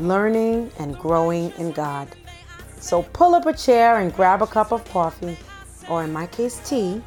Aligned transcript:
learning 0.00 0.70
and 0.78 0.98
growing 0.98 1.52
in 1.58 1.72
God. 1.72 2.08
So 2.78 3.02
pull 3.02 3.34
up 3.34 3.46
a 3.46 3.52
chair 3.52 3.98
and 3.98 4.12
grab 4.14 4.42
a 4.42 4.46
cup 4.46 4.72
of 4.72 4.84
coffee, 4.90 5.36
or 5.88 6.02
in 6.04 6.12
my 6.12 6.26
case, 6.26 6.60
tea, 6.68 7.02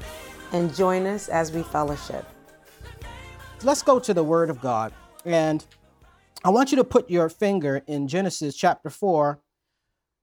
and 0.52 0.74
join 0.74 1.06
us 1.06 1.30
as 1.30 1.52
we 1.52 1.64
fellowship. 1.64 2.26
Let's 3.64 3.82
go 3.82 4.00
to 4.00 4.14
the 4.14 4.24
Word 4.24 4.50
of 4.50 4.62
God. 4.62 4.94
And 5.26 5.66
I 6.44 6.50
want 6.50 6.72
you 6.72 6.78
to 6.78 6.84
put 6.84 7.10
your 7.10 7.30
finger 7.30 7.82
in 7.88 8.08
Genesis 8.08 8.56
chapter 8.56 8.90
4, 8.90 9.40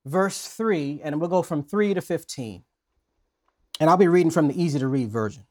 verse 0.05 0.47
3, 0.47 1.01
and 1.03 1.21
we'll 1.21 1.31
go 1.31 1.43
from 1.43 1.63
3 1.63 1.95
to 1.95 2.01
15. 2.01 2.63
And 3.81 3.89
I'll 3.89 3.97
be 3.97 4.09
reading 4.09 4.31
from 4.31 4.49
the 4.49 4.63
easy 4.63 4.79
to 4.79 4.87
read 4.87 5.09
version. 5.09 5.45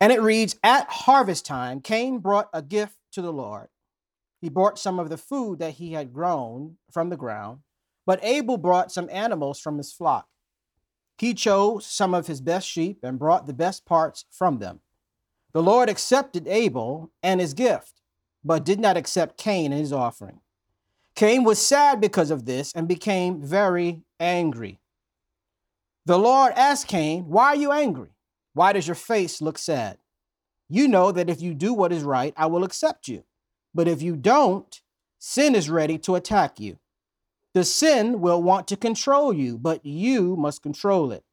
And 0.00 0.12
it 0.12 0.20
reads 0.20 0.56
At 0.62 0.88
harvest 0.90 1.46
time, 1.46 1.80
Cain 1.80 2.18
brought 2.18 2.48
a 2.52 2.60
gift 2.60 2.96
to 3.12 3.22
the 3.22 3.32
Lord. 3.32 3.68
He 4.42 4.48
brought 4.48 4.76
some 4.76 4.98
of 4.98 5.08
the 5.08 5.16
food 5.16 5.60
that 5.60 5.74
he 5.74 5.92
had 5.92 6.12
grown 6.12 6.76
from 6.90 7.10
the 7.10 7.16
ground, 7.16 7.60
but 8.04 8.22
Abel 8.24 8.58
brought 8.58 8.90
some 8.90 9.08
animals 9.08 9.60
from 9.60 9.78
his 9.78 9.92
flock. 9.92 10.26
He 11.16 11.32
chose 11.32 11.86
some 11.86 12.12
of 12.12 12.26
his 12.26 12.40
best 12.40 12.66
sheep 12.66 12.98
and 13.04 13.20
brought 13.20 13.46
the 13.46 13.52
best 13.52 13.86
parts 13.86 14.24
from 14.32 14.58
them. 14.58 14.80
The 15.52 15.62
Lord 15.62 15.88
accepted 15.88 16.48
Abel 16.48 17.12
and 17.22 17.40
his 17.40 17.54
gift, 17.54 18.00
but 18.44 18.64
did 18.64 18.80
not 18.80 18.96
accept 18.96 19.38
Cain 19.38 19.70
and 19.70 19.80
his 19.80 19.92
offering. 19.92 20.40
Cain 21.14 21.44
was 21.44 21.60
sad 21.60 22.00
because 22.00 22.32
of 22.32 22.44
this 22.44 22.72
and 22.74 22.88
became 22.88 23.40
very 23.40 24.02
angry. 24.18 24.80
The 26.04 26.18
Lord 26.18 26.52
asked 26.56 26.88
Cain, 26.88 27.28
Why 27.28 27.48
are 27.48 27.56
you 27.56 27.70
angry? 27.70 28.10
Why 28.54 28.72
does 28.72 28.88
your 28.88 28.96
face 28.96 29.40
look 29.40 29.56
sad? 29.56 29.98
You 30.68 30.88
know 30.88 31.12
that 31.12 31.30
if 31.30 31.40
you 31.40 31.54
do 31.54 31.72
what 31.72 31.92
is 31.92 32.02
right, 32.02 32.34
I 32.36 32.46
will 32.46 32.64
accept 32.64 33.06
you. 33.06 33.22
But 33.74 33.88
if 33.88 34.02
you 34.02 34.16
don't, 34.16 34.80
sin 35.18 35.54
is 35.54 35.70
ready 35.70 35.98
to 35.98 36.14
attack 36.14 36.60
you. 36.60 36.78
The 37.54 37.64
sin 37.64 38.20
will 38.20 38.42
want 38.42 38.66
to 38.68 38.76
control 38.76 39.32
you, 39.32 39.58
but 39.58 39.84
you 39.84 40.36
must 40.36 40.62
control 40.62 41.12
it. 41.12 41.24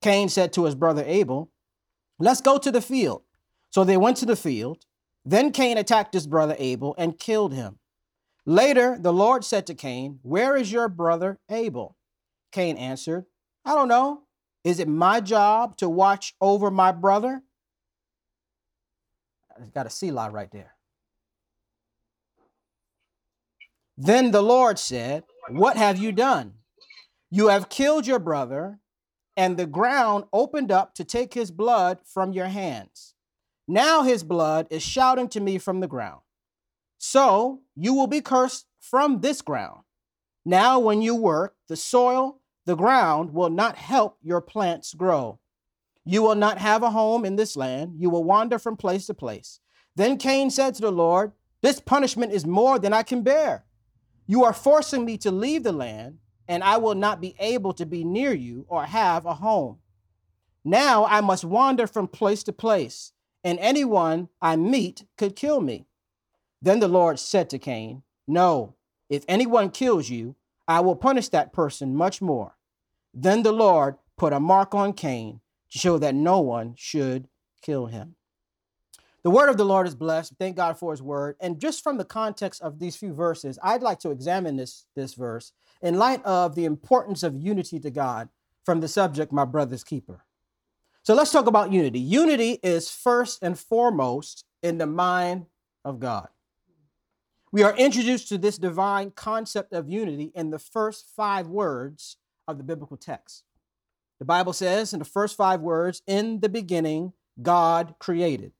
Cain 0.00 0.28
said 0.28 0.52
to 0.52 0.64
his 0.64 0.74
brother 0.74 1.02
Abel, 1.06 1.50
Let's 2.18 2.40
go 2.40 2.58
to 2.58 2.70
the 2.70 2.80
field. 2.80 3.22
So 3.70 3.84
they 3.84 3.96
went 3.96 4.16
to 4.18 4.26
the 4.26 4.36
field. 4.36 4.84
Then 5.24 5.52
Cain 5.52 5.76
attacked 5.76 6.14
his 6.14 6.26
brother 6.26 6.56
Abel 6.58 6.94
and 6.96 7.18
killed 7.18 7.52
him. 7.52 7.78
Later, 8.46 8.96
the 8.98 9.12
Lord 9.12 9.44
said 9.44 9.66
to 9.66 9.74
Cain, 9.74 10.20
Where 10.22 10.56
is 10.56 10.72
your 10.72 10.88
brother 10.88 11.38
Abel? 11.50 11.96
Cain 12.50 12.76
answered, 12.76 13.26
I 13.64 13.74
don't 13.74 13.88
know. 13.88 14.22
Is 14.64 14.80
it 14.80 14.88
my 14.88 15.20
job 15.20 15.76
to 15.78 15.88
watch 15.88 16.34
over 16.40 16.70
my 16.70 16.92
brother? 16.92 17.42
I 19.54 19.66
got 19.74 19.86
a 19.86 19.90
Selah 19.90 20.30
right 20.30 20.50
there. 20.50 20.77
Then 24.00 24.30
the 24.30 24.42
Lord 24.42 24.78
said, 24.78 25.24
What 25.50 25.76
have 25.76 25.98
you 25.98 26.12
done? 26.12 26.54
You 27.30 27.48
have 27.48 27.68
killed 27.68 28.06
your 28.06 28.20
brother, 28.20 28.78
and 29.36 29.56
the 29.56 29.66
ground 29.66 30.24
opened 30.32 30.70
up 30.70 30.94
to 30.94 31.04
take 31.04 31.34
his 31.34 31.50
blood 31.50 31.98
from 32.04 32.32
your 32.32 32.46
hands. 32.46 33.14
Now 33.66 34.02
his 34.02 34.22
blood 34.22 34.68
is 34.70 34.84
shouting 34.84 35.28
to 35.30 35.40
me 35.40 35.58
from 35.58 35.80
the 35.80 35.88
ground. 35.88 36.20
So 36.98 37.62
you 37.74 37.92
will 37.92 38.06
be 38.06 38.20
cursed 38.20 38.66
from 38.80 39.20
this 39.20 39.42
ground. 39.42 39.80
Now, 40.44 40.78
when 40.78 41.02
you 41.02 41.16
work, 41.16 41.56
the 41.68 41.76
soil, 41.76 42.40
the 42.66 42.76
ground 42.76 43.34
will 43.34 43.50
not 43.50 43.76
help 43.76 44.16
your 44.22 44.40
plants 44.40 44.94
grow. 44.94 45.40
You 46.04 46.22
will 46.22 46.36
not 46.36 46.58
have 46.58 46.84
a 46.84 46.90
home 46.90 47.24
in 47.24 47.34
this 47.34 47.56
land. 47.56 47.96
You 47.98 48.10
will 48.10 48.24
wander 48.24 48.58
from 48.58 48.76
place 48.76 49.06
to 49.06 49.14
place. 49.14 49.58
Then 49.96 50.16
Cain 50.16 50.50
said 50.50 50.74
to 50.76 50.82
the 50.82 50.92
Lord, 50.92 51.32
This 51.62 51.80
punishment 51.80 52.32
is 52.32 52.46
more 52.46 52.78
than 52.78 52.92
I 52.92 53.02
can 53.02 53.22
bear. 53.22 53.64
You 54.30 54.44
are 54.44 54.52
forcing 54.52 55.06
me 55.06 55.16
to 55.18 55.30
leave 55.30 55.62
the 55.62 55.72
land, 55.72 56.18
and 56.46 56.62
I 56.62 56.76
will 56.76 56.94
not 56.94 57.18
be 57.18 57.34
able 57.38 57.72
to 57.72 57.86
be 57.86 58.04
near 58.04 58.34
you 58.34 58.66
or 58.68 58.84
have 58.84 59.24
a 59.24 59.34
home. 59.34 59.78
Now 60.62 61.06
I 61.06 61.22
must 61.22 61.44
wander 61.44 61.86
from 61.86 62.08
place 62.08 62.42
to 62.42 62.52
place, 62.52 63.14
and 63.42 63.58
anyone 63.58 64.28
I 64.42 64.56
meet 64.56 65.06
could 65.16 65.34
kill 65.34 65.62
me. 65.62 65.86
Then 66.60 66.78
the 66.78 66.88
Lord 66.88 67.18
said 67.18 67.48
to 67.50 67.58
Cain, 67.58 68.02
No, 68.26 68.74
if 69.08 69.24
anyone 69.28 69.70
kills 69.70 70.10
you, 70.10 70.36
I 70.68 70.80
will 70.80 70.96
punish 70.96 71.30
that 71.30 71.54
person 71.54 71.96
much 71.96 72.20
more. 72.20 72.54
Then 73.14 73.42
the 73.42 73.52
Lord 73.52 73.96
put 74.18 74.34
a 74.34 74.40
mark 74.40 74.74
on 74.74 74.92
Cain 74.92 75.40
to 75.70 75.78
show 75.78 75.96
that 75.96 76.14
no 76.14 76.40
one 76.40 76.74
should 76.76 77.28
kill 77.62 77.86
him. 77.86 78.16
The 79.24 79.30
word 79.30 79.48
of 79.48 79.56
the 79.56 79.64
Lord 79.64 79.86
is 79.86 79.94
blessed. 79.94 80.34
Thank 80.38 80.56
God 80.56 80.78
for 80.78 80.92
his 80.92 81.02
word. 81.02 81.36
And 81.40 81.60
just 81.60 81.82
from 81.82 81.98
the 81.98 82.04
context 82.04 82.62
of 82.62 82.78
these 82.78 82.96
few 82.96 83.12
verses, 83.12 83.58
I'd 83.62 83.82
like 83.82 83.98
to 84.00 84.10
examine 84.10 84.56
this, 84.56 84.86
this 84.94 85.14
verse 85.14 85.52
in 85.82 85.98
light 85.98 86.24
of 86.24 86.54
the 86.54 86.64
importance 86.64 87.22
of 87.22 87.34
unity 87.34 87.80
to 87.80 87.90
God 87.90 88.28
from 88.64 88.80
the 88.80 88.88
subject, 88.88 89.32
my 89.32 89.44
brother's 89.44 89.84
keeper. 89.84 90.24
So 91.02 91.14
let's 91.14 91.32
talk 91.32 91.46
about 91.46 91.72
unity. 91.72 92.00
Unity 92.00 92.58
is 92.62 92.90
first 92.90 93.42
and 93.42 93.58
foremost 93.58 94.44
in 94.62 94.78
the 94.78 94.86
mind 94.86 95.46
of 95.84 96.00
God. 96.00 96.28
We 97.50 97.62
are 97.62 97.74
introduced 97.76 98.28
to 98.28 98.38
this 98.38 98.58
divine 98.58 99.12
concept 99.12 99.72
of 99.72 99.88
unity 99.88 100.30
in 100.34 100.50
the 100.50 100.58
first 100.58 101.06
five 101.16 101.46
words 101.46 102.18
of 102.46 102.58
the 102.58 102.64
biblical 102.64 102.98
text. 102.98 103.44
The 104.18 104.26
Bible 104.26 104.52
says 104.52 104.92
in 104.92 104.98
the 104.98 105.04
first 105.04 105.36
five 105.36 105.60
words, 105.60 106.02
in 106.06 106.40
the 106.40 106.48
beginning, 106.48 107.14
God 107.40 107.94
created. 107.98 108.52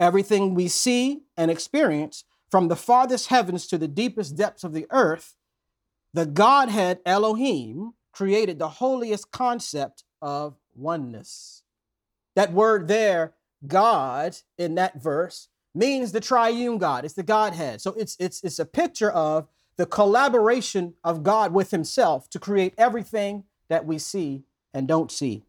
Everything 0.00 0.54
we 0.54 0.66
see 0.66 1.22
and 1.36 1.50
experience, 1.50 2.24
from 2.50 2.68
the 2.68 2.76
farthest 2.76 3.28
heavens 3.28 3.66
to 3.68 3.78
the 3.78 3.86
deepest 3.86 4.36
depths 4.36 4.64
of 4.64 4.72
the 4.72 4.86
earth, 4.90 5.36
the 6.12 6.26
Godhead 6.26 6.98
Elohim 7.06 7.92
created 8.12 8.58
the 8.58 8.68
holiest 8.68 9.30
concept 9.30 10.02
of 10.20 10.56
oneness. 10.74 11.62
That 12.34 12.52
word 12.52 12.88
there, 12.88 13.34
God, 13.66 14.36
in 14.58 14.74
that 14.76 15.00
verse, 15.00 15.48
means 15.74 16.12
the 16.12 16.20
triune 16.20 16.78
God. 16.78 17.04
It's 17.04 17.14
the 17.14 17.22
Godhead. 17.22 17.80
So 17.80 17.92
it's 17.92 18.16
it's 18.18 18.42
it's 18.42 18.58
a 18.58 18.64
picture 18.64 19.10
of 19.10 19.48
the 19.76 19.86
collaboration 19.86 20.94
of 21.04 21.22
God 21.22 21.52
with 21.52 21.70
himself 21.70 22.28
to 22.30 22.38
create 22.38 22.74
everything 22.76 23.44
that 23.68 23.86
we 23.86 23.98
see 23.98 24.42
and 24.74 24.88
don't 24.88 25.10
see. 25.10 25.44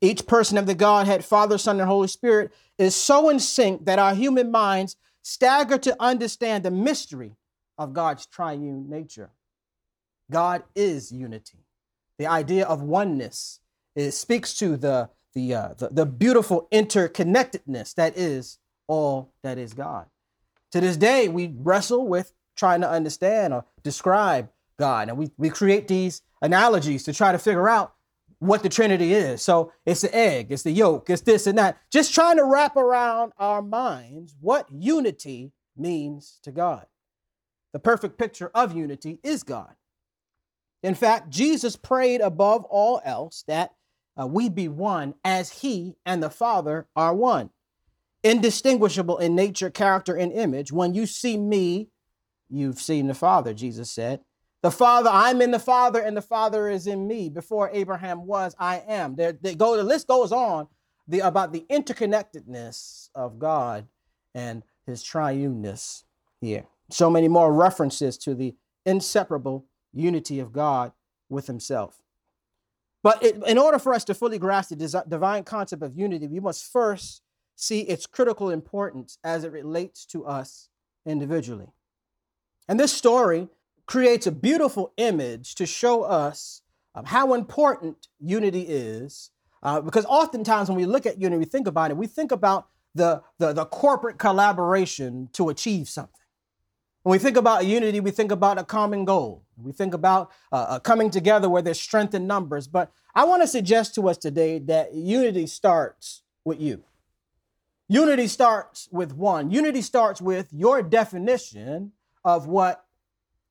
Each 0.00 0.26
person 0.26 0.58
of 0.58 0.66
the 0.66 0.74
Godhead, 0.74 1.24
Father, 1.24 1.58
Son, 1.58 1.80
and 1.80 1.88
Holy 1.88 2.08
Spirit, 2.08 2.52
is 2.78 2.94
so 2.94 3.28
in 3.28 3.40
sync 3.40 3.86
that 3.86 3.98
our 3.98 4.14
human 4.14 4.50
minds 4.50 4.96
stagger 5.22 5.78
to 5.78 5.96
understand 6.00 6.64
the 6.64 6.70
mystery 6.70 7.36
of 7.78 7.92
God's 7.92 8.26
triune 8.26 8.88
nature. 8.88 9.30
God 10.30 10.64
is 10.74 11.10
unity. 11.10 11.64
The 12.18 12.26
idea 12.26 12.66
of 12.66 12.82
oneness 12.82 13.60
it 13.96 14.12
speaks 14.12 14.54
to 14.58 14.76
the, 14.76 15.08
the, 15.34 15.54
uh, 15.54 15.74
the, 15.78 15.88
the 15.88 16.06
beautiful 16.06 16.68
interconnectedness 16.70 17.94
that 17.94 18.16
is 18.16 18.58
all 18.86 19.32
that 19.42 19.58
is 19.58 19.72
God. 19.72 20.06
To 20.72 20.80
this 20.80 20.96
day, 20.96 21.28
we 21.28 21.54
wrestle 21.56 22.06
with 22.06 22.32
trying 22.54 22.82
to 22.82 22.90
understand 22.90 23.54
or 23.54 23.64
describe 23.82 24.50
God, 24.78 25.08
and 25.08 25.16
we, 25.16 25.30
we 25.38 25.48
create 25.48 25.88
these 25.88 26.20
analogies 26.42 27.04
to 27.04 27.14
try 27.14 27.32
to 27.32 27.38
figure 27.38 27.68
out 27.68 27.94
what 28.38 28.62
the 28.62 28.68
Trinity 28.68 29.14
is. 29.14 29.42
So 29.42 29.72
it's 29.84 30.02
the 30.02 30.14
egg, 30.14 30.48
it's 30.50 30.62
the 30.62 30.70
yolk, 30.70 31.08
it's 31.08 31.22
this 31.22 31.46
and 31.46 31.58
that. 31.58 31.78
Just 31.90 32.14
trying 32.14 32.36
to 32.36 32.44
wrap 32.44 32.76
around 32.76 33.32
our 33.38 33.62
minds 33.62 34.34
what 34.40 34.68
unity 34.70 35.52
means 35.76 36.38
to 36.42 36.52
God. 36.52 36.86
The 37.72 37.78
perfect 37.78 38.18
picture 38.18 38.50
of 38.54 38.74
unity 38.74 39.20
is 39.22 39.42
God. 39.42 39.74
In 40.82 40.94
fact, 40.94 41.30
Jesus 41.30 41.76
prayed 41.76 42.20
above 42.20 42.64
all 42.64 43.00
else 43.04 43.44
that 43.48 43.72
uh, 44.20 44.26
we 44.26 44.48
be 44.48 44.68
one 44.68 45.14
as 45.24 45.60
he 45.60 45.96
and 46.04 46.22
the 46.22 46.30
Father 46.30 46.86
are 46.94 47.14
one. 47.14 47.50
Indistinguishable 48.22 49.18
in 49.18 49.34
nature, 49.34 49.70
character, 49.70 50.14
and 50.14 50.32
image. 50.32 50.72
When 50.72 50.94
you 50.94 51.06
see 51.06 51.36
me, 51.36 51.88
you've 52.48 52.78
seen 52.78 53.06
the 53.08 53.14
Father, 53.14 53.52
Jesus 53.52 53.90
said. 53.90 54.20
The 54.62 54.70
Father, 54.70 55.10
I'm 55.12 55.42
in 55.42 55.50
the 55.50 55.58
Father, 55.58 56.00
and 56.00 56.16
the 56.16 56.22
Father 56.22 56.68
is 56.68 56.86
in 56.86 57.06
me. 57.06 57.28
Before 57.28 57.70
Abraham 57.72 58.26
was, 58.26 58.54
I 58.58 58.82
am. 58.88 59.14
They 59.14 59.54
go, 59.54 59.76
the 59.76 59.84
list 59.84 60.08
goes 60.08 60.32
on 60.32 60.66
the, 61.06 61.20
about 61.20 61.52
the 61.52 61.64
interconnectedness 61.70 63.10
of 63.14 63.38
God 63.38 63.86
and 64.34 64.62
his 64.86 65.02
triuneness 65.02 66.04
here. 66.40 66.64
So 66.90 67.10
many 67.10 67.28
more 67.28 67.52
references 67.52 68.16
to 68.18 68.34
the 68.34 68.54
inseparable 68.84 69.66
unity 69.92 70.40
of 70.40 70.52
God 70.52 70.92
with 71.28 71.46
himself. 71.46 72.00
But 73.02 73.22
it, 73.22 73.42
in 73.46 73.58
order 73.58 73.78
for 73.78 73.94
us 73.94 74.04
to 74.04 74.14
fully 74.14 74.38
grasp 74.38 74.70
the 74.70 75.04
divine 75.08 75.44
concept 75.44 75.82
of 75.82 75.96
unity, 75.96 76.26
we 76.26 76.40
must 76.40 76.72
first 76.72 77.22
see 77.54 77.82
its 77.82 78.06
critical 78.06 78.50
importance 78.50 79.18
as 79.22 79.44
it 79.44 79.52
relates 79.52 80.04
to 80.06 80.26
us 80.26 80.68
individually. 81.04 81.68
And 82.68 82.80
this 82.80 82.92
story 82.92 83.48
creates 83.86 84.26
a 84.26 84.32
beautiful 84.32 84.92
image 84.96 85.54
to 85.54 85.66
show 85.66 86.02
us 86.02 86.62
um, 86.94 87.04
how 87.04 87.34
important 87.34 88.08
unity 88.20 88.62
is. 88.62 89.30
Uh, 89.62 89.80
because 89.80 90.04
oftentimes 90.06 90.68
when 90.68 90.76
we 90.76 90.86
look 90.86 91.06
at 91.06 91.20
unity, 91.20 91.38
we 91.38 91.44
think 91.44 91.66
about 91.66 91.90
it, 91.90 91.96
we 91.96 92.06
think 92.06 92.30
about 92.30 92.68
the, 92.94 93.22
the, 93.38 93.52
the 93.52 93.64
corporate 93.64 94.18
collaboration 94.18 95.28
to 95.32 95.48
achieve 95.48 95.88
something. 95.88 96.12
When 97.02 97.12
we 97.12 97.18
think 97.18 97.36
about 97.36 97.66
unity, 97.66 98.00
we 98.00 98.10
think 98.10 98.32
about 98.32 98.58
a 98.58 98.64
common 98.64 99.04
goal. 99.04 99.44
We 99.56 99.72
think 99.72 99.94
about 99.94 100.32
uh, 100.50 100.56
uh, 100.68 100.78
coming 100.80 101.10
together 101.10 101.48
where 101.48 101.62
there's 101.62 101.80
strength 101.80 102.14
in 102.14 102.26
numbers. 102.26 102.66
But 102.66 102.90
I 103.14 103.24
want 103.24 103.42
to 103.42 103.48
suggest 103.48 103.94
to 103.94 104.08
us 104.08 104.18
today 104.18 104.58
that 104.60 104.92
unity 104.92 105.46
starts 105.46 106.22
with 106.44 106.60
you. 106.60 106.82
Unity 107.88 108.26
starts 108.26 108.88
with 108.90 109.12
one. 109.12 109.52
Unity 109.52 109.82
starts 109.82 110.20
with 110.20 110.48
your 110.52 110.82
definition 110.82 111.92
of 112.24 112.48
what 112.48 112.85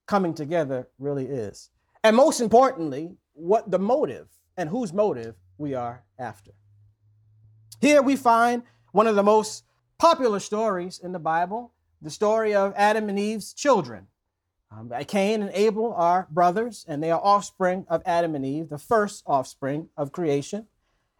coming 0.06 0.34
together 0.34 0.88
really 1.00 1.25
is. 1.25 1.69
And 2.04 2.16
most 2.16 2.40
importantly, 2.40 3.16
what 3.34 3.69
the 3.72 3.80
motive 3.80 4.28
and 4.57 4.69
whose 4.69 4.94
motive 4.94 5.36
we 5.57 5.74
are 5.74 6.04
after. 6.19 6.52
Here 7.81 8.02
we 8.02 8.16
find 8.16 8.63
one 8.92 9.07
of 9.07 9.16
the 9.16 9.24
most 9.24 9.63
popular 9.98 10.40
stories 10.40 11.00
in 11.00 11.12
the 11.12 11.19
Bible 11.19 11.72
the 12.02 12.12
story 12.12 12.54
of 12.54 12.74
Adam 12.75 13.10
and 13.10 13.18
Eve's 13.18 13.52
children. 13.54 14.07
Um, 14.72 14.92
Cain 15.07 15.42
and 15.42 15.52
Abel 15.54 15.94
are 15.94 16.28
brothers, 16.30 16.86
and 16.88 17.02
they 17.02 17.10
are 17.10 17.22
offspring 17.24 17.86
of 17.90 18.04
Adam 18.06 18.36
and 18.36 18.46
Eve, 18.46 18.69
the 18.69 18.78
first 18.78 19.24
offspring 19.25 19.90
of 19.98 20.12
creation. 20.12 20.68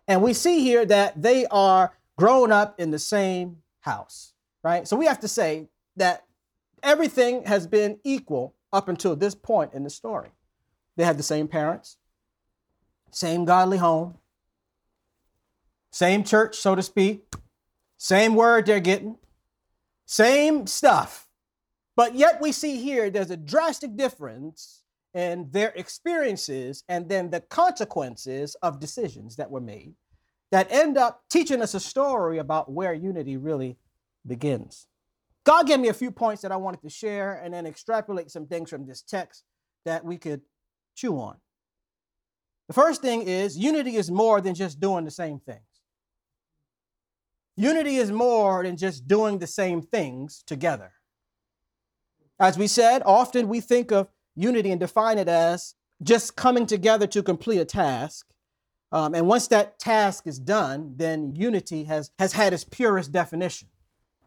And 0.08 0.22
we 0.22 0.34
see 0.34 0.60
here 0.60 0.86
that 0.86 1.22
they 1.22 1.46
are 1.48 1.94
grown 2.18 2.52
up 2.52 2.80
in 2.80 2.92
the 2.92 3.00
same 3.00 3.58
house, 3.80 4.34
right? 4.64 4.88
So 4.88 4.96
we 4.96 5.06
have 5.06 5.20
to 5.22 5.28
say 5.28 5.70
that 5.96 6.26
everything 6.84 7.46
has 7.46 7.66
been 7.66 8.00
equal 8.04 8.54
up 8.72 8.88
until 8.90 9.16
this 9.16 9.36
point 9.36 9.74
in 9.74 9.84
the 9.84 9.90
story. 9.90 10.30
They 10.96 11.04
had 11.04 11.18
the 11.18 11.24
same 11.24 11.48
parents, 11.48 11.98
same 13.12 13.46
godly 13.46 13.78
home, 13.78 14.18
same 15.92 16.24
church, 16.24 16.58
so 16.58 16.76
to 16.76 16.84
speak, 16.84 17.34
same 17.98 18.36
word 18.36 18.66
they're 18.66 18.80
getting, 18.80 19.18
same 20.06 20.68
stuff. 20.68 21.28
But 21.96 22.16
yet 22.16 22.42
we 22.42 22.52
see 22.52 22.78
here 22.78 23.10
there's 23.10 23.32
a 23.32 23.38
drastic 23.38 23.96
difference 23.96 24.84
in 25.14 25.50
their 25.52 25.70
experiences 25.70 26.84
and 26.90 27.08
then 27.08 27.30
the 27.30 27.40
consequences 27.40 28.56
of 28.62 28.82
decisions 28.82 29.38
that 29.38 29.50
were 29.50 29.62
made 29.62 29.96
that 30.52 30.72
end 30.72 30.98
up 30.98 31.24
teaching 31.30 31.62
us 31.62 31.74
a 31.74 31.80
story 31.80 32.38
about 32.38 32.72
where 32.72 32.94
unity 32.94 33.38
really 33.38 33.78
begins. 34.28 34.88
God 35.46 35.68
gave 35.68 35.80
me 35.80 35.90
a 35.90 35.94
few 35.94 36.12
points 36.12 36.42
that 36.42 36.52
I 36.52 36.58
wanted 36.58 36.82
to 36.82 36.90
share 36.90 37.34
and 37.34 37.54
then 37.54 37.66
extrapolate 37.66 38.32
some 38.32 38.48
things 38.48 38.70
from 38.70 38.86
this 38.86 39.02
text 39.02 39.44
that 39.86 40.04
we 40.04 40.18
could 40.18 40.42
chew 40.96 41.20
on. 41.20 41.38
The 42.68 42.74
first 42.74 43.02
thing 43.02 43.22
is 43.22 43.58
unity 43.58 43.96
is 43.96 44.10
more 44.10 44.42
than 44.42 44.56
just 44.56 44.80
doing 44.80 45.06
the 45.06 45.12
same 45.12 45.40
things. 45.40 45.62
Unity 47.56 47.98
is 47.98 48.12
more 48.12 48.64
than 48.64 48.76
just 48.76 49.08
doing 49.08 49.38
the 49.38 49.48
same 49.48 49.82
things 49.82 50.44
together. 50.48 50.94
As 52.40 52.58
we 52.58 52.68
said, 52.68 53.02
often 53.06 53.48
we 53.48 53.62
think 53.62 53.92
of 53.92 54.10
unity 54.36 54.72
and 54.72 54.80
define 54.80 55.20
it 55.20 55.30
as 55.30 55.76
just 56.04 56.36
coming 56.36 56.66
together 56.66 57.08
to 57.08 57.24
complete 57.24 57.60
a 57.60 57.66
task. 57.66 58.28
Um, 58.92 59.14
and 59.14 59.28
once 59.28 59.48
that 59.48 59.80
task 59.80 60.28
is 60.28 60.40
done, 60.40 60.96
then 60.98 61.34
unity 61.36 61.86
has, 61.86 62.12
has 62.20 62.34
had 62.34 62.52
its 62.52 62.64
purest 62.64 63.12
definition. 63.12 63.70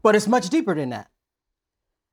But 0.02 0.16
it's 0.16 0.28
much 0.28 0.48
deeper 0.48 0.74
than 0.74 0.90
that. 0.90 1.10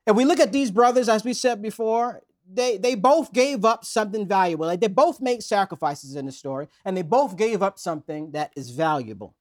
If 0.08 0.16
we 0.16 0.26
look 0.26 0.40
at 0.40 0.52
these 0.52 0.72
brothers, 0.72 1.10
as 1.10 1.24
we 1.24 1.34
said 1.34 1.62
before, 1.62 2.22
they, 2.52 2.78
they 2.78 2.96
both 2.96 3.34
gave 3.34 3.66
up 3.66 3.86
something 3.86 4.28
valuable. 4.28 4.68
Like 4.68 4.82
they 4.82 4.88
both 4.88 5.20
made 5.20 5.42
sacrifices 5.44 6.16
in 6.16 6.26
the 6.26 6.32
story, 6.32 6.68
and 6.84 6.96
they 6.96 7.02
both 7.02 7.38
gave 7.38 7.64
up 7.64 7.80
something 7.80 8.32
that 8.32 8.52
is 8.56 8.70
valuable. 8.70 9.36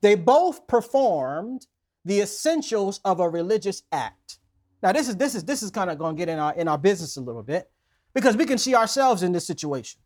They 0.00 0.14
both 0.14 0.66
performed 0.66 1.66
the 2.04 2.20
essentials 2.20 3.00
of 3.04 3.20
a 3.20 3.28
religious 3.28 3.82
act. 3.90 4.38
Now, 4.82 4.92
this 4.92 5.08
is 5.08 5.16
this 5.16 5.34
is 5.34 5.44
this 5.44 5.62
is 5.62 5.70
kind 5.70 5.90
of 5.90 5.98
going 5.98 6.16
to 6.16 6.18
get 6.18 6.28
in 6.28 6.38
our 6.38 6.54
in 6.54 6.68
our 6.68 6.78
business 6.78 7.16
a 7.16 7.20
little 7.20 7.42
bit 7.42 7.70
because 8.14 8.36
we 8.36 8.44
can 8.44 8.58
see 8.58 8.74
ourselves 8.74 9.22
in 9.22 9.32
this 9.32 9.46
situation. 9.46 10.00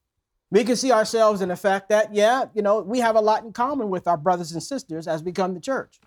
We 0.51 0.65
can 0.65 0.77
see 0.77 0.93
ourselves 0.93 1.41
in 1.41 1.49
the 1.49 1.57
fact 1.57 1.89
that, 1.89 2.15
yeah, 2.15 2.45
you 2.55 2.61
know, 2.61 2.81
we 2.81 3.01
have 3.01 3.17
a 3.17 3.21
lot 3.21 3.43
in 3.43 3.53
common 3.53 3.89
with 3.89 4.07
our 4.07 4.19
brothers 4.19 4.53
and 4.53 4.63
sisters 4.63 5.09
as 5.09 5.23
we 5.23 5.33
come 5.33 5.55
to 5.55 5.61
church. 5.61 5.99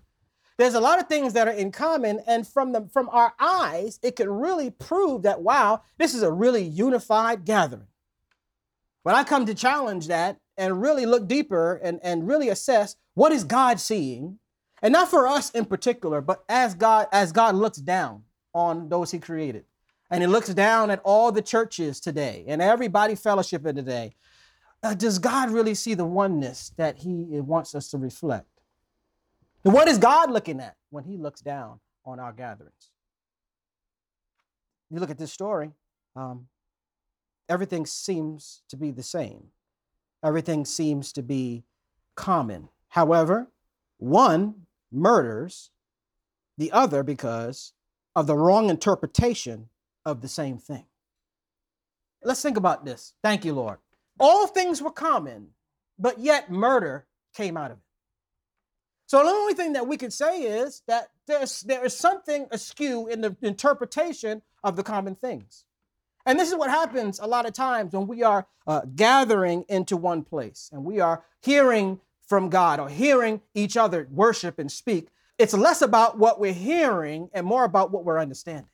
There's 0.58 0.74
a 0.74 0.80
lot 0.80 1.00
of 1.00 1.08
things 1.08 1.34
that 1.34 1.48
are 1.48 1.54
in 1.54 1.72
common, 1.72 2.22
and 2.26 2.48
from 2.48 2.72
the 2.72 2.88
from 2.94 3.10
our 3.10 3.34
eyes, 3.40 4.00
it 4.02 4.16
can 4.16 4.30
really 4.30 4.70
prove 4.70 5.24
that 5.24 5.42
wow, 5.42 5.82
this 5.98 6.14
is 6.14 6.24
a 6.24 6.32
really 6.32 6.64
unified 6.64 7.44
gathering. 7.44 7.88
When 9.04 9.16
I 9.16 9.24
come 9.24 9.46
to 9.46 9.54
challenge 9.54 10.08
that 10.08 10.40
and 10.58 10.82
really 10.82 11.06
look 11.06 11.28
deeper 11.28 11.76
and, 11.84 12.00
and 12.02 12.28
really 12.28 12.50
assess 12.50 12.96
what 13.14 13.34
is 13.34 13.44
God 13.44 13.80
seeing, 13.80 14.40
and 14.82 14.94
not 14.94 15.10
for 15.10 15.28
us 15.28 15.52
in 15.52 15.66
particular, 15.66 16.22
but 16.22 16.46
as 16.48 16.74
God 16.74 17.08
as 17.12 17.34
God 17.34 17.56
looks 17.56 17.78
down 17.78 18.24
on 18.54 18.88
those 18.88 19.12
He 19.12 19.20
created, 19.20 19.66
and 20.10 20.24
He 20.24 20.28
looks 20.28 20.54
down 20.54 20.90
at 20.90 21.02
all 21.04 21.34
the 21.34 21.42
churches 21.42 22.00
today 22.00 22.46
and 22.48 22.62
everybody 22.62 23.16
fellowshipping 23.16 23.76
today. 23.76 24.16
Uh, 24.82 24.94
does 24.94 25.20
God 25.20 25.50
really 25.50 25.74
see 25.74 25.96
the 25.96 26.06
oneness 26.06 26.72
that 26.78 26.98
He 27.00 27.26
wants 27.42 27.76
us 27.76 27.90
to 27.90 27.98
reflect? 27.98 28.55
And 29.66 29.74
what 29.74 29.88
is 29.88 29.98
God 29.98 30.30
looking 30.32 30.60
at 30.60 30.76
when 30.92 31.04
he 31.04 31.18
looks 31.18 31.42
down 31.42 31.80
on 32.06 32.20
our 32.20 32.32
gatherings? 32.32 32.92
You 34.92 35.00
look 35.00 35.10
at 35.10 35.18
this 35.18 35.34
story, 35.34 35.72
um, 36.16 36.48
everything 37.50 37.88
seems 37.88 38.62
to 38.70 38.78
be 38.78 38.92
the 38.92 39.04
same. 39.04 39.48
Everything 40.24 40.66
seems 40.66 41.12
to 41.14 41.24
be 41.24 41.64
common. 42.16 42.70
However, 42.90 43.48
one 43.98 44.68
murders 44.92 45.72
the 46.58 46.72
other 46.72 47.02
because 47.02 47.74
of 48.16 48.28
the 48.28 48.38
wrong 48.38 48.70
interpretation 48.70 49.70
of 50.06 50.22
the 50.22 50.28
same 50.28 50.60
thing. 50.60 50.86
Let's 52.24 52.42
think 52.42 52.58
about 52.58 52.86
this. 52.86 53.14
Thank 53.24 53.44
you, 53.44 53.54
Lord. 53.54 53.80
All 54.20 54.48
things 54.48 54.82
were 54.82 54.92
common, 54.92 55.50
but 56.00 56.20
yet 56.20 56.52
murder 56.52 57.08
came 57.36 57.58
out 57.58 57.72
of 57.72 57.78
it. 57.78 57.84
So 59.08 59.24
the 59.24 59.30
only 59.30 59.54
thing 59.54 59.74
that 59.74 59.88
we 59.88 59.98
could 59.98 60.14
say 60.14 60.42
is 60.42 60.82
that 60.88 61.10
there's, 61.28 61.62
there 61.62 61.86
is 61.86 61.96
something 61.96 62.48
askew 62.52 63.08
in 63.08 63.22
the 63.22 63.36
interpretation 63.42 64.42
of 64.64 64.76
the 64.76 64.84
common 64.84 65.16
things. 65.16 65.66
And 66.26 66.40
this 66.40 66.50
is 66.50 66.58
what 66.58 66.72
happens 66.72 67.20
a 67.20 67.28
lot 67.28 67.46
of 67.46 67.54
times 67.54 67.94
when 67.94 68.08
we 68.08 68.24
are 68.24 68.48
uh, 68.66 68.82
gathering 68.96 69.64
into 69.70 69.96
one 69.96 70.24
place 70.24 70.72
and 70.74 70.84
we 70.84 71.00
are 71.00 71.24
hearing 71.42 72.00
from 72.28 72.50
God 72.50 72.80
or 72.80 72.90
hearing 72.90 73.42
each 73.54 73.78
other 73.78 74.08
worship 74.12 74.58
and 74.58 74.72
speak. 74.72 75.10
It's 75.38 75.54
less 75.54 75.84
about 75.84 76.18
what 76.18 76.40
we're 76.40 76.54
hearing 76.54 77.30
and 77.34 77.46
more 77.46 77.64
about 77.64 77.92
what 77.92 78.06
we're 78.06 78.20
understanding. 78.20 78.70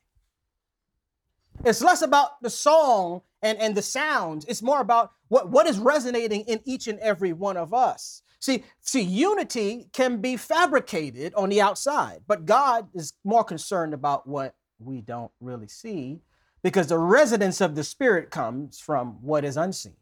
It's 1.65 1.81
less 1.81 2.01
about 2.01 2.41
the 2.41 2.49
song 2.49 3.21
and, 3.41 3.57
and 3.59 3.75
the 3.75 3.81
sounds. 3.81 4.45
It's 4.45 4.61
more 4.61 4.79
about 4.79 5.11
what, 5.27 5.49
what 5.49 5.67
is 5.67 5.77
resonating 5.77 6.41
in 6.41 6.61
each 6.63 6.87
and 6.87 6.99
every 6.99 7.33
one 7.33 7.57
of 7.57 7.73
us. 7.73 8.21
See, 8.41 8.63
see, 8.81 9.01
unity 9.01 9.87
can 9.93 10.19
be 10.19 10.35
fabricated 10.35 11.33
on 11.35 11.49
the 11.49 11.61
outside, 11.61 12.21
but 12.27 12.47
God 12.47 12.89
is 12.95 13.13
more 13.23 13.43
concerned 13.43 13.93
about 13.93 14.27
what 14.27 14.55
we 14.79 15.01
don't 15.01 15.31
really 15.39 15.67
see 15.67 16.21
because 16.63 16.87
the 16.87 16.97
residence 16.97 17.61
of 17.61 17.75
the 17.75 17.83
Spirit 17.83 18.31
comes 18.31 18.79
from 18.79 19.21
what 19.21 19.45
is 19.45 19.57
unseen. 19.57 19.95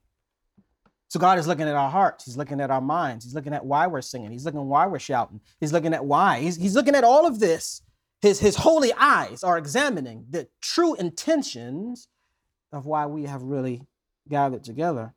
So 1.09 1.19
God 1.19 1.37
is 1.37 1.47
looking 1.47 1.67
at 1.67 1.75
our 1.75 1.89
hearts. 1.89 2.25
He's 2.25 2.37
looking 2.37 2.61
at 2.61 2.71
our 2.71 2.79
minds. 2.79 3.25
He's 3.25 3.35
looking 3.35 3.53
at 3.53 3.65
why 3.65 3.87
we're 3.87 4.01
singing. 4.01 4.31
He's 4.31 4.45
looking 4.45 4.61
at 4.61 4.65
why 4.65 4.87
we're 4.87 4.99
shouting. 4.99 5.41
He's 5.59 5.73
looking 5.73 5.93
at 5.93 6.05
why. 6.05 6.39
He's, 6.39 6.55
he's 6.55 6.75
looking 6.75 6.95
at 6.95 7.03
all 7.03 7.25
of 7.25 7.41
this. 7.41 7.81
His, 8.21 8.39
his 8.39 8.55
holy 8.55 8.93
eyes 8.93 9.43
are 9.43 9.57
examining 9.57 10.25
the 10.29 10.47
true 10.61 10.95
intentions 10.95 12.07
of 12.71 12.85
why 12.85 13.05
we 13.05 13.23
have 13.23 13.41
really 13.41 13.81
gathered 14.29 14.63
together. 14.63 15.13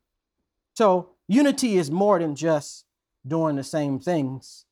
So 0.75 1.11
unity 1.29 1.77
is 1.77 1.91
more 1.91 2.19
than 2.19 2.35
just 2.35 2.85
doing 3.27 3.57
the 3.57 3.65
same 3.65 3.99
things 3.99 4.65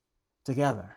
together. 0.44 0.96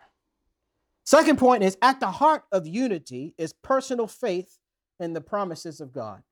Second 1.04 1.38
point 1.38 1.62
is 1.62 1.76
at 1.82 2.00
the 2.00 2.10
heart 2.10 2.44
of 2.50 2.66
unity 2.66 3.34
is 3.36 3.52
personal 3.52 4.06
faith 4.06 4.58
in 4.98 5.12
the 5.12 5.20
promises 5.20 5.80
of 5.80 5.92
God. 5.92 6.22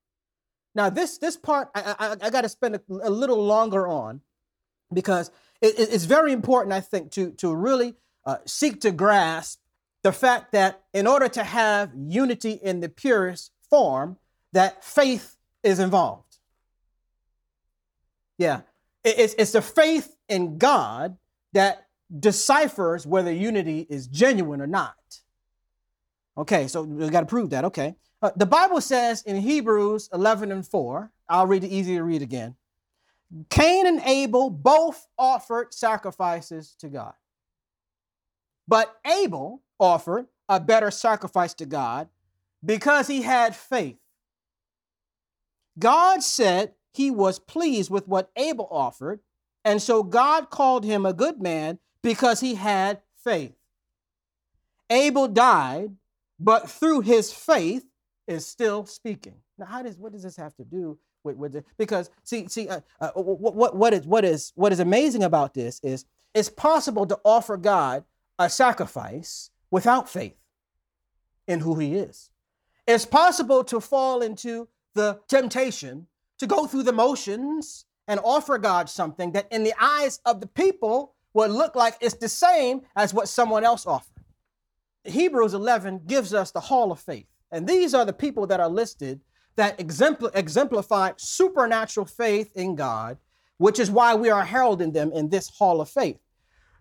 Now, 0.75 0.88
this 0.88 1.19
this 1.19 1.37
part 1.37 1.69
I, 1.75 1.95
I, 1.99 2.26
I 2.26 2.31
got 2.31 2.43
to 2.43 2.49
spend 2.49 2.76
a, 2.76 2.81
a, 2.88 3.11
little 3.11 3.45
longer 3.45 3.87
on 3.87 4.23
because 4.93 5.31
it, 5.61 5.75
it's 5.79 6.05
very 6.05 6.33
important, 6.33 6.73
I 6.73 6.81
think, 6.81 7.11
to 7.12 7.33
to 7.33 7.55
really 7.55 7.95
uh, 8.25 8.38
seek 8.47 8.81
to 8.81 8.91
grasp 8.91 9.61
the 10.02 10.12
fact 10.12 10.52
that 10.52 10.83
in 10.95 11.07
order 11.07 11.29
to 11.29 11.45
have 11.45 11.91
unity 11.95 12.52
in 12.52 12.81
the 12.81 12.88
purest 12.88 13.52
form, 13.69 14.17
that 14.52 14.83
faith 14.83 15.37
is 15.62 15.79
involved. 15.79 16.38
Yeah, 18.38 18.62
it's, 19.05 19.35
it's 19.35 19.52
the 19.52 19.62
faith 19.62 20.17
in 20.33 20.59
God 20.59 21.17
that 21.53 21.87
deciphers 22.19 23.07
whether 23.07 23.33
unity 23.33 23.87
is 23.89 24.07
genuine 24.07 24.61
or 24.61 24.67
not. 24.67 24.97
Okay, 26.37 26.67
so 26.67 26.83
we 26.83 27.09
got 27.11 27.21
to 27.21 27.27
prove 27.27 27.51
that. 27.51 27.65
Okay. 27.67 27.95
Uh, 28.23 28.31
the 28.37 28.47
Bible 28.47 28.81
says 28.81 29.23
in 29.23 29.37
Hebrews 29.37 30.09
11 30.12 30.51
and 30.51 30.67
4, 30.67 31.11
I'll 31.29 31.47
read 31.47 31.65
it 31.65 31.69
easy 31.69 31.97
to 31.97 32.03
read 32.03 32.23
again. 32.23 32.57
Cain 33.51 33.87
and 33.87 34.01
Abel 34.01 34.51
both 34.51 35.07
offered 35.19 35.75
sacrifices 35.75 36.75
to 36.79 36.89
God. 36.89 37.15
But 38.69 38.97
Abel 39.05 39.62
offered 39.79 40.27
a 40.49 40.61
better 40.61 40.91
sacrifice 40.91 41.55
to 41.55 41.67
God 41.67 42.09
because 42.65 43.09
he 43.09 43.23
had 43.23 43.57
faith. 43.57 43.97
God 45.79 46.23
said 46.23 46.75
he 46.93 47.11
was 47.11 47.39
pleased 47.39 47.91
with 47.91 48.07
what 48.07 48.31
Abel 48.37 48.69
offered, 48.71 49.21
and 49.64 49.81
so 49.81 50.02
God 50.02 50.50
called 50.50 50.85
him 50.85 51.07
a 51.07 51.12
good 51.12 51.40
man 51.40 51.78
because 52.02 52.40
he 52.40 52.54
had 52.54 53.00
faith. 53.23 53.54
Abel 54.90 55.28
died, 55.28 55.92
but 56.38 56.69
through 56.69 57.00
his 57.00 57.33
faith 57.33 57.85
is 58.26 58.47
still 58.47 58.85
speaking. 58.87 59.37
Now, 59.59 59.66
how 59.66 59.83
does 59.83 59.97
what 59.99 60.12
does 60.12 60.23
this 60.23 60.37
have 60.37 60.54
to 60.57 60.64
do 60.64 60.99
with, 61.25 61.37
with 61.37 61.64
because 61.78 62.11
see 62.25 62.49
see 62.49 62.69
uh, 62.69 62.81
uh, 63.00 63.11
what, 63.14 63.54
what 63.54 63.76
what 63.76 63.95
is 63.95 64.07
what 64.07 64.25
is 64.25 64.52
what 64.54 64.73
is 64.73 64.81
amazing 64.81 65.23
about 65.23 65.54
this 65.54 65.81
is 65.83 66.04
it's 66.35 66.49
possible 66.49 67.07
to 67.07 67.19
offer 67.25 67.57
God 67.57 68.04
a 68.38 68.50
sacrifice 68.50 69.50
without 69.71 70.09
faith 70.09 70.37
in 71.47 71.61
who 71.61 71.78
He 71.78 71.95
is. 71.95 72.31
It's 72.87 73.07
possible 73.07 73.62
to 73.64 73.81
fall 73.81 74.23
into 74.23 74.69
the 74.95 75.21
temptation 75.28 76.09
to 76.38 76.47
go 76.47 76.66
through 76.66 76.83
the 76.83 76.92
motions 76.92 77.85
and 78.12 78.21
offer 78.25 78.59
God 78.59 78.90
something 78.90 79.33
that, 79.33 79.50
in 79.50 79.64
the 79.64 79.73
eyes 79.81 80.21
of 80.26 80.42
the 80.42 80.47
people, 80.47 81.14
would 81.33 81.50
look 81.50 81.75
like 81.75 81.97
it's 81.99 82.16
the 82.16 82.28
same 82.28 82.83
as 82.95 83.14
what 83.14 83.26
someone 83.26 83.64
else 83.64 83.87
offered. 83.87 84.23
Hebrews 85.04 85.54
11 85.54 86.02
gives 86.07 86.35
us 86.35 86.50
the 86.50 86.61
hall 86.61 86.92
of 86.92 87.00
faith. 87.00 87.25
And 87.50 87.66
these 87.66 87.95
are 87.95 88.04
the 88.04 88.12
people 88.12 88.47
that 88.49 88.61
are 88.61 88.69
listed 88.69 89.23
that 89.57 89.81
exemplify 89.81 91.12
supernatural 91.16 92.04
faith 92.04 92.54
in 92.54 92.75
God, 92.75 93.16
which 93.57 93.78
is 93.78 93.90
why 93.90 94.14
we 94.14 94.28
are 94.28 94.45
heralding 94.45 94.92
them 94.92 95.11
in 95.12 95.31
this 95.31 95.49
hall 95.49 95.81
of 95.81 95.88
faith. 95.88 96.19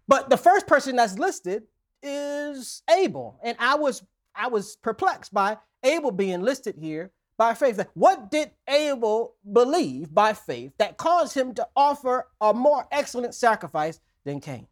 But 0.09 0.29
the 0.29 0.35
first 0.35 0.67
person 0.67 0.97
that's 0.97 1.17
listed 1.17 1.63
is 2.03 2.83
Abel. 2.89 3.39
And 3.41 3.55
I 3.57 3.75
was 3.75 4.03
I 4.35 4.49
was 4.49 4.75
perplexed 4.75 5.33
by 5.33 5.59
Abel 5.81 6.11
being 6.11 6.41
listed 6.41 6.75
here 6.77 7.11
by 7.41 7.55
faith. 7.55 7.83
What 7.95 8.29
did 8.29 8.51
Abel 8.67 9.33
believe 9.51 10.13
by 10.13 10.33
faith 10.33 10.73
that 10.77 10.97
caused 10.97 11.35
him 11.35 11.55
to 11.55 11.67
offer 11.75 12.27
a 12.39 12.53
more 12.53 12.87
excellent 12.91 13.33
sacrifice 13.33 13.99
than 14.23 14.39
Cain? 14.39 14.67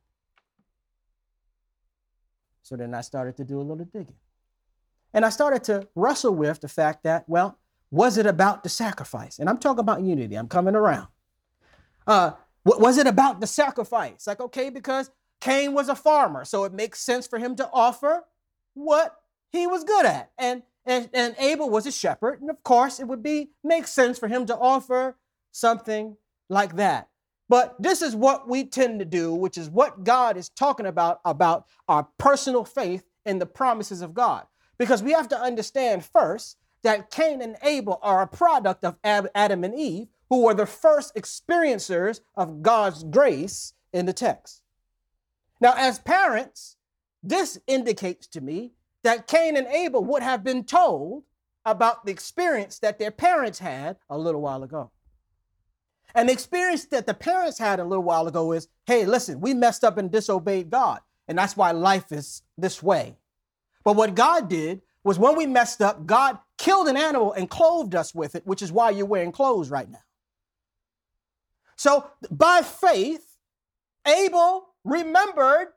So 2.62 2.76
then 2.76 2.94
I 2.94 3.02
started 3.02 3.38
to 3.38 3.44
do 3.44 3.60
a 3.60 3.64
little 3.64 3.86
digging. 3.86 4.20
And 5.16 5.26
I 5.26 5.30
started 5.30 5.64
to 5.64 5.88
wrestle 5.96 6.36
with 6.36 6.62
the 6.62 6.68
fact 6.68 7.02
that, 7.06 7.28
well, 7.28 7.58
was 7.90 8.20
it 8.20 8.28
about 8.28 8.62
the 8.62 8.70
sacrifice? 8.70 9.40
And 9.40 9.50
I'm 9.50 9.58
talking 9.58 9.80
about 9.80 10.04
unity. 10.04 10.36
I'm 10.36 10.48
coming 10.48 10.76
around. 10.76 11.08
Uh, 12.06 12.34
was 12.64 13.00
it 13.00 13.08
about 13.08 13.42
the 13.42 13.48
sacrifice? 13.48 14.28
Like, 14.28 14.42
okay, 14.42 14.70
because 14.70 15.10
Cain 15.42 15.74
was 15.74 15.90
a 15.90 15.96
farmer, 15.96 16.46
so 16.46 16.66
it 16.66 16.74
makes 16.74 17.00
sense 17.00 17.26
for 17.26 17.40
him 17.40 17.56
to 17.56 17.68
offer 17.74 18.26
what 18.76 19.16
he 19.52 19.66
was 19.66 19.84
good 19.84 20.06
at. 20.06 20.30
And, 20.38 20.62
and, 20.90 21.10
and 21.14 21.36
Abel 21.38 21.70
was 21.70 21.86
a 21.86 21.92
shepherd, 21.92 22.42
and 22.42 22.50
of 22.50 22.64
course, 22.64 23.00
it 23.00 23.08
would 23.08 23.22
be 23.22 23.52
make 23.64 23.86
sense 23.86 24.18
for 24.18 24.28
him 24.28 24.48
to 24.48 24.58
offer 24.58 25.18
something 25.52 26.18
like 26.50 26.78
that. 26.78 27.10
But 27.48 27.76
this 27.80 28.02
is 28.02 28.16
what 28.16 28.50
we 28.50 28.64
tend 28.64 28.98
to 28.98 29.06
do, 29.06 29.32
which 29.34 29.56
is 29.56 29.70
what 29.70 30.04
God 30.04 30.36
is 30.36 30.50
talking 30.50 30.88
about 30.88 31.22
about 31.24 31.66
our 31.88 32.08
personal 32.18 32.66
faith 32.66 33.04
in 33.24 33.38
the 33.38 33.46
promises 33.46 34.02
of 34.02 34.16
God. 34.16 34.48
Because 34.80 35.04
we 35.04 35.12
have 35.12 35.28
to 35.30 35.40
understand 35.40 36.04
first 36.06 36.58
that 36.82 37.12
Cain 37.12 37.42
and 37.44 37.56
Abel 37.62 38.00
are 38.02 38.24
a 38.24 38.28
product 38.28 38.84
of 38.84 38.98
Adam 39.04 39.64
and 39.64 39.76
Eve, 39.76 40.08
who 40.30 40.44
were 40.44 40.56
the 40.56 40.66
first 40.66 41.14
experiencers 41.14 42.22
of 42.36 42.64
God's 42.64 43.04
grace 43.04 43.74
in 43.94 44.08
the 44.08 44.14
text. 44.14 44.62
Now, 45.62 45.74
as 45.78 46.00
parents, 46.00 46.78
this 47.22 47.60
indicates 47.68 48.26
to 48.28 48.42
me 48.42 48.72
that 49.04 49.28
Cain 49.28 49.56
and 49.56 49.68
Abel 49.68 50.04
would 50.04 50.24
have 50.24 50.44
been 50.44 50.64
told 50.64 51.24
about 51.66 52.06
the 52.06 52.12
experience 52.12 52.80
that 52.80 53.00
their 53.00 53.12
parents 53.12 53.60
had 53.60 53.98
a 54.10 54.18
little 54.18 54.42
while 54.42 54.64
ago. 54.64 54.92
And 56.16 56.28
the 56.28 56.34
experience 56.34 56.86
that 56.86 57.06
the 57.06 57.14
parents 57.14 57.60
had 57.60 57.80
a 57.80 57.84
little 57.84 58.04
while 58.04 58.28
ago 58.28 58.52
is 58.52 58.68
hey, 58.86 59.06
listen, 59.06 59.40
we 59.40 59.54
messed 59.54 59.84
up 59.84 59.98
and 59.98 60.12
disobeyed 60.12 60.70
God. 60.70 61.00
And 61.28 61.38
that's 61.38 61.56
why 61.56 61.72
life 61.72 62.12
is 62.12 62.42
this 62.58 62.82
way. 62.82 63.16
But 63.84 63.96
what 63.96 64.16
God 64.16 64.50
did 64.50 64.82
was 65.04 65.20
when 65.20 65.38
we 65.38 65.46
messed 65.46 65.82
up, 65.82 66.06
God 66.06 66.40
killed 66.58 66.88
an 66.88 66.98
animal 66.98 67.34
and 67.34 67.50
clothed 67.50 67.96
us 67.96 68.14
with 68.14 68.36
it, 68.36 68.46
which 68.46 68.62
is 68.62 68.72
why 68.72 68.90
you're 68.90 69.06
wearing 69.06 69.32
clothes 69.32 69.70
right 69.70 69.90
now. 69.90 70.04
So 71.76 72.08
by 72.32 72.62
faith, 72.62 73.38
Abel 74.06 74.70
remembered 74.84 75.68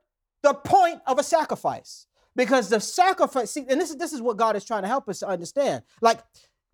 the 0.43 0.55
point 0.55 1.01
of 1.07 1.19
a 1.19 1.23
sacrifice 1.23 2.07
because 2.35 2.69
the 2.69 2.81
sacrifice, 2.81 3.51
see, 3.51 3.65
and 3.69 3.81
this 3.81 3.91
is, 3.91 3.97
this 3.97 4.13
is 4.13 4.23
what 4.23 4.37
God 4.37 4.57
is 4.57 4.65
trying 4.65 4.83
to 4.83 4.89
help 4.89 5.09
us 5.09 5.21
to 5.21 5.29
understand. 5.29 5.83
Like, 6.01 6.21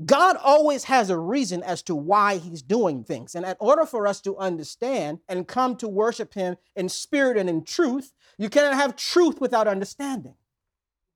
God 0.05 0.37
always 0.37 0.85
has 0.85 1.11
a 1.11 1.19
reason 1.19 1.62
as 1.65 1.83
to 1.83 1.95
why 1.95 2.38
he's 2.38 2.62
doing 2.62 3.03
things. 3.03 3.35
And 3.35 3.45
in 3.45 3.57
order 3.59 3.85
for 3.85 4.07
us 4.07 4.21
to 4.21 4.37
understand 4.37 5.19
and 5.29 5.49
come 5.49 5.75
to 5.77 5.88
worship 5.88 6.35
him 6.35 6.57
in 6.77 6.88
spirit 6.88 7.37
and 7.37 7.49
in 7.49 7.65
truth, 7.65 8.12
you 8.37 8.49
cannot 8.49 8.75
have 8.75 8.95
truth 8.95 9.41
without 9.41 9.67
understanding. 9.67 10.35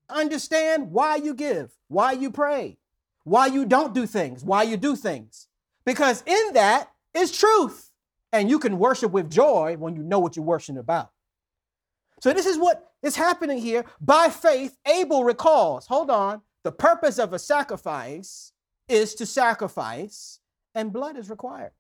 Understand 0.09 0.91
why 0.91 1.17
you 1.17 1.33
give, 1.33 1.73
why 1.87 2.13
you 2.13 2.31
pray, 2.31 2.79
why 3.23 3.47
you 3.47 3.65
don't 3.65 3.95
do 3.95 4.05
things, 4.05 4.45
why 4.45 4.65
you 4.65 4.77
do 4.77 4.97
things. 4.97 5.47
Because 5.85 6.25
in 6.27 6.55
that 6.55 6.91
is 7.15 7.31
truth. 7.31 7.91
And 8.33 8.49
you 8.49 8.59
can 8.59 8.79
worship 8.79 9.13
with 9.13 9.31
joy 9.31 9.77
when 9.79 9.95
you 9.95 10.03
know 10.03 10.19
what 10.19 10.37
you're 10.37 10.45
worshiping 10.45 10.79
about. 10.79 11.11
So, 12.23 12.33
this 12.33 12.47
is 12.47 12.57
what 12.57 12.93
is 13.03 13.17
happening 13.17 13.59
here. 13.59 13.85
By 14.01 14.29
faith, 14.29 14.77
Abel 14.87 15.25
recalls 15.25 15.87
hold 15.89 16.09
on, 16.09 16.43
the 16.63 16.71
purpose 16.71 17.19
of 17.19 17.33
a 17.33 17.39
sacrifice 17.39 18.53
is 18.89 19.17
to 19.17 19.27
sacrifice, 19.27 20.39
and 20.73 20.93
blood 20.93 21.17
is 21.17 21.29
required. 21.29 21.73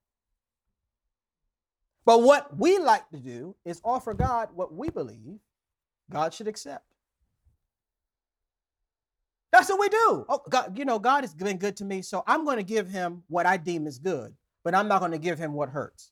But 2.04 2.22
what 2.22 2.58
we 2.58 2.78
like 2.78 3.08
to 3.10 3.18
do 3.18 3.54
is 3.64 3.80
offer 3.84 4.14
God 4.14 4.48
what 4.52 4.74
we 4.74 4.90
believe 4.90 5.38
God 6.10 6.34
should 6.34 6.48
accept. 6.48 6.84
That's 9.52 9.68
what 9.68 9.78
we 9.78 9.90
do. 9.90 10.26
Oh, 10.28 10.42
God, 10.48 10.76
you 10.76 10.84
know, 10.84 10.98
God 10.98 11.22
has 11.22 11.34
been 11.34 11.58
good 11.58 11.76
to 11.76 11.84
me, 11.84 12.02
so 12.02 12.24
I'm 12.26 12.44
going 12.44 12.56
to 12.56 12.64
give 12.64 12.88
him 12.88 13.22
what 13.28 13.46
I 13.46 13.58
deem 13.58 13.86
is 13.86 14.00
good, 14.00 14.34
but 14.64 14.74
I'm 14.74 14.88
not 14.88 14.98
going 14.98 15.12
to 15.12 15.18
give 15.18 15.38
him 15.38 15.52
what 15.52 15.68
hurts. 15.68 16.10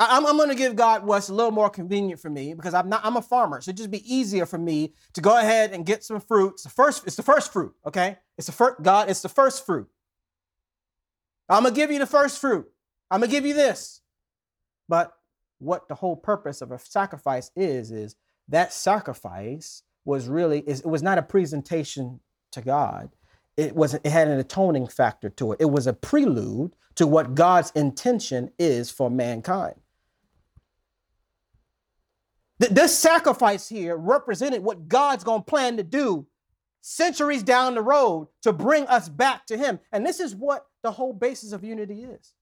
I'm, 0.00 0.26
I'm 0.26 0.36
going 0.36 0.48
to 0.48 0.54
give 0.54 0.76
God 0.76 1.04
what's 1.04 1.28
a 1.28 1.34
little 1.34 1.50
more 1.50 1.70
convenient 1.70 2.20
for 2.20 2.30
me 2.30 2.54
because 2.54 2.74
I'm 2.74 2.88
not. 2.88 3.04
I'm 3.04 3.16
a 3.16 3.22
farmer, 3.22 3.60
so 3.60 3.70
it'd 3.70 3.78
just 3.78 3.90
be 3.90 4.14
easier 4.14 4.46
for 4.46 4.58
me 4.58 4.94
to 5.14 5.20
go 5.20 5.36
ahead 5.36 5.72
and 5.72 5.84
get 5.84 6.04
some 6.04 6.20
fruit. 6.20 6.54
It's 6.54 6.62
the 6.62 6.70
first. 6.70 7.06
It's 7.06 7.16
the 7.16 7.22
first 7.22 7.52
fruit. 7.52 7.74
Okay, 7.86 8.18
it's 8.36 8.46
the 8.46 8.52
first. 8.52 8.82
God, 8.82 9.10
it's 9.10 9.22
the 9.22 9.28
first 9.28 9.66
fruit. 9.66 9.88
I'm 11.48 11.64
gonna 11.64 11.74
give 11.74 11.90
you 11.90 11.98
the 11.98 12.06
first 12.06 12.40
fruit. 12.40 12.66
I'm 13.10 13.20
gonna 13.20 13.32
give 13.32 13.46
you 13.46 13.54
this. 13.54 14.00
But 14.88 15.12
what 15.58 15.88
the 15.88 15.96
whole 15.96 16.16
purpose 16.16 16.62
of 16.62 16.70
a 16.70 16.78
sacrifice 16.78 17.50
is 17.56 17.90
is 17.90 18.14
that 18.48 18.72
sacrifice 18.72 19.82
was 20.04 20.28
really 20.28 20.60
is 20.60 20.80
it 20.80 20.86
was 20.86 21.02
not 21.02 21.18
a 21.18 21.22
presentation 21.22 22.20
to 22.52 22.60
God. 22.60 23.10
It 23.56 23.74
was 23.74 23.94
it 23.94 24.06
had 24.06 24.28
an 24.28 24.38
atoning 24.38 24.86
factor 24.86 25.28
to 25.30 25.52
it. 25.52 25.60
It 25.60 25.70
was 25.70 25.88
a 25.88 25.92
prelude 25.92 26.76
to 26.94 27.06
what 27.06 27.34
God's 27.34 27.72
intention 27.72 28.50
is 28.58 28.90
for 28.90 29.10
mankind. 29.10 29.74
This 32.58 32.98
sacrifice 32.98 33.68
here 33.68 33.96
represented 33.96 34.64
what 34.64 34.88
God's 34.88 35.24
going 35.24 35.42
to 35.42 35.50
plan 35.50 35.76
to 35.76 35.82
do 35.82 36.26
centuries 36.80 37.42
down 37.42 37.74
the 37.74 37.82
road 37.82 38.28
to 38.42 38.52
bring 38.52 38.86
us 38.86 39.08
back 39.08 39.46
to 39.46 39.56
Him. 39.56 39.78
And 39.92 40.04
this 40.04 40.20
is 40.20 40.34
what 40.34 40.66
the 40.82 40.92
whole 40.92 41.12
basis 41.12 41.52
of 41.52 41.62
unity 41.64 42.04
is. 42.04 42.34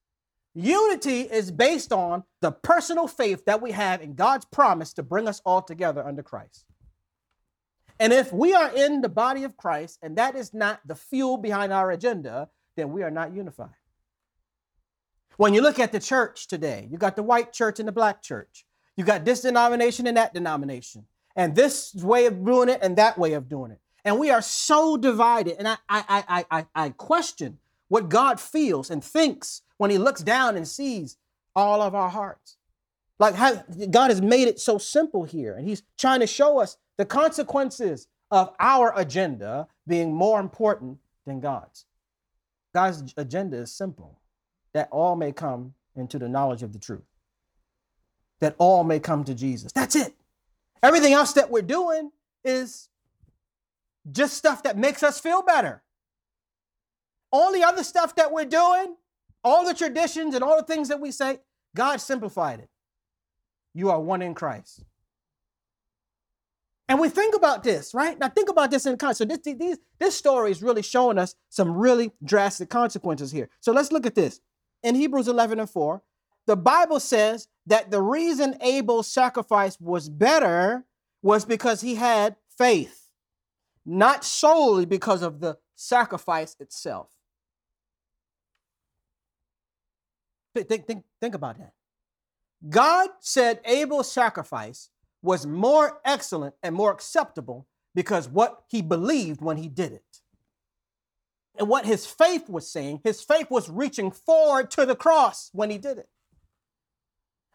Unity 0.55 1.21
is 1.21 1.51
based 1.51 1.93
on 1.93 2.23
the 2.41 2.51
personal 2.51 3.07
faith 3.07 3.45
that 3.45 3.61
we 3.61 3.71
have 3.71 4.01
in 4.01 4.15
God's 4.15 4.45
promise 4.45 4.93
to 4.93 5.03
bring 5.03 5.27
us 5.27 5.41
all 5.45 5.61
together 5.61 6.05
under 6.05 6.23
Christ. 6.23 6.65
And 7.99 8.13
if 8.13 8.31
we 8.31 8.53
are 8.53 8.71
in 8.75 9.01
the 9.01 9.09
body 9.09 9.43
of 9.43 9.57
Christ 9.57 9.99
and 10.01 10.17
that 10.17 10.35
is 10.35 10.53
not 10.53 10.79
the 10.85 10.95
fuel 10.95 11.37
behind 11.37 11.73
our 11.73 11.91
agenda, 11.91 12.49
then 12.75 12.91
we 12.91 13.03
are 13.03 13.11
not 13.11 13.33
unified. 13.33 13.69
When 15.37 15.53
you 15.53 15.61
look 15.61 15.79
at 15.79 15.91
the 15.91 15.99
church 15.99 16.47
today, 16.47 16.87
you 16.91 16.97
got 16.97 17.15
the 17.15 17.23
white 17.23 17.53
church 17.53 17.79
and 17.79 17.87
the 17.87 17.91
black 17.91 18.23
church. 18.23 18.66
You 18.97 19.05
got 19.05 19.23
this 19.23 19.41
denomination 19.41 20.07
and 20.07 20.17
that 20.17 20.33
denomination. 20.33 21.05
and 21.37 21.55
this 21.55 21.93
way 21.93 22.25
of 22.25 22.43
doing 22.43 22.67
it 22.67 22.79
and 22.81 22.97
that 22.97 23.17
way 23.17 23.33
of 23.33 23.47
doing 23.47 23.71
it. 23.71 23.79
And 24.03 24.19
we 24.19 24.31
are 24.31 24.41
so 24.41 24.97
divided. 24.97 25.55
And 25.59 25.67
I, 25.67 25.77
I, 25.87 26.23
I, 26.27 26.45
I, 26.49 26.65
I 26.75 26.89
question 26.89 27.59
what 27.89 28.09
God 28.09 28.39
feels 28.39 28.89
and 28.89 29.03
thinks 29.03 29.61
when 29.77 29.91
he 29.91 29.99
looks 29.99 30.21
down 30.23 30.57
and 30.57 30.67
sees 30.67 31.17
all 31.55 31.81
of 31.81 31.93
our 31.93 32.09
hearts. 32.09 32.57
Like 33.19 33.35
how 33.35 33.63
God 33.89 34.09
has 34.09 34.21
made 34.21 34.47
it 34.47 34.59
so 34.59 34.77
simple 34.77 35.23
here, 35.23 35.55
and 35.55 35.67
he's 35.67 35.81
trying 35.97 36.19
to 36.19 36.27
show 36.27 36.59
us 36.59 36.77
the 36.97 37.05
consequences 37.05 38.07
of 38.29 38.53
our 38.59 38.93
agenda 38.95 39.67
being 39.87 40.13
more 40.13 40.39
important 40.39 40.99
than 41.25 41.39
God's. 41.39 41.85
God's 42.75 43.13
agenda 43.17 43.57
is 43.57 43.73
simple 43.73 44.19
that 44.73 44.89
all 44.91 45.15
may 45.15 45.31
come 45.31 45.73
into 45.95 46.19
the 46.19 46.29
knowledge 46.29 46.61
of 46.61 46.73
the 46.73 46.79
truth, 46.79 47.05
that 48.39 48.55
all 48.57 48.83
may 48.83 48.99
come 48.99 49.23
to 49.23 49.33
Jesus. 49.33 49.71
That's 49.71 49.95
it. 49.95 50.13
Everything 50.83 51.13
else 51.13 51.33
that 51.33 51.49
we're 51.49 51.61
doing 51.61 52.11
is 52.43 52.89
just 54.11 54.37
stuff 54.37 54.63
that 54.63 54.77
makes 54.77 55.03
us 55.03 55.19
feel 55.19 55.41
better. 55.41 55.83
All 57.31 57.51
the 57.51 57.63
other 57.63 57.83
stuff 57.83 58.15
that 58.15 58.31
we're 58.31 58.45
doing, 58.45 58.95
all 59.43 59.65
the 59.65 59.73
traditions 59.73 60.33
and 60.33 60.43
all 60.43 60.57
the 60.57 60.63
things 60.63 60.87
that 60.89 61.01
we 61.01 61.11
say, 61.11 61.39
God 61.75 61.97
simplified 61.97 62.59
it. 62.59 62.69
You 63.73 63.91
are 63.91 63.99
one 63.99 64.21
in 64.21 64.33
Christ. 64.33 64.83
And 66.89 66.99
we 66.99 67.09
think 67.09 67.35
about 67.35 67.63
this, 67.63 67.93
right? 67.93 68.17
Now 68.17 68.29
think 68.29 68.49
about 68.49 68.71
this 68.71 68.85
in 68.85 68.97
context. 68.97 69.17
So 69.17 69.25
this, 69.25 69.39
these, 69.57 69.77
this 69.99 70.15
story 70.15 70.51
is 70.51 70.63
really 70.63 70.81
showing 70.81 71.17
us 71.17 71.35
some 71.49 71.75
really 71.75 72.11
drastic 72.23 72.69
consequences 72.69 73.31
here. 73.31 73.49
So 73.59 73.73
let's 73.73 73.91
look 73.91 74.05
at 74.05 74.15
this. 74.15 74.39
In 74.83 74.95
Hebrews 74.95 75.27
11 75.27 75.59
and 75.59 75.69
4, 75.69 76.01
the 76.45 76.55
Bible 76.55 77.01
says 77.01 77.49
that 77.67 77.91
the 77.91 78.01
reason 78.01 78.57
Abel's 78.61 79.07
sacrifice 79.07 79.79
was 79.79 80.09
better 80.09 80.85
was 81.21 81.45
because 81.45 81.81
he 81.81 81.95
had 81.95 82.35
faith, 82.57 83.09
not 83.85 84.23
solely 84.23 84.85
because 84.85 85.21
of 85.21 85.39
the 85.39 85.57
sacrifice 85.75 86.55
itself. 86.59 87.11
Think, 90.55 90.87
think, 90.87 91.03
think 91.21 91.35
about 91.35 91.59
that. 91.59 91.73
God 92.67 93.09
said 93.19 93.59
Abel's 93.65 94.11
sacrifice 94.11 94.89
was 95.21 95.45
more 95.45 95.99
excellent 96.03 96.55
and 96.63 96.73
more 96.73 96.91
acceptable 96.91 97.67
because 97.93 98.27
what 98.27 98.63
he 98.67 98.81
believed 98.81 99.41
when 99.41 99.57
he 99.57 99.67
did 99.67 99.91
it. 99.91 100.03
And 101.59 101.67
what 101.67 101.85
his 101.85 102.05
faith 102.05 102.49
was 102.49 102.71
saying, 102.71 103.01
his 103.03 103.21
faith 103.21 103.49
was 103.49 103.69
reaching 103.69 104.11
forward 104.11 104.69
to 104.71 104.85
the 104.85 104.95
cross 104.95 105.49
when 105.53 105.69
he 105.69 105.77
did 105.77 105.97
it, 105.97 106.07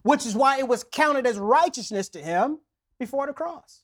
which 0.03 0.27
is 0.27 0.35
why 0.35 0.59
it 0.59 0.69
was 0.69 0.85
counted 0.85 1.27
as 1.27 1.39
righteousness 1.39 2.09
to 2.11 2.21
him 2.21 2.59
before 2.99 3.27
the 3.27 3.33
cross. 3.33 3.83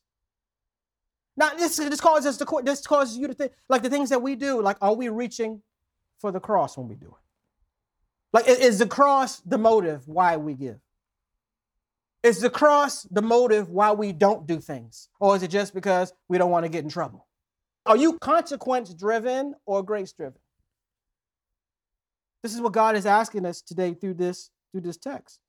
Now, 1.36 1.50
this, 1.50 1.76
this 1.76 2.00
causes 2.00 2.26
us 2.26 2.36
to 2.38 2.62
this 2.64 2.84
causes 2.86 3.16
you 3.16 3.28
to 3.28 3.34
think 3.34 3.52
like 3.68 3.82
the 3.82 3.90
things 3.90 4.10
that 4.10 4.20
we 4.20 4.34
do, 4.34 4.60
like 4.60 4.76
are 4.80 4.94
we 4.94 5.08
reaching 5.08 5.62
for 6.20 6.32
the 6.32 6.40
cross 6.40 6.76
when 6.76 6.88
we 6.88 6.96
do 6.96 7.06
it? 7.06 7.28
Like, 8.32 8.48
is 8.48 8.78
the 8.78 8.86
cross 8.86 9.40
the 9.40 9.56
motive 9.56 10.06
why 10.06 10.36
we 10.36 10.54
give? 10.54 10.78
Is 12.22 12.40
the 12.40 12.50
cross 12.50 13.04
the 13.04 13.22
motive 13.22 13.70
why 13.70 13.92
we 13.92 14.12
don't 14.12 14.46
do 14.46 14.58
things? 14.58 15.08
Or 15.20 15.36
is 15.36 15.42
it 15.42 15.48
just 15.48 15.72
because 15.72 16.12
we 16.28 16.36
don't 16.36 16.50
want 16.50 16.64
to 16.64 16.68
get 16.68 16.84
in 16.84 16.90
trouble? 16.90 17.26
Are 17.86 17.96
you 17.96 18.18
consequence 18.18 18.92
driven 18.92 19.54
or 19.64 19.82
grace 19.82 20.12
driven? 20.12 20.40
This 22.42 22.54
is 22.54 22.60
what 22.60 22.72
God 22.72 22.96
is 22.96 23.06
asking 23.06 23.46
us 23.46 23.62
today 23.62 23.94
through 23.94 24.14
this, 24.14 24.50
through 24.72 24.82
this 24.82 24.96
text. 24.96 25.40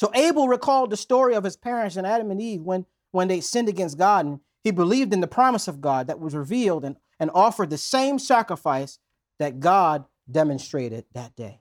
So 0.00 0.10
Abel 0.14 0.48
recalled 0.48 0.90
the 0.90 0.96
story 0.96 1.34
of 1.34 1.44
his 1.44 1.56
parents 1.56 1.96
and 1.96 2.06
Adam 2.06 2.30
and 2.30 2.42
Eve 2.42 2.62
when, 2.62 2.86
when 3.12 3.28
they 3.28 3.40
sinned 3.40 3.68
against 3.68 3.98
God, 3.98 4.26
and 4.26 4.40
he 4.62 4.70
believed 4.70 5.12
in 5.12 5.20
the 5.20 5.26
promise 5.26 5.68
of 5.68 5.80
God 5.80 6.06
that 6.08 6.18
was 6.18 6.34
revealed 6.34 6.84
and, 6.84 6.96
and 7.20 7.30
offered 7.32 7.70
the 7.70 7.78
same 7.78 8.18
sacrifice 8.18 8.98
that 9.38 9.60
God 9.60 10.04
demonstrated 10.30 11.04
that 11.12 11.36
day. 11.36 11.60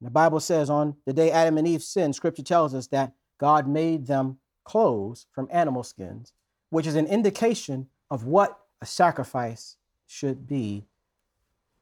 The 0.00 0.10
Bible 0.10 0.40
says 0.40 0.70
on 0.70 0.96
the 1.06 1.12
day 1.12 1.30
Adam 1.30 1.58
and 1.58 1.66
Eve 1.66 1.82
sinned, 1.82 2.14
scripture 2.14 2.42
tells 2.42 2.74
us 2.74 2.86
that 2.88 3.12
God 3.38 3.68
made 3.68 4.06
them 4.06 4.38
clothes 4.64 5.26
from 5.32 5.48
animal 5.50 5.82
skins, 5.82 6.32
which 6.70 6.86
is 6.86 6.94
an 6.94 7.06
indication 7.06 7.88
of 8.10 8.24
what 8.24 8.58
a 8.80 8.86
sacrifice 8.86 9.76
should 10.06 10.46
be 10.46 10.86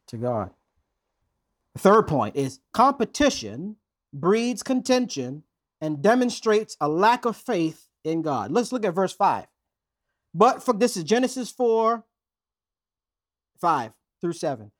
to 0.06 0.16
God. 0.16 0.50
The 1.74 1.80
third 1.80 2.08
point 2.08 2.36
is 2.36 2.60
competition 2.72 3.76
breeds 4.20 4.62
contention 4.62 5.44
and 5.80 6.02
demonstrates 6.02 6.76
a 6.80 6.88
lack 6.88 7.24
of 7.24 7.36
faith 7.36 7.88
in 8.04 8.22
God. 8.22 8.50
Let's 8.50 8.72
look 8.72 8.84
at 8.84 8.94
verse 8.94 9.12
5. 9.12 9.46
But 10.34 10.62
for 10.62 10.74
this 10.74 10.96
is 10.96 11.04
Genesis 11.04 11.50
4 11.50 12.04
5 13.60 13.92
through 14.20 14.32
7. 14.32 14.70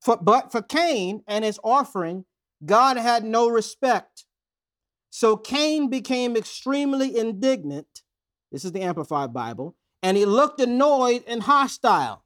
For, 0.00 0.16
but 0.16 0.52
for 0.52 0.62
Cain 0.62 1.22
and 1.26 1.44
his 1.44 1.58
offering, 1.64 2.24
God 2.64 2.96
had 2.96 3.24
no 3.24 3.48
respect. 3.48 4.24
So 5.10 5.36
Cain 5.36 5.88
became 5.88 6.36
extremely 6.36 7.16
indignant. 7.16 8.02
This 8.52 8.64
is 8.64 8.72
the 8.72 8.82
Amplified 8.82 9.32
Bible. 9.32 9.76
And 10.02 10.16
he 10.16 10.24
looked 10.24 10.60
annoyed 10.60 11.24
and 11.26 11.42
hostile. 11.42 12.24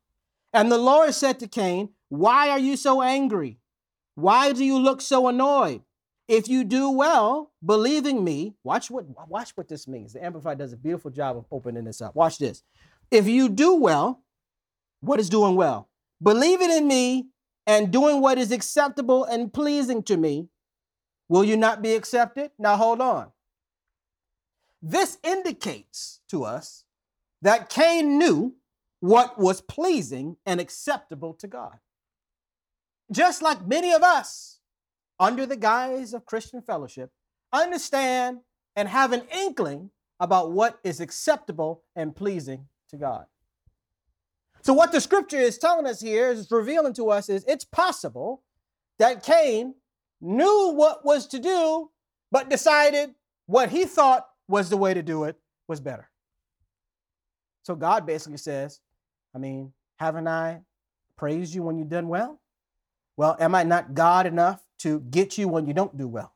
And 0.52 0.70
the 0.70 0.78
Lord 0.78 1.14
said 1.14 1.38
to 1.40 1.48
Cain, 1.48 1.90
Why 2.08 2.50
are 2.50 2.58
you 2.58 2.76
so 2.76 3.00
angry? 3.00 3.58
Why 4.14 4.52
do 4.52 4.64
you 4.64 4.78
look 4.78 5.00
so 5.00 5.28
annoyed? 5.28 5.82
If 6.32 6.48
you 6.48 6.64
do 6.64 6.88
well, 6.88 7.52
believing 7.62 8.24
me, 8.24 8.54
watch 8.64 8.90
what 8.90 9.04
watch 9.28 9.50
what 9.54 9.68
this 9.68 9.86
means. 9.86 10.14
The 10.14 10.24
Amplified 10.24 10.56
does 10.56 10.72
a 10.72 10.78
beautiful 10.78 11.10
job 11.10 11.36
of 11.36 11.44
opening 11.50 11.84
this 11.84 12.00
up. 12.00 12.16
Watch 12.16 12.38
this. 12.38 12.62
If 13.10 13.26
you 13.28 13.50
do 13.50 13.74
well, 13.74 14.22
what 15.00 15.20
is 15.20 15.28
doing 15.28 15.56
well? 15.56 15.90
Believing 16.22 16.70
in 16.70 16.88
me 16.88 17.26
and 17.66 17.92
doing 17.92 18.22
what 18.22 18.38
is 18.38 18.50
acceptable 18.50 19.24
and 19.24 19.52
pleasing 19.52 20.02
to 20.04 20.16
me, 20.16 20.48
will 21.28 21.44
you 21.44 21.54
not 21.54 21.82
be 21.82 21.92
accepted? 21.92 22.50
Now 22.58 22.76
hold 22.76 23.02
on. 23.02 23.30
This 24.80 25.18
indicates 25.22 26.20
to 26.30 26.44
us 26.44 26.84
that 27.42 27.68
Cain 27.68 28.16
knew 28.16 28.56
what 29.00 29.38
was 29.38 29.60
pleasing 29.60 30.38
and 30.46 30.62
acceptable 30.62 31.34
to 31.34 31.46
God. 31.46 31.78
Just 33.10 33.42
like 33.42 33.66
many 33.66 33.92
of 33.92 34.02
us, 34.02 34.51
under 35.22 35.46
the 35.46 35.56
guise 35.56 36.12
of 36.12 36.26
Christian 36.26 36.60
fellowship, 36.60 37.10
understand 37.52 38.40
and 38.74 38.88
have 38.88 39.12
an 39.12 39.22
inkling 39.32 39.90
about 40.18 40.50
what 40.50 40.80
is 40.82 41.00
acceptable 41.00 41.84
and 41.94 42.16
pleasing 42.16 42.66
to 42.90 42.96
God. 42.96 43.26
So, 44.62 44.72
what 44.72 44.90
the 44.90 45.00
scripture 45.00 45.38
is 45.38 45.58
telling 45.58 45.86
us 45.86 46.00
here 46.00 46.30
is 46.30 46.50
revealing 46.50 46.92
to 46.94 47.10
us 47.10 47.28
is 47.28 47.44
it's 47.46 47.64
possible 47.64 48.42
that 48.98 49.22
Cain 49.22 49.74
knew 50.20 50.72
what 50.74 51.04
was 51.04 51.28
to 51.28 51.38
do, 51.38 51.90
but 52.32 52.50
decided 52.50 53.14
what 53.46 53.70
he 53.70 53.84
thought 53.84 54.26
was 54.48 54.70
the 54.70 54.76
way 54.76 54.92
to 54.92 55.02
do 55.02 55.24
it 55.24 55.36
was 55.68 55.80
better. 55.80 56.10
So, 57.62 57.76
God 57.76 58.06
basically 58.06 58.38
says, 58.38 58.80
I 59.36 59.38
mean, 59.38 59.72
haven't 60.00 60.26
I 60.26 60.62
praised 61.16 61.54
you 61.54 61.62
when 61.62 61.78
you've 61.78 61.88
done 61.88 62.08
well? 62.08 62.40
Well, 63.16 63.36
am 63.38 63.54
I 63.54 63.62
not 63.62 63.94
God 63.94 64.26
enough 64.26 64.60
to 64.82 65.00
get 65.00 65.38
you 65.38 65.48
when 65.48 65.66
you 65.66 65.74
don't 65.74 65.96
do 65.96 66.08
well? 66.08 66.32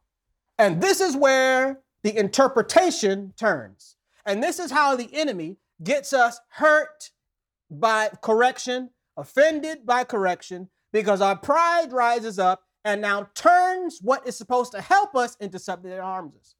And 0.58 0.80
this 0.80 1.00
is 1.00 1.16
where 1.16 1.80
the 2.02 2.16
interpretation 2.16 3.32
turns. 3.36 3.96
And 4.24 4.42
this 4.42 4.58
is 4.58 4.70
how 4.70 4.96
the 4.96 5.08
enemy 5.12 5.58
gets 5.82 6.12
us 6.12 6.40
hurt 6.50 7.10
by 7.70 8.10
correction, 8.22 8.90
offended 9.16 9.84
by 9.84 10.04
correction, 10.04 10.68
because 10.92 11.20
our 11.20 11.36
pride 11.36 11.92
rises 11.92 12.38
up 12.38 12.62
and 12.84 13.00
now 13.00 13.28
turns 13.34 13.98
what 14.00 14.26
is 14.26 14.36
supposed 14.36 14.72
to 14.72 14.80
help 14.80 15.16
us 15.16 15.36
into 15.40 15.58
something 15.58 15.90
that 15.90 16.00
harms 16.00 16.34
us. 16.36 16.54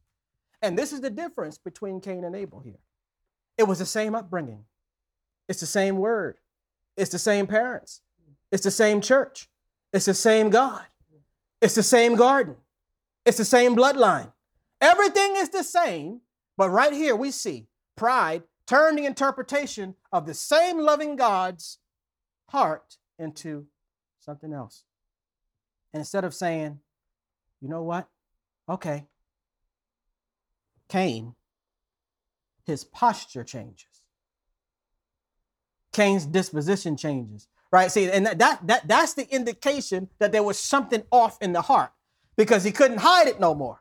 And 0.60 0.76
this 0.76 0.92
is 0.92 1.00
the 1.00 1.10
difference 1.10 1.58
between 1.58 2.00
Cain 2.00 2.24
and 2.24 2.34
Abel 2.34 2.60
here. 2.60 2.80
It 3.56 3.68
was 3.68 3.78
the 3.78 3.86
same 3.86 4.14
upbringing, 4.14 4.64
it's 5.48 5.60
the 5.60 5.66
same 5.66 5.96
word, 5.96 6.38
it's 6.96 7.10
the 7.10 7.18
same 7.18 7.46
parents, 7.46 8.00
it's 8.50 8.64
the 8.64 8.70
same 8.70 9.00
church, 9.00 9.48
it's 9.92 10.06
the 10.06 10.14
same 10.14 10.50
God, 10.50 10.84
it's 11.60 11.74
the 11.74 11.82
same 11.82 12.16
garden, 12.16 12.56
it's 13.24 13.38
the 13.38 13.44
same 13.44 13.76
bloodline. 13.76 14.32
Everything 14.80 15.34
is 15.36 15.48
the 15.48 15.64
same, 15.64 16.20
but 16.56 16.70
right 16.70 16.92
here 16.92 17.16
we 17.16 17.30
see 17.30 17.66
pride 17.96 18.42
turn 18.66 18.96
the 18.96 19.06
interpretation 19.06 19.94
of 20.12 20.26
the 20.26 20.34
same 20.34 20.78
loving 20.78 21.16
God's 21.16 21.78
heart 22.48 22.96
into 23.18 23.66
something 24.20 24.52
else. 24.52 24.84
And 25.92 26.00
instead 26.00 26.24
of 26.24 26.34
saying, 26.34 26.80
you 27.60 27.68
know 27.68 27.82
what? 27.82 28.08
Okay. 28.68 29.06
Cain, 30.88 31.34
his 32.64 32.84
posture 32.84 33.44
changes. 33.44 34.02
Cain's 35.92 36.26
disposition 36.26 36.96
changes. 36.96 37.48
Right? 37.76 37.92
See, 37.92 38.10
and 38.10 38.24
that, 38.24 38.38
that, 38.38 38.66
that 38.68 38.88
that's 38.88 39.12
the 39.12 39.28
indication 39.28 40.08
that 40.18 40.32
there 40.32 40.42
was 40.42 40.58
something 40.58 41.02
off 41.10 41.36
in 41.42 41.52
the 41.52 41.60
heart 41.60 41.92
because 42.34 42.64
he 42.64 42.72
couldn't 42.72 42.96
hide 42.96 43.28
it 43.28 43.38
no 43.38 43.54
more. 43.54 43.80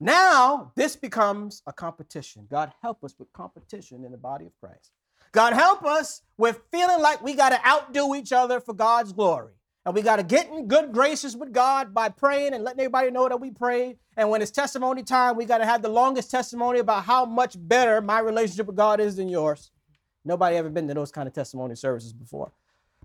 Now, 0.00 0.72
this 0.74 0.96
becomes 0.96 1.60
a 1.66 1.74
competition. 1.74 2.46
God 2.50 2.72
help 2.80 3.04
us 3.04 3.16
with 3.18 3.30
competition 3.34 4.02
in 4.02 4.12
the 4.12 4.16
body 4.16 4.46
of 4.46 4.52
Christ. 4.62 4.92
God 5.32 5.52
help 5.52 5.84
us 5.84 6.22
with 6.38 6.62
feeling 6.72 7.02
like 7.02 7.22
we 7.22 7.34
got 7.34 7.50
to 7.50 7.68
outdo 7.68 8.14
each 8.14 8.32
other 8.32 8.60
for 8.60 8.72
God's 8.72 9.12
glory. 9.12 9.52
And 9.84 9.94
we 9.94 10.00
got 10.00 10.16
to 10.16 10.22
get 10.22 10.48
in 10.48 10.66
good 10.66 10.90
graces 10.90 11.36
with 11.36 11.52
God 11.52 11.92
by 11.92 12.08
praying 12.08 12.54
and 12.54 12.64
letting 12.64 12.80
everybody 12.80 13.10
know 13.10 13.28
that 13.28 13.42
we 13.42 13.50
prayed. 13.50 13.98
And 14.16 14.30
when 14.30 14.40
it's 14.40 14.50
testimony 14.50 15.02
time, 15.02 15.36
we 15.36 15.44
got 15.44 15.58
to 15.58 15.66
have 15.66 15.82
the 15.82 15.90
longest 15.90 16.30
testimony 16.30 16.78
about 16.78 17.04
how 17.04 17.26
much 17.26 17.56
better 17.58 18.00
my 18.00 18.20
relationship 18.20 18.68
with 18.68 18.76
God 18.76 19.00
is 19.00 19.16
than 19.16 19.28
yours. 19.28 19.70
Nobody 20.24 20.56
ever 20.56 20.70
been 20.70 20.88
to 20.88 20.94
those 20.94 21.12
kind 21.12 21.28
of 21.28 21.34
testimony 21.34 21.74
services 21.74 22.12
before. 22.12 22.52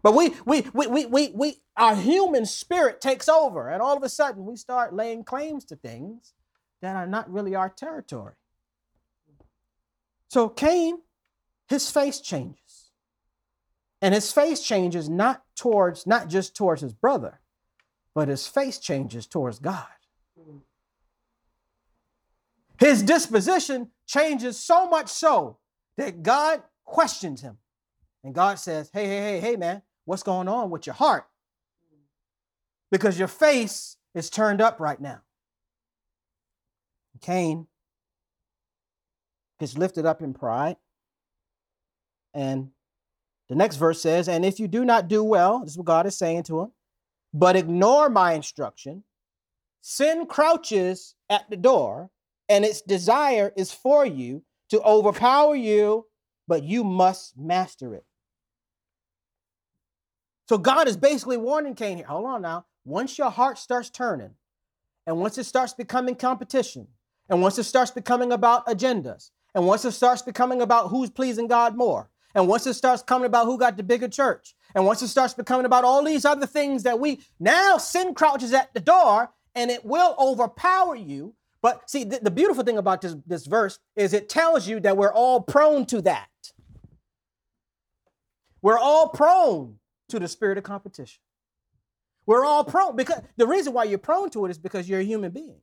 But 0.01 0.15
we, 0.15 0.33
we, 0.45 0.65
we, 0.73 0.87
we, 0.87 1.05
we, 1.05 1.27
we, 1.29 1.57
our 1.75 1.95
human 1.95 2.45
spirit 2.45 3.01
takes 3.01 3.27
over, 3.27 3.69
and 3.69 3.81
all 3.81 3.97
of 3.97 4.03
a 4.03 4.09
sudden 4.09 4.45
we 4.45 4.55
start 4.55 4.93
laying 4.93 5.23
claims 5.23 5.65
to 5.65 5.75
things 5.75 6.33
that 6.81 6.95
are 6.95 7.07
not 7.07 7.31
really 7.31 7.55
our 7.55 7.69
territory. 7.69 8.35
So 10.29 10.47
Cain, 10.47 10.99
his 11.67 11.91
face 11.91 12.21
changes. 12.21 12.91
And 14.01 14.13
his 14.13 14.31
face 14.31 14.61
changes 14.61 15.09
not 15.09 15.43
towards, 15.55 16.07
not 16.07 16.29
just 16.29 16.55
towards 16.55 16.81
his 16.81 16.93
brother, 16.93 17.41
but 18.15 18.29
his 18.29 18.47
face 18.47 18.79
changes 18.79 19.27
towards 19.27 19.59
God. 19.59 19.87
His 22.79 23.03
disposition 23.03 23.91
changes 24.07 24.57
so 24.57 24.87
much 24.87 25.09
so 25.09 25.57
that 25.97 26.23
God 26.23 26.63
questions 26.89 27.41
him. 27.41 27.57
And 28.23 28.33
God 28.33 28.59
says, 28.59 28.89
Hey, 28.91 29.05
hey, 29.05 29.19
hey, 29.19 29.39
hey, 29.39 29.55
man, 29.55 29.81
what's 30.05 30.23
going 30.23 30.47
on 30.47 30.69
with 30.69 30.85
your 30.85 30.95
heart? 30.95 31.25
Because 32.91 33.17
your 33.17 33.27
face 33.27 33.97
is 34.13 34.29
turned 34.29 34.61
up 34.61 34.79
right 34.79 34.99
now. 34.99 35.21
Cain 37.21 37.67
gets 39.59 39.77
lifted 39.77 40.05
up 40.05 40.21
in 40.21 40.33
pride 40.33 40.77
and 42.33 42.69
the 43.49 43.55
next 43.55 43.77
verse 43.77 44.01
says, 44.01 44.27
And 44.27 44.45
if 44.45 44.59
you 44.59 44.67
do 44.67 44.85
not 44.85 45.07
do 45.07 45.23
well, 45.23 45.59
this 45.59 45.71
is 45.71 45.77
what 45.77 45.87
God 45.87 46.05
is 46.05 46.17
saying 46.17 46.43
to 46.43 46.61
him, 46.61 46.71
but 47.33 47.55
ignore 47.55 48.09
my 48.09 48.33
instruction, 48.33 49.03
sin 49.81 50.27
crouches 50.27 51.15
at 51.29 51.49
the 51.49 51.57
door, 51.57 52.09
and 52.47 52.63
its 52.63 52.81
desire 52.81 53.51
is 53.57 53.71
for 53.71 54.05
you 54.05 54.43
to 54.69 54.81
overpower 54.81 55.55
you, 55.55 56.05
but 56.49 56.63
you 56.63 56.83
must 56.83 57.37
master 57.37 57.93
it. 57.93 58.03
So 60.49 60.57
God 60.57 60.87
is 60.87 60.97
basically 60.97 61.37
warning 61.37 61.75
Cain 61.75 61.97
here. 61.97 62.07
Hold 62.07 62.25
on 62.25 62.41
now. 62.41 62.65
Once 62.83 63.19
your 63.19 63.29
heart 63.29 63.59
starts 63.59 63.91
turning, 63.91 64.31
and 65.05 65.19
once 65.19 65.37
it 65.37 65.43
starts 65.43 65.73
becoming 65.73 66.15
competition, 66.15 66.87
and 67.29 67.41
once 67.41 67.59
it 67.59 67.65
starts 67.65 67.91
becoming 67.91 68.31
about 68.31 68.65
agendas, 68.65 69.29
and 69.53 69.67
once 69.67 69.85
it 69.85 69.91
starts 69.91 70.23
becoming 70.23 70.59
about 70.59 70.87
who's 70.89 71.11
pleasing 71.11 71.47
God 71.47 71.77
more, 71.77 72.09
and 72.33 72.47
once 72.47 72.65
it 72.65 72.73
starts 72.73 73.03
coming 73.03 73.27
about 73.27 73.45
who 73.45 73.59
got 73.59 73.77
the 73.77 73.83
bigger 73.83 74.07
church, 74.07 74.55
and 74.73 74.85
once 74.85 75.03
it 75.03 75.09
starts 75.09 75.35
becoming 75.35 75.67
about 75.67 75.83
all 75.83 76.03
these 76.03 76.25
other 76.25 76.47
things 76.47 76.81
that 76.81 76.99
we 76.99 77.21
now 77.39 77.77
sin 77.77 78.15
crouches 78.15 78.53
at 78.53 78.73
the 78.73 78.79
door 78.79 79.29
and 79.55 79.71
it 79.71 79.83
will 79.85 80.15
overpower 80.19 80.95
you. 80.95 81.35
But 81.61 81.89
see, 81.89 82.03
the, 82.03 82.19
the 82.21 82.31
beautiful 82.31 82.63
thing 82.63 82.77
about 82.77 83.01
this, 83.01 83.15
this 83.25 83.45
verse 83.45 83.79
is 83.95 84.13
it 84.13 84.29
tells 84.29 84.67
you 84.67 84.79
that 84.81 84.97
we're 84.97 85.13
all 85.13 85.41
prone 85.41 85.85
to 85.87 86.01
that. 86.03 86.27
We're 88.61 88.79
all 88.79 89.09
prone 89.09 89.79
to 90.09 90.19
the 90.19 90.27
spirit 90.27 90.57
of 90.57 90.63
competition. 90.63 91.21
We're 92.25 92.45
all 92.45 92.63
prone 92.63 92.95
because 92.95 93.21
the 93.37 93.47
reason 93.47 93.73
why 93.73 93.85
you're 93.85 93.97
prone 93.97 94.29
to 94.31 94.45
it 94.45 94.51
is 94.51 94.57
because 94.57 94.87
you're 94.87 94.99
a 94.99 95.03
human 95.03 95.31
being. 95.31 95.61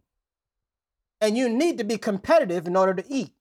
And 1.21 1.37
you 1.37 1.49
need 1.49 1.79
to 1.79 1.85
be 1.85 1.97
competitive 1.97 2.67
in 2.67 2.77
order 2.77 2.95
to 2.95 3.05
eat. 3.09 3.33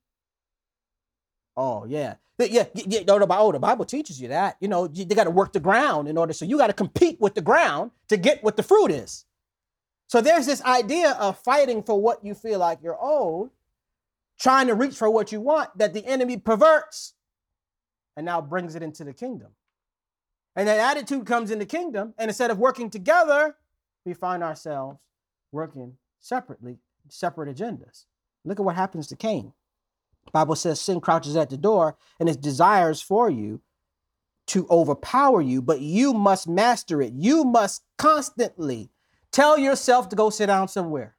Oh, 1.58 1.86
yeah. 1.86 2.15
Yeah, 2.38 2.65
yeah, 2.74 3.02
oh, 3.08 3.52
the 3.52 3.60
Bible 3.60 3.86
teaches 3.86 4.22
you 4.22 4.28
that. 4.28 4.58
You 4.60 4.68
know, 4.68 4.88
they 4.88 5.06
got 5.06 5.24
to 5.24 5.30
work 5.30 5.54
the 5.54 5.60
ground 5.60 6.08
in 6.08 6.18
order. 6.18 6.34
So 6.34 6.46
you 6.46 6.58
got 6.58 6.68
to 6.68 6.74
compete 6.74 7.20
with 7.20 7.34
the 7.34 7.41
ground 7.41 7.91
to 8.10 8.18
get 8.18 8.44
what 8.44 8.58
the 8.58 8.63
fruit 8.63 8.91
is. 8.91 9.26
So 10.08 10.22
there's 10.22 10.46
this 10.46 10.62
idea 10.63 11.12
of 11.13 11.39
fighting 11.39 11.84
for 11.84 12.00
what 12.00 12.24
you 12.24 12.34
feel 12.34 12.60
like 12.60 12.80
you're 12.82 12.98
owed, 13.02 13.50
trying 14.39 14.68
to 14.68 14.76
reach 14.76 14.96
for 14.96 15.10
what 15.10 15.32
you 15.32 15.41
want 15.41 15.76
that 15.78 15.94
the 15.94 16.06
enemy 16.06 16.38
perverts 16.38 17.13
and 18.15 18.26
now 18.26 18.41
brings 18.41 18.76
it 18.76 18.84
into 18.84 19.04
the 19.04 19.13
kingdom. 19.13 19.50
And 20.56 20.68
that 20.68 20.80
attitude 20.80 21.26
comes 21.26 21.52
in 21.52 21.60
the 21.60 21.65
kingdom. 21.65 22.13
And 22.18 22.30
instead 22.30 22.52
of 22.52 22.60
working 22.60 22.89
together, 22.89 23.56
we 24.06 24.13
find 24.13 24.44
ourselves 24.44 25.00
working 25.52 25.94
separately, 26.20 26.78
separate 27.10 27.56
agendas. 27.56 28.06
Look 28.46 28.60
at 28.60 28.65
what 28.65 28.76
happens 28.76 29.08
to 29.08 29.15
Cain. 29.15 29.54
Bible 30.32 30.56
says 30.56 30.82
sin 30.82 31.02
crouches 31.02 31.36
at 31.36 31.50
the 31.50 31.58
door 31.58 31.98
and 32.20 32.30
its 32.30 32.38
desires 32.38 33.02
for 33.02 33.30
you 33.30 33.62
to 34.48 34.68
overpower 34.70 35.41
you, 35.41 35.62
but 35.62 35.82
you 35.82 36.13
must 36.13 36.48
master 36.48 37.02
it. 37.02 37.13
You 37.13 37.44
must 37.44 37.84
constantly 37.98 38.89
tell 39.36 39.58
yourself 39.58 40.10
to 40.10 40.15
go 40.15 40.30
sit 40.30 40.48
down 40.48 40.67
somewhere. 40.67 41.15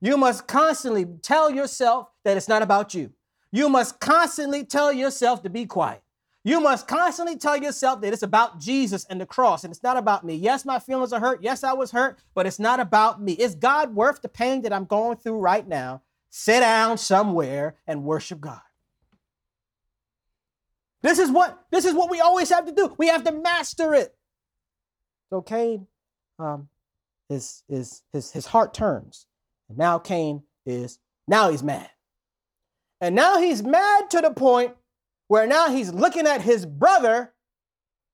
You 0.00 0.16
must 0.16 0.46
constantly 0.46 1.06
tell 1.22 1.50
yourself 1.50 2.08
that 2.24 2.36
it's 2.36 2.48
not 2.48 2.62
about 2.62 2.94
you. 2.94 3.12
You 3.50 3.68
must 3.68 4.00
constantly 4.00 4.64
tell 4.64 4.92
yourself 4.92 5.42
to 5.42 5.50
be 5.50 5.66
quiet. 5.66 6.02
You 6.44 6.60
must 6.60 6.86
constantly 6.88 7.36
tell 7.36 7.56
yourself 7.56 8.00
that 8.00 8.12
it's 8.12 8.22
about 8.22 8.58
Jesus 8.60 9.04
and 9.10 9.20
the 9.20 9.26
cross 9.26 9.64
and 9.64 9.70
it's 9.72 9.82
not 9.82 9.96
about 9.96 10.24
me. 10.24 10.34
Yes, 10.34 10.64
my 10.64 10.78
feelings 10.78 11.12
are 11.12 11.20
hurt. 11.20 11.42
Yes, 11.42 11.64
I 11.64 11.72
was 11.72 11.90
hurt, 11.90 12.18
but 12.34 12.46
it's 12.46 12.58
not 12.58 12.80
about 12.80 13.20
me. 13.20 13.32
Is 13.32 13.54
God 13.54 13.94
worth 13.94 14.22
the 14.22 14.28
pain 14.28 14.62
that 14.62 14.72
I'm 14.72 14.84
going 14.84 15.18
through 15.18 15.38
right 15.38 15.66
now? 15.66 16.02
sit 16.30 16.60
down 16.60 16.98
somewhere 16.98 17.76
and 17.86 18.04
worship 18.04 18.40
God. 18.40 18.60
This 21.02 21.18
is 21.18 21.30
what 21.30 21.64
this 21.70 21.84
is 21.84 21.94
what 21.94 22.10
we 22.10 22.20
always 22.20 22.50
have 22.50 22.66
to 22.66 22.72
do. 22.72 22.94
We 22.98 23.08
have 23.08 23.24
to 23.24 23.32
master 23.32 23.94
it. 23.94 24.14
So 25.30 25.42
Cain, 25.42 25.86
um, 26.38 26.68
his 27.28 27.62
his 27.68 28.02
his 28.12 28.30
his 28.32 28.46
heart 28.46 28.74
turns, 28.74 29.26
and 29.68 29.78
now 29.78 29.98
Cain 29.98 30.42
is 30.66 30.98
now 31.26 31.50
he's 31.50 31.62
mad, 31.62 31.90
and 33.00 33.14
now 33.14 33.38
he's 33.38 33.62
mad 33.62 34.10
to 34.10 34.20
the 34.20 34.30
point 34.30 34.74
where 35.28 35.46
now 35.46 35.68
he's 35.68 35.92
looking 35.92 36.26
at 36.26 36.42
his 36.42 36.64
brother 36.64 37.32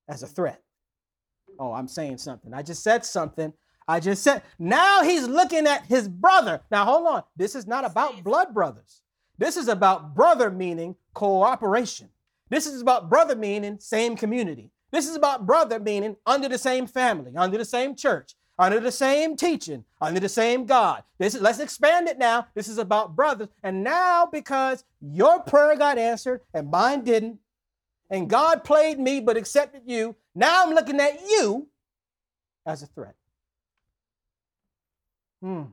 as 0.08 0.22
a 0.22 0.26
threat. 0.26 0.60
Oh, 1.58 1.72
I'm 1.72 1.88
saying 1.88 2.18
something. 2.18 2.52
I 2.52 2.62
just 2.62 2.82
said 2.82 3.04
something 3.04 3.52
I 3.86 4.00
just 4.00 4.22
said, 4.22 4.42
now 4.58 5.02
he's 5.02 5.26
looking 5.26 5.66
at 5.66 5.86
his 5.86 6.08
brother. 6.08 6.60
Now, 6.70 6.84
hold 6.84 7.06
on. 7.06 7.22
This 7.36 7.54
is 7.54 7.66
not 7.66 7.84
about 7.84 8.24
blood 8.24 8.54
brothers. 8.54 9.02
This 9.36 9.56
is 9.56 9.68
about 9.68 10.14
brother 10.14 10.50
meaning 10.50 10.96
cooperation. 11.12 12.08
This 12.50 12.66
is 12.66 12.80
about 12.80 13.10
brother 13.10 13.36
meaning 13.36 13.78
same 13.80 14.16
community. 14.16 14.70
This 14.90 15.08
is 15.08 15.16
about 15.16 15.44
brother 15.44 15.80
meaning 15.80 16.16
under 16.24 16.48
the 16.48 16.58
same 16.58 16.86
family, 16.86 17.32
under 17.36 17.58
the 17.58 17.64
same 17.64 17.96
church, 17.96 18.34
under 18.58 18.80
the 18.80 18.92
same 18.92 19.36
teaching, 19.36 19.84
under 20.00 20.20
the 20.20 20.28
same 20.28 20.64
God. 20.66 21.02
This 21.18 21.34
is, 21.34 21.40
let's 21.40 21.60
expand 21.60 22.08
it 22.08 22.18
now. 22.18 22.46
This 22.54 22.68
is 22.68 22.78
about 22.78 23.16
brothers. 23.16 23.48
And 23.62 23.82
now, 23.82 24.26
because 24.26 24.84
your 25.00 25.40
prayer 25.40 25.76
got 25.76 25.98
answered 25.98 26.40
and 26.52 26.70
mine 26.70 27.02
didn't, 27.02 27.38
and 28.10 28.30
God 28.30 28.64
played 28.64 28.98
me 28.98 29.20
but 29.20 29.36
accepted 29.36 29.82
you, 29.86 30.14
now 30.34 30.64
I'm 30.64 30.74
looking 30.74 31.00
at 31.00 31.20
you 31.20 31.68
as 32.66 32.82
a 32.82 32.86
threat. 32.86 33.14
Hmm. 35.42 35.64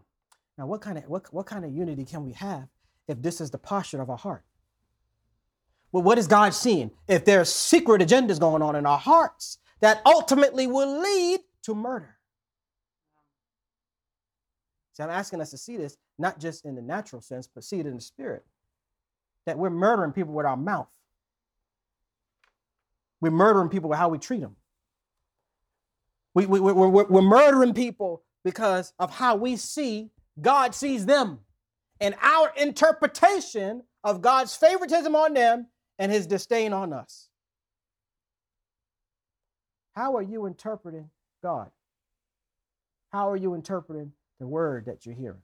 Now, 0.57 0.67
what 0.67 0.81
kind 0.81 0.97
of 0.97 1.05
what, 1.05 1.31
what 1.33 1.45
kind 1.45 1.63
of 1.63 1.73
unity 1.73 2.03
can 2.03 2.25
we 2.25 2.33
have 2.33 2.67
if 3.07 3.21
this 3.21 3.41
is 3.41 3.51
the 3.51 3.57
posture 3.57 4.01
of 4.01 4.09
our 4.09 4.17
heart? 4.17 4.43
Well, 5.91 6.03
what 6.03 6.17
is 6.17 6.27
God 6.27 6.53
seeing? 6.53 6.91
If 7.07 7.25
there's 7.25 7.49
secret 7.49 8.01
agendas 8.01 8.39
going 8.39 8.61
on 8.61 8.75
in 8.75 8.85
our 8.85 8.97
hearts 8.97 9.57
that 9.81 10.01
ultimately 10.05 10.67
will 10.67 11.01
lead 11.01 11.41
to 11.63 11.75
murder. 11.75 12.17
See, 14.93 15.03
I'm 15.03 15.09
asking 15.09 15.41
us 15.41 15.51
to 15.51 15.57
see 15.57 15.77
this 15.77 15.97
not 16.17 16.39
just 16.39 16.65
in 16.65 16.75
the 16.75 16.81
natural 16.81 17.21
sense, 17.21 17.47
but 17.47 17.63
see 17.63 17.79
it 17.79 17.85
in 17.85 17.95
the 17.95 18.01
spirit. 18.01 18.45
That 19.45 19.57
we're 19.57 19.69
murdering 19.69 20.11
people 20.11 20.33
with 20.33 20.45
our 20.45 20.57
mouth. 20.57 20.89
We're 23.19 23.31
murdering 23.31 23.69
people 23.69 23.89
with 23.89 23.99
how 23.99 24.09
we 24.09 24.17
treat 24.17 24.41
them. 24.41 24.55
We, 26.33 26.45
we, 26.45 26.59
we're, 26.59 26.73
we're, 26.73 27.05
we're 27.05 27.21
murdering 27.21 27.73
people 27.73 28.23
because 28.43 28.93
of 28.99 29.11
how 29.11 29.35
we 29.35 29.55
see 29.55 30.09
God 30.39 30.73
sees 30.73 31.05
them 31.05 31.39
and 31.99 32.15
our 32.21 32.51
interpretation 32.57 33.83
of 34.03 34.21
God's 34.21 34.55
favoritism 34.55 35.15
on 35.15 35.33
them 35.33 35.67
and 35.99 36.11
his 36.11 36.25
disdain 36.25 36.73
on 36.73 36.93
us. 36.93 37.29
How 39.93 40.15
are 40.15 40.21
you 40.21 40.45
interpreting 40.45 41.09
God? 41.43 41.69
How 43.11 43.29
are 43.29 43.35
you 43.35 43.53
interpreting 43.53 44.13
the 44.41 44.47
word 44.47 44.85
that 44.87 45.05
you're 45.05 45.15
hearing? 45.15 45.43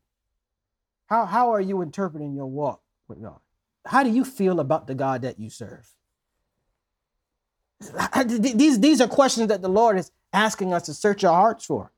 How, 1.05 1.25
how 1.25 1.53
are 1.53 1.61
you 1.61 1.81
interpreting 1.81 2.35
your 2.35 2.47
walk 2.47 2.81
with 3.07 3.21
God? 3.21 3.39
How 3.85 4.03
do 4.03 4.09
you 4.09 4.25
feel 4.25 4.59
about 4.59 4.87
the 4.87 4.95
God 4.95 5.21
that 5.21 5.39
you 5.39 5.49
serve? 5.49 5.89
These, 8.25 8.79
these 8.79 8.99
are 8.99 9.07
questions 9.07 9.47
that 9.49 9.61
the 9.61 9.69
Lord 9.69 9.97
is 9.99 10.11
asking 10.33 10.73
us 10.73 10.83
to 10.87 10.93
search 10.95 11.23
our 11.23 11.39
hearts 11.39 11.65
for. 11.65 11.91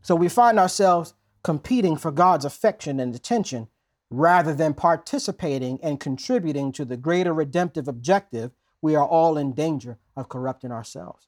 So 0.00 0.16
we 0.16 0.28
find 0.28 0.58
ourselves 0.58 1.14
competing 1.44 1.96
for 1.96 2.10
God's 2.10 2.46
affection 2.46 2.98
and 2.98 3.14
attention 3.14 3.68
rather 4.10 4.54
than 4.54 4.72
participating 4.74 5.78
and 5.82 6.00
contributing 6.00 6.72
to 6.72 6.86
the 6.86 6.96
greater 6.96 7.34
redemptive 7.34 7.86
objective, 7.86 8.52
we 8.80 8.96
are 8.96 9.06
all 9.06 9.36
in 9.36 9.52
danger 9.52 9.98
of 10.16 10.30
corrupting 10.30 10.72
ourselves. 10.72 11.26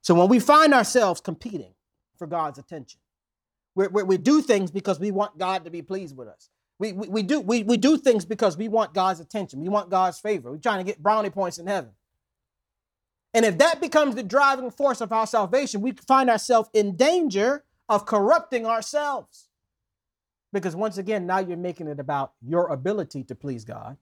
So 0.00 0.14
when 0.14 0.28
we 0.28 0.40
find 0.40 0.72
ourselves 0.72 1.20
competing 1.20 1.74
for 2.16 2.26
God's 2.26 2.58
attention, 2.58 3.00
we 3.76 4.02
we 4.02 4.18
do 4.18 4.42
things 4.42 4.70
because 4.70 4.98
we 4.98 5.10
want 5.10 5.38
God 5.38 5.64
to 5.64 5.70
be 5.70 5.82
pleased 5.82 6.16
with 6.16 6.28
us. 6.28 6.50
We, 6.78 6.92
we, 6.92 7.08
we, 7.08 7.22
do, 7.22 7.40
we, 7.40 7.62
we 7.62 7.76
do 7.76 7.96
things 7.96 8.24
because 8.24 8.56
we 8.56 8.68
want 8.68 8.92
God's 8.92 9.20
attention. 9.20 9.60
We 9.60 9.68
want 9.68 9.90
God's 9.90 10.18
favor. 10.18 10.50
We're 10.50 10.58
trying 10.58 10.78
to 10.78 10.84
get 10.84 11.02
brownie 11.02 11.30
points 11.30 11.58
in 11.58 11.66
heaven. 11.66 11.92
And 13.32 13.44
if 13.44 13.58
that 13.58 13.80
becomes 13.80 14.14
the 14.14 14.22
driving 14.22 14.70
force 14.70 15.00
of 15.00 15.12
our 15.12 15.26
salvation, 15.26 15.80
we 15.80 15.92
find 15.92 16.28
ourselves 16.28 16.68
in 16.72 16.96
danger 16.96 17.64
of 17.88 18.04
corrupting 18.06 18.66
ourselves. 18.66 19.48
Because 20.52 20.76
once 20.76 20.98
again, 20.98 21.26
now 21.26 21.38
you're 21.38 21.56
making 21.56 21.88
it 21.88 22.00
about 22.00 22.32
your 22.42 22.68
ability 22.68 23.24
to 23.24 23.34
please 23.34 23.64
God 23.64 23.96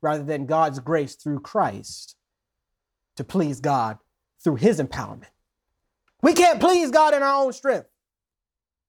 rather 0.00 0.22
than 0.22 0.46
God's 0.46 0.78
grace 0.78 1.14
through 1.14 1.40
Christ 1.40 2.16
to 3.16 3.24
please 3.24 3.60
God 3.60 3.98
through 4.42 4.56
his 4.56 4.80
empowerment. 4.80 5.26
We 6.22 6.32
can't 6.32 6.60
please 6.60 6.90
God 6.90 7.14
in 7.14 7.22
our 7.22 7.44
own 7.44 7.52
strength. 7.52 7.88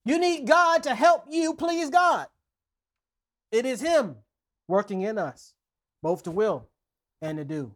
You 0.05 0.17
need 0.17 0.47
God 0.47 0.83
to 0.83 0.95
help 0.95 1.25
you 1.29 1.53
please 1.53 1.89
God. 1.89 2.27
It 3.51 3.65
is 3.65 3.81
Him 3.81 4.15
working 4.67 5.01
in 5.01 5.17
us, 5.17 5.53
both 6.01 6.23
to 6.23 6.31
will 6.31 6.67
and 7.21 7.38
to 7.38 7.45
do 7.45 7.75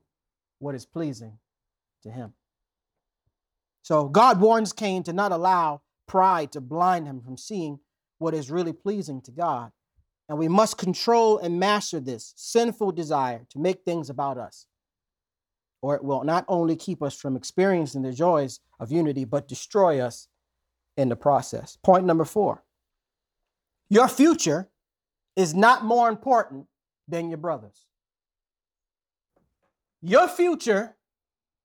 what 0.59 0.75
is 0.75 0.85
pleasing 0.85 1.39
to 2.03 2.09
Him. 2.09 2.33
So 3.83 4.07
God 4.07 4.39
warns 4.39 4.71
Cain 4.71 5.03
to 5.03 5.13
not 5.13 5.31
allow 5.31 5.81
pride 6.07 6.51
to 6.53 6.61
blind 6.61 7.07
him 7.07 7.21
from 7.21 7.37
seeing 7.37 7.79
what 8.17 8.33
is 8.33 8.51
really 8.51 8.73
pleasing 8.73 9.21
to 9.21 9.31
God. 9.31 9.71
And 10.29 10.37
we 10.37 10.47
must 10.47 10.77
control 10.77 11.37
and 11.37 11.59
master 11.59 11.99
this 11.99 12.33
sinful 12.37 12.93
desire 12.93 13.45
to 13.49 13.59
make 13.59 13.83
things 13.83 14.09
about 14.09 14.37
us, 14.37 14.67
or 15.81 15.95
it 15.95 16.03
will 16.03 16.23
not 16.23 16.45
only 16.47 16.77
keep 16.77 17.03
us 17.03 17.15
from 17.19 17.35
experiencing 17.35 18.03
the 18.03 18.13
joys 18.13 18.61
of 18.79 18.91
unity, 18.91 19.25
but 19.25 19.49
destroy 19.49 19.99
us 19.99 20.29
in 20.97 21.09
the 21.09 21.15
process. 21.15 21.77
Point 21.83 22.05
number 22.05 22.25
four 22.25 22.63
your 23.89 24.07
future 24.07 24.69
is 25.35 25.53
not 25.53 25.83
more 25.83 26.09
important 26.09 26.67
than 27.07 27.29
your 27.29 27.37
brother's. 27.37 27.85
Your 30.01 30.27
future 30.27 30.95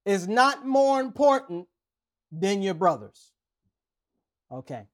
is 0.05 0.29
not 0.29 0.67
more 0.67 1.01
important 1.01 1.67
than 2.31 2.63
your 2.63 2.75
brother's. 2.75 3.33
Okay. 4.51 4.87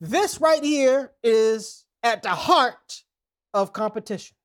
This 0.00 0.40
right 0.40 0.62
here 0.62 1.12
is 1.22 1.84
at 2.02 2.22
the 2.22 2.30
heart 2.30 3.02
of 3.52 3.72
competition. 3.72 4.36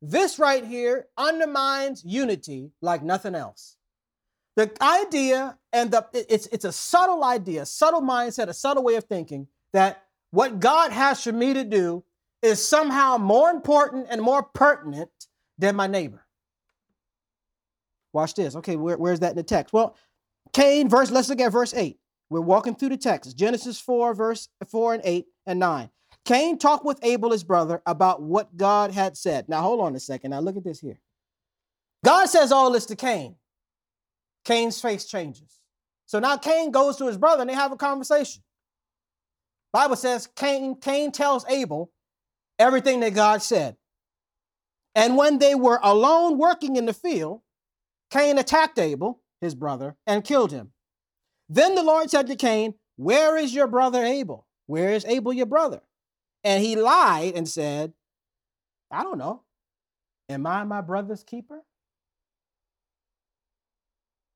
This 0.00 0.38
right 0.38 0.64
here 0.64 1.06
undermines 1.16 2.04
unity 2.04 2.72
like 2.80 3.02
nothing 3.02 3.34
else. 3.34 3.76
The 4.56 4.70
idea 4.82 5.56
and 5.72 5.90
the 5.90 6.06
it's 6.12 6.46
it's 6.48 6.64
a 6.64 6.72
subtle 6.72 7.24
idea, 7.24 7.64
subtle 7.64 8.02
mindset, 8.02 8.48
a 8.48 8.54
subtle 8.54 8.82
way 8.82 8.96
of 8.96 9.04
thinking 9.04 9.48
that 9.72 10.04
what 10.30 10.60
God 10.60 10.92
has 10.92 11.22
for 11.22 11.32
me 11.32 11.54
to 11.54 11.64
do 11.64 12.04
is 12.42 12.66
somehow 12.66 13.16
more 13.16 13.50
important 13.50 14.08
and 14.10 14.20
more 14.20 14.42
pertinent 14.42 15.10
than 15.58 15.76
my 15.76 15.86
neighbor. 15.86 16.26
Watch 18.12 18.34
this. 18.34 18.56
Okay, 18.56 18.76
where, 18.76 18.98
where's 18.98 19.20
that 19.20 19.30
in 19.30 19.36
the 19.36 19.42
text? 19.42 19.72
Well, 19.72 19.96
Cain, 20.52 20.88
verse, 20.88 21.10
let's 21.10 21.28
look 21.28 21.40
at 21.40 21.52
verse 21.52 21.72
8. 21.72 21.98
We're 22.28 22.40
walking 22.40 22.74
through 22.74 22.90
the 22.90 22.96
text. 22.96 23.36
Genesis 23.36 23.80
4, 23.80 24.14
verse 24.14 24.48
4 24.68 24.94
and 24.94 25.02
8 25.04 25.26
and 25.46 25.58
9. 25.58 25.90
Cain 26.24 26.58
talked 26.58 26.84
with 26.84 26.98
Abel, 27.02 27.32
his 27.32 27.44
brother, 27.44 27.82
about 27.86 28.22
what 28.22 28.56
God 28.56 28.92
had 28.92 29.16
said. 29.16 29.48
Now, 29.48 29.62
hold 29.62 29.80
on 29.80 29.94
a 29.96 30.00
second. 30.00 30.30
Now, 30.30 30.40
look 30.40 30.56
at 30.56 30.64
this 30.64 30.80
here. 30.80 31.00
God 32.04 32.26
says 32.26 32.52
all 32.52 32.70
this 32.70 32.86
to 32.86 32.96
Cain. 32.96 33.36
Cain's 34.44 34.80
face 34.80 35.04
changes. 35.04 35.60
So 36.06 36.18
now 36.18 36.36
Cain 36.36 36.70
goes 36.70 36.96
to 36.96 37.06
his 37.06 37.16
brother 37.16 37.42
and 37.42 37.50
they 37.50 37.54
have 37.54 37.72
a 37.72 37.76
conversation. 37.76 38.42
Bible 39.72 39.96
says 39.96 40.28
Cain, 40.36 40.76
Cain 40.80 41.12
tells 41.12 41.46
Abel 41.48 41.90
everything 42.58 43.00
that 43.00 43.14
God 43.14 43.42
said. 43.42 43.76
And 44.94 45.16
when 45.16 45.38
they 45.38 45.54
were 45.54 45.80
alone 45.82 46.36
working 46.36 46.76
in 46.76 46.84
the 46.84 46.92
field, 46.92 47.40
Cain 48.10 48.36
attacked 48.36 48.78
Abel, 48.78 49.22
his 49.40 49.54
brother, 49.54 49.96
and 50.06 50.22
killed 50.22 50.52
him. 50.52 50.72
Then 51.48 51.74
the 51.74 51.82
Lord 51.82 52.10
said 52.10 52.26
to 52.26 52.36
Cain, 52.36 52.74
Where 52.96 53.38
is 53.38 53.54
your 53.54 53.66
brother 53.66 54.04
Abel? 54.04 54.46
Where 54.66 54.90
is 54.90 55.04
Abel 55.06 55.32
your 55.32 55.46
brother? 55.46 55.80
And 56.44 56.62
he 56.62 56.76
lied 56.76 57.34
and 57.34 57.48
said, 57.48 57.94
I 58.90 59.02
don't 59.02 59.18
know. 59.18 59.42
Am 60.28 60.46
I 60.46 60.64
my 60.64 60.80
brother's 60.80 61.22
keeper? 61.22 61.62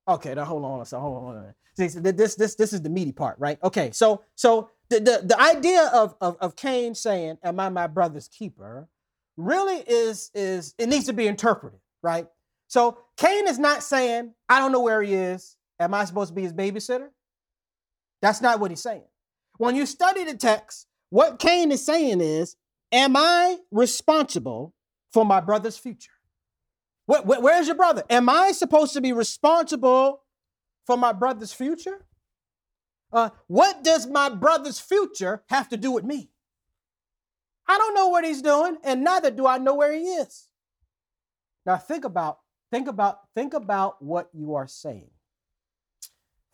Okay, 0.09 0.35
now 0.35 0.45
hold 0.45 0.65
on. 0.65 0.85
So 0.87 1.01
hold 1.01 1.37
on. 1.37 1.55
See, 1.77 1.89
this 1.89 2.37
this 2.37 2.55
this 2.55 2.73
is 2.73 2.83
the 2.83 2.89
meaty 2.89 3.13
part, 3.13 3.37
right? 3.39 3.59
Okay, 3.63 3.91
so 3.93 4.23
so 4.35 4.71
the, 4.89 5.01
the, 5.01 5.21
the 5.25 5.41
idea 5.41 5.91
of, 5.93 6.15
of, 6.21 6.37
of 6.41 6.57
Cain 6.57 6.95
saying, 6.95 7.39
Am 7.43 7.59
I 7.61 7.69
my 7.69 7.87
brother's 7.87 8.29
keeper? 8.29 8.89
really 9.37 9.83
is, 9.87 10.31
is 10.35 10.75
it 10.79 10.89
needs 10.89 11.07
to 11.07 11.13
be 11.13 11.27
interpreted, 11.27 11.79
right? 12.03 12.27
So 12.69 12.99
Cain 13.17 13.47
is 13.49 13.59
not 13.59 13.83
saying, 13.83 14.33
I 14.49 14.59
don't 14.59 14.73
know 14.73 14.81
where 14.81 15.03
he 15.03 15.15
is. 15.15 15.57
Am 15.79 15.95
I 15.95 16.05
supposed 16.05 16.31
to 16.31 16.35
be 16.35 16.43
his 16.43 16.53
babysitter? 16.53 17.09
That's 18.23 18.41
not 18.41 18.61
what 18.61 18.71
he's 18.71 18.83
saying. 18.83 19.05
When 19.59 19.77
you 19.77 19.87
study 19.87 20.25
the 20.25 20.35
text, 20.37 20.87
what 21.11 21.39
Cain 21.39 21.71
is 21.71 21.85
saying 21.85 22.21
is, 22.21 22.57
Am 22.93 23.17
I 23.17 23.59
responsible 23.73 24.73
for 25.13 25.25
my 25.25 25.41
brother's 25.41 25.77
future? 25.77 26.13
Where, 27.07 27.23
where, 27.23 27.41
where's 27.41 27.67
your 27.67 27.77
brother? 27.77 28.03
Am 28.11 28.29
I 28.29 28.53
supposed 28.53 28.93
to 28.93 29.01
be 29.01 29.13
responsible 29.13 30.23
for 30.85 30.97
my 30.97 31.13
brother's 31.13 31.53
future? 31.53 32.05
Uh, 33.13 33.31
what 33.47 33.83
does 33.83 34.07
my 34.07 34.29
brother's 34.29 34.81
future 34.81 35.43
have 35.49 35.69
to 35.71 35.77
do 35.77 35.93
with 35.93 36.05
me? 36.05 36.31
I 37.69 37.79
don't 37.79 37.95
know 37.95 38.09
what 38.09 38.25
he's 38.25 38.43
doing, 38.43 38.77
and 38.85 39.03
neither 39.03 39.31
do 39.31 39.47
I 39.47 39.59
know 39.59 39.75
where 39.75 39.93
he 39.93 40.03
is. 40.03 40.49
Now 41.65 41.77
think 41.77 42.05
about, 42.05 42.39
think 42.71 42.87
about, 42.89 43.21
think 43.35 43.55
about 43.55 44.03
what 44.03 44.29
you 44.33 44.55
are 44.55 44.69
saying. 44.69 45.11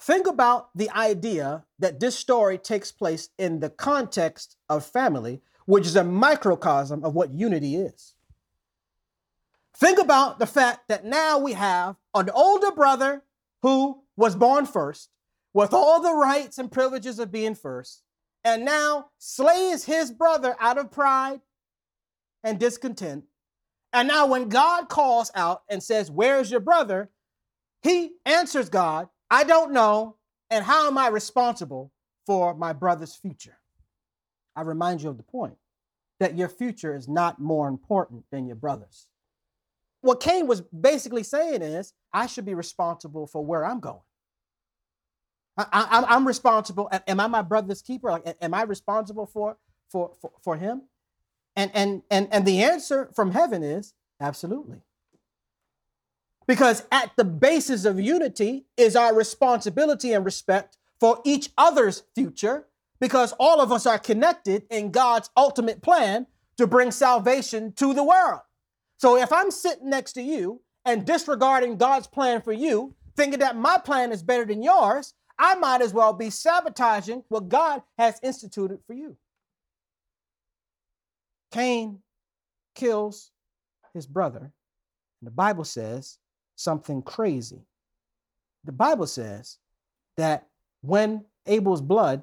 Think 0.01 0.27
about 0.27 0.71
the 0.75 0.91
idea 0.91 1.65
that 1.79 2.01
this 2.01 2.17
story 2.17 2.59
takes 2.59 2.91
place 2.91 3.29
in 3.38 3.61
the 3.61 3.71
context 3.71 4.57
of 4.69 4.85
family, 4.85 5.43
which 5.67 5.87
is 5.87 5.97
a 5.97 6.05
microcosm 6.05 7.05
of 7.05 7.15
what 7.15 7.33
unity 7.33 7.77
is. 7.77 8.15
Think 9.75 9.99
about 9.99 10.39
the 10.39 10.47
fact 10.47 10.89
that 10.89 11.05
now 11.05 11.39
we 11.39 11.55
have 11.55 11.97
an 12.15 12.31
older 12.31 12.71
brother 12.71 13.23
who 13.63 14.03
was 14.17 14.37
born 14.37 14.67
first, 14.67 15.09
with 15.55 15.73
all 15.73 16.01
the 16.01 16.15
rights 16.15 16.59
and 16.59 16.71
privileges 16.71 17.19
of 17.19 17.33
being 17.33 17.55
first, 17.55 18.03
and 18.45 18.65
now 18.65 19.07
slays 19.19 19.85
his 19.85 20.11
brother 20.11 20.57
out 20.61 20.79
of 20.79 20.91
pride 20.91 21.41
and 22.45 22.59
discontent. 22.59 23.25
And 23.93 24.09
now, 24.09 24.27
when 24.27 24.49
God 24.49 24.89
calls 24.89 25.31
out 25.35 25.63
and 25.69 25.83
says, 25.83 26.11
Where's 26.11 26.51
your 26.51 26.61
brother? 26.61 27.11
He 27.83 28.13
answers 28.25 28.69
God, 28.69 29.09
I 29.31 29.45
don't 29.45 29.73
know. 29.73 30.17
And 30.51 30.65
how 30.65 30.87
am 30.87 30.99
I 30.99 31.09
responsible 31.09 31.93
for 32.27 32.55
my 32.55 32.73
brother's 32.73 33.15
future? 33.15 33.59
I 34.55 34.63
remind 34.63 35.03
you 35.03 35.09
of 35.09 35.17
the 35.17 35.23
point 35.23 35.57
that 36.21 36.37
your 36.37 36.49
future 36.49 36.95
is 36.95 37.09
not 37.09 37.41
more 37.41 37.69
important 37.69 38.25
than 38.31 38.47
your 38.47 38.57
brother's. 38.57 39.09
What 40.03 40.21
Cain 40.21 40.47
was 40.47 40.61
basically 40.61 41.23
saying 41.23 41.62
is, 41.62 41.95
I 42.12 42.27
should 42.27 42.45
be 42.45 42.55
responsible 42.55 43.27
for 43.27 43.45
where 43.45 43.65
I'm 43.65 43.81
going. 43.81 44.01
I, 45.57 46.05
am 46.09 46.27
responsible. 46.27 46.88
Am 47.07 47.21
I 47.21 47.27
my 47.27 47.43
brother's 47.43 47.83
keeper? 47.83 48.11
Like, 48.11 48.37
am 48.41 48.55
I 48.55 48.62
responsible 48.62 49.27
for, 49.27 49.57
for, 49.91 50.12
for, 50.21 50.33
for 50.43 50.57
him? 50.57 50.83
And, 51.55 51.71
and, 51.75 52.03
and, 52.11 52.29
and 52.33 52.47
the 52.47 52.62
answer 52.62 53.11
from 53.15 53.33
heaven 53.33 53.62
is 53.62 53.95
absolutely. 54.21 54.79
Because 56.47 56.85
at 56.91 57.12
the 57.17 57.25
basis 57.25 57.85
of 57.85 58.01
unity 58.01 58.67
is 58.77 58.97
our 58.97 59.15
responsibility 59.15 60.12
and 60.12 60.25
respect 60.25 60.79
for 60.99 61.21
each 61.25 61.51
other's 61.57 62.03
future, 62.15 62.67
because 62.99 63.35
all 63.38 63.61
of 63.61 63.71
us 63.71 63.87
are 63.87 63.99
connected 63.99 64.65
in 64.71 64.91
God's 64.91 65.31
ultimate 65.37 65.83
plan 65.83 66.27
to 66.57 66.67
bring 66.67 66.91
salvation 66.91 67.73
to 67.75 67.95
the 67.95 68.03
world. 68.03 68.41
So 69.03 69.17
if 69.17 69.33
I'm 69.33 69.51
sitting 69.51 69.91
next 69.91 70.12
to 70.12 70.23
you 70.23 70.61
and 70.85 71.05
disregarding 71.05 71.77
God's 71.77 72.07
plan 72.07 72.41
for 72.41 72.53
you, 72.53 72.95
thinking 73.17 73.41
that 73.41 73.57
my 73.57 73.77
plan 73.77 74.12
is 74.12 74.23
better 74.23 74.45
than 74.45 74.62
yours, 74.62 75.15
I 75.37 75.57
might 75.57 75.83
as 75.83 75.93
well 75.93 76.12
be 76.12 76.31
sabotaging 76.31 77.25
what 77.29 77.49
God 77.49 77.83
has 77.99 78.21
instituted 78.23 78.79
for 78.87 78.93
you. 78.93 79.17
Cain 81.51 81.99
kills 82.77 83.33
his 83.93 84.07
brother, 84.07 84.38
and 84.38 85.27
the 85.27 85.33
Bible 85.33 85.65
says 85.65 86.19
something 86.55 87.03
crazy. 87.03 87.62
The 88.62 88.71
Bible 88.71 89.09
says 89.09 89.59
that 90.17 90.47
when 90.81 91.25
Abel's 91.47 91.83
blood 91.83 92.23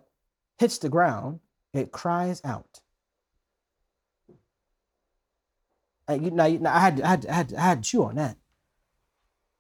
hits 0.58 0.78
the 0.78 0.88
ground, 0.88 1.42
it 1.74 1.92
cries 1.92 2.40
out. 2.46 2.80
Uh, 4.30 5.99
you, 6.16 6.32
now, 6.32 6.46
you- 6.46 6.60
now, 6.60 6.76
I, 6.76 6.80
had, 6.80 7.02
I, 7.02 7.08
had, 7.08 7.26
I, 7.28 7.34
had, 7.34 7.54
I 7.54 7.62
had 7.62 7.84
chew 7.84 8.04
on 8.06 8.16
that. 8.16 8.38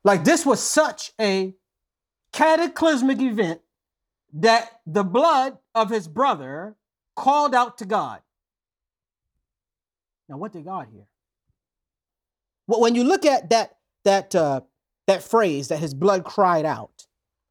Like 0.03 0.23
this 0.23 0.45
was 0.45 0.61
such 0.61 1.11
a 1.19 1.53
cataclysmic 2.33 3.19
event 3.21 3.61
that 4.33 4.81
the 4.85 5.03
blood 5.03 5.57
of 5.75 5.89
his 5.89 6.07
brother 6.07 6.75
called 7.15 7.53
out 7.55 7.79
to 7.79 7.85
God. 7.85 8.21
Now, 10.29 10.37
what 10.37 10.53
did 10.53 10.65
God 10.65 10.87
hear? 10.91 11.05
Well, 12.67 12.81
when 12.81 12.95
you 12.95 13.03
look 13.03 13.25
at 13.25 13.49
that 13.49 13.77
that 14.05 14.35
uh, 14.35 14.61
that 15.07 15.23
phrase 15.23 15.69
that 15.69 15.79
his 15.79 15.93
blood 15.93 16.23
cried 16.23 16.65
out, 16.65 17.07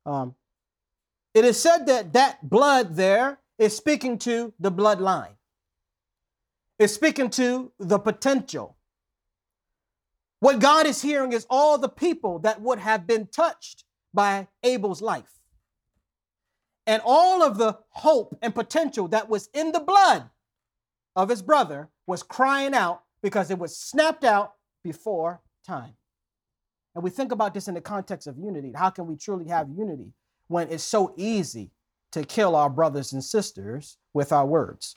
um, 0.06 0.36
it 1.34 1.44
is 1.44 1.60
said 1.60 1.86
that 1.86 2.12
that 2.12 2.48
blood 2.48 2.96
there 2.96 3.40
is 3.58 3.76
speaking 3.76 4.18
to 4.20 4.54
the 4.60 4.70
bloodline. 4.72 5.34
It's 6.78 6.94
speaking 6.94 7.30
to 7.30 7.72
the 7.80 7.98
potential. 7.98 8.77
What 10.40 10.60
God 10.60 10.86
is 10.86 11.02
hearing 11.02 11.32
is 11.32 11.46
all 11.50 11.78
the 11.78 11.88
people 11.88 12.38
that 12.40 12.60
would 12.60 12.78
have 12.78 13.06
been 13.06 13.26
touched 13.26 13.84
by 14.14 14.48
Abel's 14.62 15.02
life. 15.02 15.38
And 16.86 17.02
all 17.04 17.42
of 17.42 17.58
the 17.58 17.78
hope 17.90 18.38
and 18.40 18.54
potential 18.54 19.08
that 19.08 19.28
was 19.28 19.48
in 19.52 19.72
the 19.72 19.80
blood 19.80 20.30
of 21.16 21.28
his 21.28 21.42
brother 21.42 21.90
was 22.06 22.22
crying 22.22 22.72
out 22.72 23.02
because 23.22 23.50
it 23.50 23.58
was 23.58 23.76
snapped 23.76 24.24
out 24.24 24.54
before 24.82 25.42
time. 25.66 25.94
And 26.94 27.04
we 27.04 27.10
think 27.10 27.32
about 27.32 27.52
this 27.52 27.68
in 27.68 27.74
the 27.74 27.80
context 27.80 28.26
of 28.26 28.38
unity. 28.38 28.72
How 28.74 28.90
can 28.90 29.06
we 29.06 29.16
truly 29.16 29.48
have 29.48 29.68
unity 29.68 30.12
when 30.46 30.68
it's 30.70 30.82
so 30.84 31.12
easy 31.16 31.70
to 32.12 32.24
kill 32.24 32.56
our 32.56 32.70
brothers 32.70 33.12
and 33.12 33.22
sisters 33.22 33.98
with 34.14 34.32
our 34.32 34.46
words? 34.46 34.96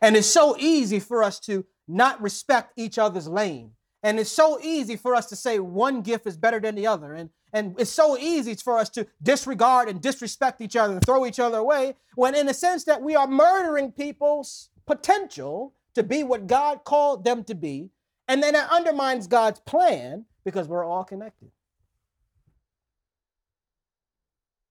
And 0.00 0.16
it's 0.16 0.26
so 0.26 0.56
easy 0.58 0.98
for 0.98 1.22
us 1.22 1.38
to 1.40 1.64
not 1.86 2.20
respect 2.20 2.72
each 2.76 2.98
other's 2.98 3.28
lane. 3.28 3.72
And 4.02 4.18
it's 4.18 4.30
so 4.30 4.58
easy 4.60 4.96
for 4.96 5.14
us 5.14 5.26
to 5.26 5.36
say 5.36 5.60
one 5.60 6.02
gift 6.02 6.26
is 6.26 6.36
better 6.36 6.58
than 6.58 6.74
the 6.74 6.86
other. 6.86 7.14
And, 7.14 7.30
and 7.52 7.78
it's 7.78 7.90
so 7.90 8.18
easy 8.18 8.54
for 8.54 8.76
us 8.78 8.88
to 8.90 9.06
disregard 9.22 9.88
and 9.88 10.00
disrespect 10.00 10.60
each 10.60 10.74
other 10.74 10.94
and 10.94 11.04
throw 11.04 11.24
each 11.24 11.38
other 11.38 11.58
away 11.58 11.94
when, 12.16 12.34
in 12.34 12.48
a 12.48 12.54
sense, 12.54 12.84
that 12.84 13.00
we 13.00 13.14
are 13.14 13.28
murdering 13.28 13.92
people's 13.92 14.70
potential 14.86 15.74
to 15.94 16.02
be 16.02 16.24
what 16.24 16.48
God 16.48 16.82
called 16.84 17.24
them 17.24 17.44
to 17.44 17.54
be. 17.54 17.90
And 18.26 18.42
then 18.42 18.56
it 18.56 18.64
undermines 18.70 19.28
God's 19.28 19.60
plan 19.60 20.24
because 20.44 20.66
we're 20.66 20.84
all 20.84 21.04
connected. 21.04 21.52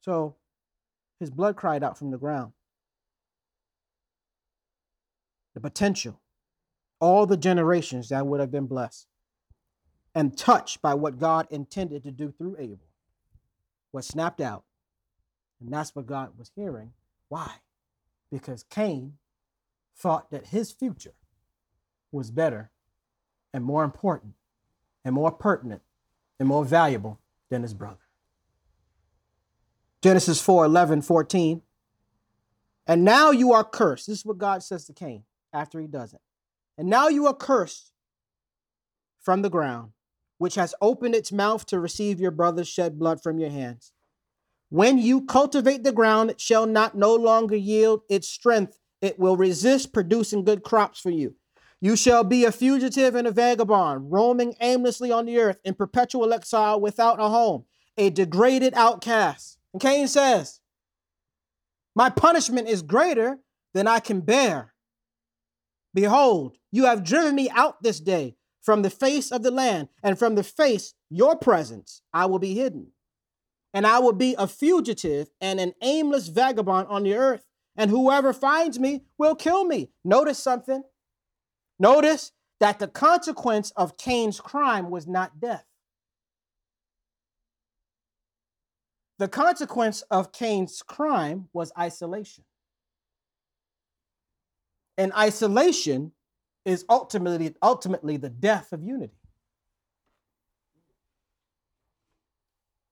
So 0.02 0.36
his 1.20 1.30
blood 1.30 1.56
cried 1.56 1.84
out 1.84 1.98
from 1.98 2.12
the 2.12 2.17
ground. 2.17 2.52
The 5.54 5.62
potential, 5.62 6.20
all 7.00 7.26
the 7.26 7.38
generations 7.38 8.10
that 8.10 8.26
would 8.26 8.39
have 8.39 8.52
been 8.52 8.67
blessed 8.67 9.08
and 10.13 10.38
touched 10.38 10.82
by 10.82 10.93
what 10.93 11.19
God 11.19 11.47
intended 11.50 12.04
to 12.04 12.12
do 12.12 12.32
through 12.32 12.58
Abel 12.60 12.88
was 13.91 14.08
snapped 14.08 14.41
out. 14.41 14.63
And 15.60 15.71
that's 15.71 15.95
what 15.95 16.06
God 16.06 16.32
was 16.38 16.52
hearing. 16.56 16.93
Why? 17.30 17.50
Because 18.32 18.63
Cain 18.63 19.17
thought 19.95 20.32
that 20.32 20.47
his 20.47 20.71
future 20.71 21.13
was 22.12 22.32
better 22.32 22.71
and 23.54 23.63
more 23.63 23.84
important 23.84 24.34
and 25.06 25.15
more 25.15 25.32
pertinent 25.32 25.82
and 26.39 26.47
more 26.47 26.65
valuable 26.65 27.19
than 27.50 27.62
his 27.62 27.74
brother. 27.74 27.97
Genesis 30.02 30.41
4 30.41 30.65
11, 30.65 31.04
14. 31.04 31.62
And 32.88 33.06
now 33.06 33.32
you 33.32 33.54
are 33.54 33.63
cursed. 33.63 34.08
This 34.08 34.19
is 34.19 34.26
what 34.26 34.39
God 34.39 34.63
says 34.63 34.86
to 34.86 34.93
Cain 34.93 35.24
after 35.54 35.80
he 35.80 35.88
does 35.88 36.13
it. 36.13 36.21
And 36.78 36.89
now 36.89 37.08
you 37.08 37.28
are 37.28 37.34
cursed 37.34 37.91
from 39.21 39.43
the 39.43 39.50
ground, 39.50 39.91
which 40.41 40.56
has 40.56 40.73
opened 40.82 41.13
its 41.13 41.32
mouth 41.32 41.67
to 41.67 41.80
receive 41.80 42.19
your 42.19 42.32
brother's 42.32 42.67
shed 42.67 42.97
blood 42.97 43.21
from 43.21 43.38
your 43.38 43.51
hands. 43.51 43.93
When 44.69 44.97
you 44.97 45.23
cultivate 45.23 45.84
the 45.84 45.91
ground, 45.91 46.32
it 46.32 46.41
shall 46.41 46.65
not 46.65 46.97
no 46.97 47.13
longer 47.13 47.56
yield 47.56 48.01
its 48.10 48.27
strength. 48.27 48.80
It 49.04 49.19
will 49.19 49.38
resist 49.38 49.93
producing 49.93 50.43
good 50.43 50.63
crops 50.63 50.99
for 50.99 51.12
you. 51.12 51.36
You 51.80 51.95
shall 51.95 52.23
be 52.23 52.43
a 52.43 52.51
fugitive 52.51 53.13
and 53.13 53.27
a 53.27 53.32
vagabond, 53.32 54.12
roaming 54.12 54.56
aimlessly 54.60 55.12
on 55.12 55.27
the 55.27 55.38
earth 55.38 55.60
in 55.63 55.75
perpetual 55.75 56.34
exile 56.34 56.82
without 56.82 57.19
a 57.19 57.30
home, 57.30 57.65
a 57.95 58.10
degraded 58.10 58.73
outcast. 58.73 59.60
And 59.73 59.80
Cain 59.80 60.08
says, 60.08 60.60
My 61.93 62.10
punishment 62.10 62.67
is 62.67 62.82
greater 62.82 63.38
than 63.75 63.86
I 63.86 63.99
can 63.99 64.21
bear. 64.21 64.73
Behold, 65.93 66.58
you 66.71 66.86
have 66.86 67.04
driven 67.04 67.36
me 67.36 67.47
out 67.51 67.84
this 67.84 67.99
day 67.99 68.38
from 68.62 68.82
the 68.82 68.89
face 68.89 69.32
of 69.32 69.43
the 69.43 69.52
land, 69.52 69.89
and 70.04 70.17
from 70.19 70.36
the 70.36 70.43
face, 70.43 70.93
your 71.10 71.36
presence, 71.36 72.02
I 72.13 72.26
will 72.26 72.39
be 72.39 72.54
hidden. 72.54 72.91
And 73.74 73.88
I 73.88 74.00
will 74.00 74.13
be 74.13 74.36
a 74.38 74.47
fugitive 74.47 75.30
and 75.39 75.60
an 75.60 75.74
aimless 75.82 76.28
vagabond 76.28 76.88
on 76.89 77.04
the 77.04 77.15
earth, 77.15 77.45
and 77.76 77.89
whoever 77.89 78.34
finds 78.34 78.78
me 78.80 79.04
will 79.17 79.36
kill 79.36 79.65
me. 79.65 79.89
Notice 80.04 80.38
something. 80.38 80.84
Notice 81.80 82.32
that 82.60 82.80
the 82.80 82.88
consequence 82.88 83.71
of 83.71 83.97
Cain's 83.97 84.39
crime 84.39 84.91
was 84.91 85.08
not 85.08 85.39
death. 85.39 85.65
The 89.17 89.28
consequence 89.28 90.02
of 90.12 90.32
Cain's 90.32 90.82
crime 90.82 91.47
was 91.54 91.71
isolation. 91.78 92.43
And 94.97 95.13
isolation 95.13 96.12
is 96.65 96.86
ultimately, 96.89 97.56
ultimately 97.62 98.17
the 98.17 98.30
death 98.30 98.71
of 98.71 98.84
unity. 98.84 99.13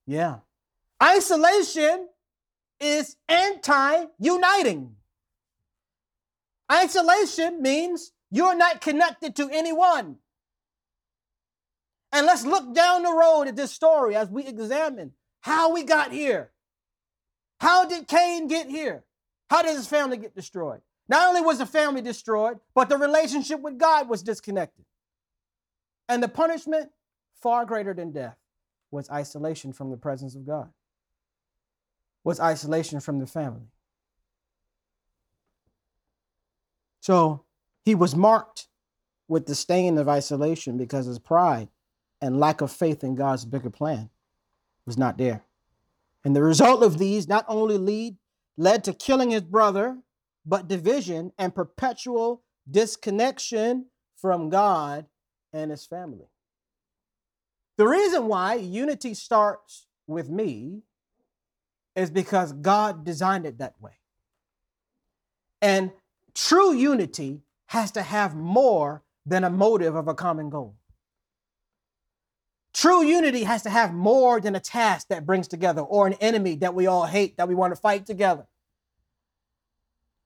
Yeah. 0.07 0.37
Isolation 1.01 2.07
is 2.79 3.15
anti 3.27 4.05
uniting. 4.19 4.95
Isolation 6.71 7.61
means 7.61 8.11
you're 8.31 8.55
not 8.55 8.81
connected 8.81 9.35
to 9.37 9.49
anyone. 9.51 10.17
And 12.11 12.25
let's 12.25 12.43
look 12.43 12.73
down 12.73 13.03
the 13.03 13.13
road 13.13 13.47
at 13.47 13.55
this 13.55 13.71
story 13.71 14.15
as 14.15 14.29
we 14.29 14.45
examine 14.45 15.13
how 15.41 15.73
we 15.73 15.83
got 15.83 16.11
here. 16.11 16.51
How 17.59 17.85
did 17.85 18.07
Cain 18.07 18.47
get 18.47 18.67
here? 18.67 19.03
How 19.49 19.61
did 19.61 19.75
his 19.75 19.87
family 19.87 20.17
get 20.17 20.35
destroyed? 20.35 20.81
Not 21.09 21.27
only 21.27 21.41
was 21.41 21.57
the 21.57 21.65
family 21.65 22.01
destroyed, 22.01 22.59
but 22.75 22.87
the 22.87 22.97
relationship 22.97 23.59
with 23.61 23.79
God 23.79 24.07
was 24.07 24.21
disconnected. 24.21 24.85
And 26.07 26.21
the 26.21 26.27
punishment, 26.27 26.91
far 27.41 27.65
greater 27.65 27.93
than 27.95 28.11
death, 28.11 28.37
was 28.91 29.09
isolation 29.09 29.73
from 29.73 29.89
the 29.89 29.97
presence 29.97 30.35
of 30.35 30.45
God, 30.45 30.69
was 32.23 32.39
isolation 32.39 32.99
from 32.99 33.19
the 33.19 33.27
family. 33.27 33.67
So 37.01 37.43
he 37.83 37.95
was 37.95 38.15
marked 38.15 38.67
with 39.27 39.47
the 39.47 39.55
stain 39.55 39.97
of 39.97 40.07
isolation 40.07 40.77
because 40.77 41.07
his 41.07 41.19
pride 41.19 41.69
and 42.21 42.39
lack 42.39 42.61
of 42.61 42.71
faith 42.71 43.03
in 43.03 43.15
God's 43.15 43.45
bigger 43.45 43.69
plan 43.69 44.09
was 44.85 44.97
not 44.97 45.17
there. 45.17 45.43
And 46.23 46.35
the 46.35 46.43
result 46.43 46.83
of 46.83 46.97
these 46.97 47.27
not 47.27 47.45
only 47.47 47.77
lead 47.77 48.17
led 48.57 48.83
to 48.83 48.93
killing 48.93 49.31
his 49.31 49.41
brother, 49.41 49.97
but 50.49 50.67
division 50.67 51.31
and 51.37 51.53
perpetual 51.53 52.41
disconnection 52.69 53.85
from 54.19 54.49
God 54.49 55.05
and 55.53 55.69
his 55.69 55.85
family. 55.85 56.25
The 57.77 57.87
reason 57.87 58.27
why 58.27 58.55
unity 58.55 59.13
starts 59.13 59.85
with 60.07 60.27
me 60.27 60.81
is 61.95 62.09
because 62.09 62.51
God 62.51 63.05
designed 63.05 63.45
it 63.45 63.59
that 63.59 63.75
way. 63.79 63.91
And 65.61 65.91
true 66.33 66.73
unity 66.73 67.41
has 67.67 67.91
to 67.91 68.01
have 68.01 68.35
more 68.35 69.03
than 69.27 69.43
a 69.43 69.49
motive 69.51 69.95
of 69.95 70.07
a 70.07 70.15
common 70.15 70.49
goal. 70.49 70.75
True 72.73 73.03
unity 73.03 73.43
has 73.43 73.61
to 73.63 73.69
have 73.69 73.93
more 73.93 74.41
than 74.41 74.55
a 74.55 74.59
task 74.59 75.09
that 75.09 75.27
brings 75.27 75.47
together 75.47 75.81
or 75.81 76.07
an 76.07 76.13
enemy 76.13 76.55
that 76.55 76.73
we 76.73 76.87
all 76.87 77.05
hate 77.05 77.37
that 77.37 77.47
we 77.47 77.53
want 77.55 77.73
to 77.73 77.79
fight 77.79 78.07
together. 78.07 78.47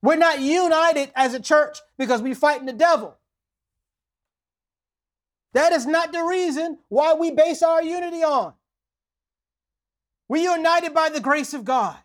We're 0.04 0.16
not 0.16 0.38
united 0.38 1.10
as 1.16 1.32
a 1.32 1.40
church 1.40 1.78
because 1.96 2.20
we're 2.20 2.34
fighting 2.34 2.66
the 2.66 2.74
devil. 2.74 3.16
That 5.54 5.72
is 5.72 5.86
not 5.86 6.12
the 6.12 6.22
reason 6.22 6.76
why 6.90 7.14
we 7.14 7.30
base 7.30 7.62
our 7.62 7.82
unity 7.82 8.22
on. 8.22 8.52
We're 10.28 10.52
united 10.56 10.92
by 10.92 11.08
the 11.08 11.20
grace 11.20 11.54
of 11.54 11.64
God. 11.64 11.96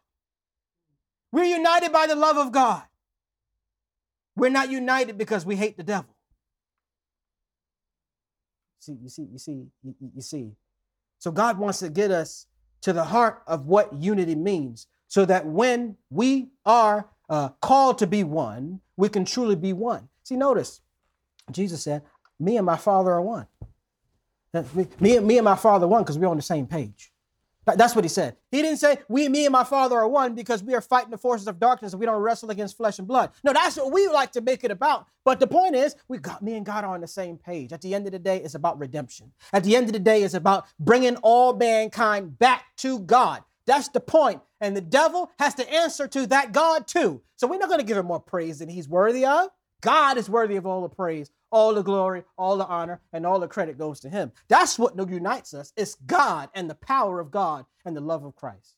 We're 1.33 1.43
united 1.43 1.91
by 1.91 2.07
the 2.07 2.15
love 2.15 2.37
of 2.37 2.53
God. 2.53 2.83
We're 4.37 4.47
not 4.47 4.71
united 4.71 5.17
because 5.17 5.45
we 5.45 5.57
hate 5.57 5.75
the 5.75 5.83
devil. 5.83 6.15
See, 8.79 8.93
you 8.93 9.09
see, 9.09 9.27
you 9.29 9.39
see, 9.39 9.65
you, 9.83 9.95
you 10.15 10.21
see. 10.21 10.53
So 11.17 11.31
God 11.31 11.57
wants 11.57 11.79
to 11.79 11.89
get 11.89 12.11
us 12.11 12.45
to 12.79 12.93
the 12.93 13.03
heart 13.03 13.43
of 13.45 13.65
what 13.65 13.91
unity 13.91 14.35
means 14.35 14.87
so 15.09 15.25
that 15.25 15.45
when 15.45 15.97
we 16.09 16.51
are 16.65 17.09
uh, 17.29 17.49
called 17.61 17.99
to 17.99 18.07
be 18.07 18.23
one, 18.23 18.81
we 18.97 19.09
can 19.09 19.25
truly 19.25 19.55
be 19.55 19.73
one. 19.73 20.09
See, 20.23 20.35
notice, 20.35 20.81
Jesus 21.51 21.83
said, 21.83 22.01
me 22.39 22.57
and 22.57 22.65
my 22.65 22.77
father 22.77 23.11
are 23.11 23.21
one. 23.21 23.47
Me, 24.53 24.87
me, 24.99 25.19
me 25.19 25.37
and 25.37 25.45
my 25.45 25.55
father 25.55 25.85
are 25.85 25.89
one 25.89 26.03
because 26.03 26.17
we're 26.17 26.27
on 26.27 26.37
the 26.37 26.41
same 26.41 26.65
page. 26.65 27.11
That's 27.75 27.93
what 27.93 28.03
he 28.03 28.09
said. 28.09 28.35
He 28.49 28.63
didn't 28.63 28.79
say, 28.79 28.97
we, 29.07 29.29
me 29.29 29.45
and 29.45 29.51
my 29.53 29.63
father 29.63 29.95
are 29.97 30.07
one 30.07 30.33
because 30.33 30.63
we 30.63 30.73
are 30.73 30.81
fighting 30.81 31.11
the 31.11 31.19
forces 31.19 31.47
of 31.47 31.59
darkness 31.59 31.93
and 31.93 31.99
we 31.99 32.05
don't 32.07 32.21
wrestle 32.21 32.49
against 32.49 32.75
flesh 32.77 32.97
and 32.97 33.07
blood. 33.07 33.29
No, 33.43 33.53
that's 33.53 33.77
what 33.77 33.91
we 33.91 34.07
like 34.07 34.31
to 34.31 34.41
make 34.41 34.63
it 34.63 34.71
about. 34.71 35.05
But 35.23 35.39
the 35.39 35.45
point 35.45 35.75
is, 35.75 35.95
we 36.07 36.17
got 36.17 36.41
me 36.41 36.55
and 36.55 36.65
God 36.65 36.83
are 36.83 36.95
on 36.95 37.01
the 37.01 37.07
same 37.07 37.37
page. 37.37 37.71
At 37.71 37.81
the 37.81 37.93
end 37.93 38.07
of 38.07 38.11
the 38.11 38.19
day, 38.19 38.37
it's 38.37 38.55
about 38.55 38.79
redemption. 38.79 39.31
At 39.53 39.63
the 39.63 39.75
end 39.75 39.85
of 39.85 39.93
the 39.93 39.99
day, 39.99 40.23
it's 40.23 40.33
about 40.33 40.65
bringing 40.79 41.15
all 41.17 41.53
mankind 41.53 42.39
back 42.39 42.63
to 42.77 42.99
God. 42.99 43.43
That's 43.69 43.89
the 43.89 43.99
point. 43.99 44.41
And 44.61 44.75
the 44.75 44.81
devil 44.81 45.29
has 45.37 45.53
to 45.55 45.71
answer 45.71 46.07
to 46.07 46.25
that 46.27 46.53
God 46.53 46.87
too. 46.87 47.21
So 47.35 47.45
we're 47.45 47.59
not 47.59 47.69
going 47.69 47.79
to 47.79 47.85
give 47.85 47.97
him 47.97 48.07
more 48.07 48.19
praise 48.19 48.57
than 48.57 48.67
he's 48.67 48.89
worthy 48.89 49.27
of. 49.27 49.49
God 49.81 50.17
is 50.17 50.27
worthy 50.27 50.55
of 50.55 50.65
all 50.65 50.81
the 50.81 50.89
praise, 50.89 51.29
all 51.51 51.75
the 51.75 51.83
glory, 51.83 52.23
all 52.35 52.57
the 52.57 52.65
honor, 52.65 52.99
and 53.13 53.27
all 53.27 53.39
the 53.39 53.47
credit 53.47 53.77
goes 53.77 53.99
to 53.99 54.09
him. 54.09 54.31
That's 54.47 54.79
what 54.79 54.97
unites 54.97 55.53
us. 55.53 55.71
It's 55.77 55.93
God 56.07 56.49
and 56.55 56.67
the 56.67 56.73
power 56.73 57.19
of 57.19 57.29
God 57.29 57.67
and 57.85 57.95
the 57.95 58.01
love 58.01 58.25
of 58.25 58.35
Christ. 58.35 58.73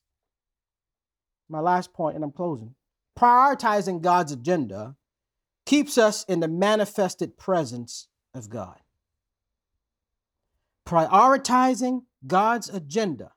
My 1.47 1.61
last 1.61 1.93
point, 1.93 2.15
and 2.15 2.23
I'm 2.25 2.33
closing. 2.33 2.75
Prioritizing 3.17 4.01
God's 4.01 4.33
agenda 4.33 4.97
keeps 5.65 5.97
us 5.97 6.25
in 6.25 6.41
the 6.41 6.49
manifested 6.49 7.37
presence 7.37 8.09
of 8.33 8.49
God. 8.49 8.81
Prioritizing 10.85 12.01
God's 12.27 12.67
agenda 12.67 13.31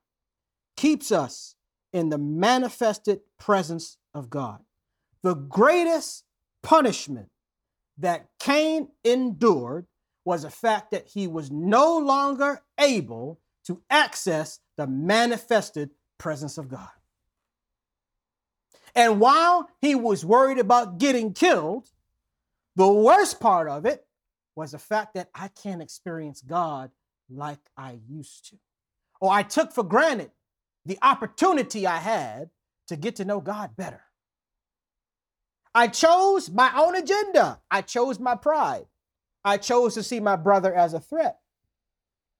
keeps 0.76 1.12
us 1.12 1.54
in 1.92 2.08
the 2.08 2.18
manifested 2.18 3.20
presence 3.38 3.98
of 4.14 4.30
God. 4.30 4.60
The 5.22 5.34
greatest 5.34 6.24
punishment 6.62 7.30
that 7.98 8.28
Cain 8.40 8.88
endured 9.04 9.86
was 10.24 10.42
the 10.42 10.50
fact 10.50 10.90
that 10.90 11.06
he 11.08 11.26
was 11.26 11.50
no 11.50 11.98
longer 11.98 12.62
able 12.78 13.40
to 13.66 13.82
access 13.90 14.60
the 14.76 14.86
manifested 14.86 15.90
presence 16.18 16.58
of 16.58 16.68
God. 16.68 16.88
And 18.94 19.20
while 19.20 19.68
he 19.80 19.94
was 19.94 20.24
worried 20.24 20.58
about 20.58 20.98
getting 20.98 21.32
killed, 21.32 21.88
the 22.76 22.90
worst 22.90 23.40
part 23.40 23.68
of 23.68 23.86
it 23.86 24.06
was 24.56 24.72
the 24.72 24.78
fact 24.78 25.14
that 25.14 25.30
I 25.34 25.48
can't 25.48 25.82
experience 25.82 26.40
God 26.40 26.90
like 27.28 27.58
I 27.76 27.98
used 28.08 28.50
to. 28.50 28.56
Or 29.20 29.32
I 29.32 29.42
took 29.42 29.72
for 29.72 29.82
granted 29.82 30.30
the 30.86 30.98
opportunity 31.02 31.86
I 31.86 31.98
had 31.98 32.50
to 32.88 32.96
get 32.96 33.16
to 33.16 33.24
know 33.24 33.40
God 33.40 33.76
better. 33.76 34.02
I 35.74 35.88
chose 35.88 36.50
my 36.50 36.70
own 36.76 36.94
agenda. 36.94 37.60
I 37.70 37.82
chose 37.82 38.20
my 38.20 38.36
pride. 38.36 38.86
I 39.44 39.56
chose 39.56 39.94
to 39.94 40.02
see 40.02 40.20
my 40.20 40.36
brother 40.36 40.74
as 40.74 40.94
a 40.94 41.00
threat. 41.00 41.38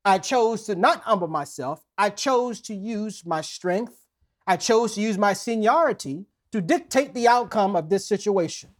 I 0.05 0.19
chose 0.19 0.65
to 0.65 0.75
not 0.75 1.01
humble 1.03 1.29
myself. 1.29 1.85
I 1.97 2.11
chose 2.11 2.61
to 2.63 2.75
use 2.75 3.25
my 3.25 3.41
strength. 3.41 4.07
I 4.47 4.57
chose 4.57 4.95
to 4.95 5.01
use 5.01 5.19
my 5.19 5.33
seniority 5.33 6.27
to 6.53 6.61
dictate 6.61 7.15
the 7.15 7.27
outcome 7.27 7.75
of 7.75 7.89
this 7.89 8.07
situation. 8.07 8.71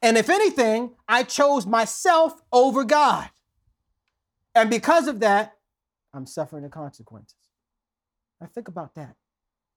And 0.00 0.18
if 0.18 0.28
anything, 0.28 0.92
I 1.06 1.22
chose 1.22 1.66
myself 1.66 2.42
over 2.50 2.82
God. 2.82 3.30
And 4.54 4.68
because 4.68 5.06
of 5.06 5.20
that, 5.20 5.56
I'm 6.12 6.26
suffering 6.26 6.64
the 6.64 6.68
consequences. 6.68 7.36
Now, 8.42 8.48
think 8.52 8.66
about 8.66 8.96
that. 8.96 9.14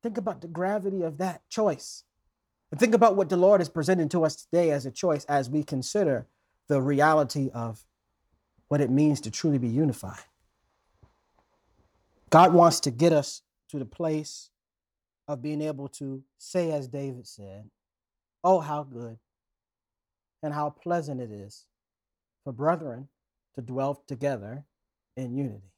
Think 0.01 0.17
about 0.17 0.41
the 0.41 0.47
gravity 0.47 1.03
of 1.03 1.19
that 1.19 1.47
choice. 1.51 2.03
And 2.71 2.79
think 2.79 2.95
about 2.95 3.15
what 3.15 3.29
the 3.29 3.37
Lord 3.37 3.61
is 3.61 3.69
presenting 3.69 4.09
to 4.09 4.25
us 4.25 4.35
today 4.35 4.71
as 4.71 4.87
a 4.87 4.91
choice 4.91 5.23
as 5.25 5.51
we 5.51 5.63
consider 5.63 6.25
the 6.67 6.81
reality 6.81 7.51
of 7.53 7.85
what 8.67 8.81
it 8.81 8.89
means 8.89 9.21
to 9.21 9.29
truly 9.29 9.59
be 9.59 9.67
unified. 9.67 10.23
God 12.31 12.53
wants 12.53 12.79
to 12.81 12.91
get 12.91 13.13
us 13.13 13.43
to 13.69 13.77
the 13.77 13.85
place 13.85 14.49
of 15.27 15.43
being 15.43 15.61
able 15.61 15.87
to 15.89 16.23
say, 16.39 16.71
as 16.71 16.87
David 16.87 17.27
said, 17.27 17.69
Oh, 18.43 18.61
how 18.61 18.81
good 18.81 19.19
and 20.41 20.55
how 20.55 20.71
pleasant 20.71 21.21
it 21.21 21.29
is 21.29 21.67
for 22.43 22.51
brethren 22.51 23.09
to 23.53 23.61
dwell 23.61 24.01
together 24.07 24.65
in 25.15 25.35
unity. 25.35 25.74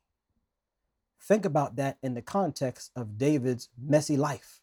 Think 1.22 1.46
about 1.46 1.76
that 1.76 1.98
in 2.02 2.14
the 2.14 2.22
context 2.22 2.92
of 2.96 3.18
David's 3.18 3.70
messy 3.82 4.18
life. 4.18 4.62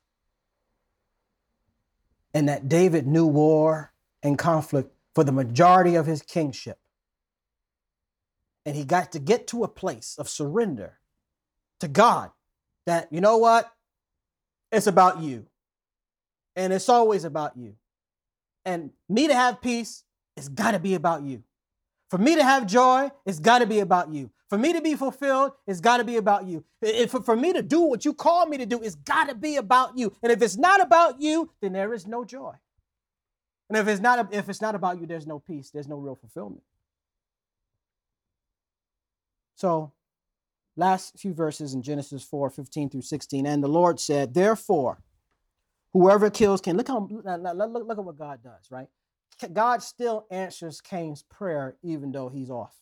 And 2.33 2.49
that 2.49 2.69
David 2.69 3.07
knew 3.07 3.27
war 3.27 3.93
and 4.23 4.39
conflict 4.39 4.93
for 5.15 5.25
the 5.25 5.33
majority 5.33 5.95
of 5.95 6.07
his 6.07 6.23
kingship. 6.23 6.79
And 8.67 8.75
he 8.75 8.85
got 8.85 9.13
to 9.13 9.19
get 9.19 9.47
to 9.49 9.63
a 9.63 9.69
place 9.69 10.17
of 10.19 10.29
surrender 10.29 10.99
to 11.81 11.89
God 11.89 12.31
that, 12.87 13.09
you 13.13 13.21
know 13.21 13.37
what? 13.37 13.71
It's 14.73 14.87
about 14.87 15.21
you. 15.21 15.47
And 16.57 16.73
it's 16.73 16.89
always 16.89 17.25
about 17.25 17.57
you. 17.57 17.75
And 18.65 18.91
me 19.09 19.29
to 19.29 19.35
have 19.35 19.61
peace, 19.61 20.05
it's 20.37 20.49
got 20.49 20.73
to 20.73 20.79
be 20.79 20.95
about 20.95 21.23
you. 21.23 21.43
For 22.11 22.19
me 22.19 22.37
to 22.37 22.45
have 22.45 22.67
joy, 22.67 23.11
it's 23.27 23.41
got 23.41 23.61
to 23.61 23.67
be 23.67 23.81
about 23.81 24.13
you. 24.13 24.31
For 24.49 24.59
me 24.59 24.73
to 24.73 24.81
be 24.81 24.95
fulfilled, 24.95 25.53
it's 25.67 25.81
got 25.81 25.97
to 25.97 26.05
be 26.05 26.17
about 26.17 26.47
you. 26.47 26.65
If, 26.83 27.11
for 27.11 27.35
me 27.35 27.53
to 27.53 27.63
do 27.63 27.81
what 27.81 28.05
you 28.05 28.13
call 28.13 28.47
me 28.47 28.59
to 28.59 28.67
do, 28.67 28.81
it's 28.83 28.95
got 28.95 29.29
to 29.29 29.35
be 29.35 29.57
about 29.57 29.97
you. 29.97 30.13
And 30.23 30.31
if 30.31 30.43
it's 30.43 30.57
not 30.57 30.81
about 30.81 31.21
you, 31.21 31.51
then 31.61 31.73
there 31.73 31.93
is 31.95 32.07
no 32.07 32.25
joy. 32.25 32.55
And 33.69 33.79
if 33.79 33.89
it's 33.89 34.01
not 34.01 34.33
if 34.33 34.49
it's 34.49 34.61
not 34.61 34.75
about 34.75 35.01
you, 35.01 35.07
there's 35.07 35.27
no 35.27 35.39
peace. 35.39 35.71
There's 35.71 35.89
no 35.89 35.97
real 35.97 36.15
fulfillment. 36.15 36.63
So, 39.57 39.93
last 40.77 41.19
few 41.19 41.33
verses 41.33 41.75
in 41.75 41.83
Genesis 41.83 42.23
4, 42.23 42.51
15 42.51 42.91
through 42.91 43.03
16. 43.03 43.47
And 43.47 43.63
the 43.63 43.69
Lord 43.69 43.99
said, 43.99 44.35
Therefore, 44.35 44.99
whoever 45.93 46.29
kills 46.29 46.61
Cain. 46.61 46.77
look 46.77 46.89
how 46.89 47.09
look, 47.11 47.55
look, 47.55 47.87
look 47.87 47.99
at 47.99 48.05
what 48.05 48.19
God 48.19 48.43
does, 48.43 48.71
right? 48.71 48.89
God 49.53 49.83
still 49.83 50.27
answers 50.31 50.81
Cain's 50.81 51.23
prayer 51.23 51.77
even 51.83 52.13
though 52.13 52.29
he's 52.29 52.51
off. 52.51 52.75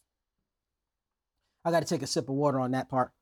I 1.64 1.70
got 1.70 1.80
to 1.80 1.88
take 1.88 2.02
a 2.02 2.06
sip 2.06 2.28
of 2.28 2.34
water 2.34 2.58
on 2.58 2.72
that 2.72 2.88
part. 2.88 3.12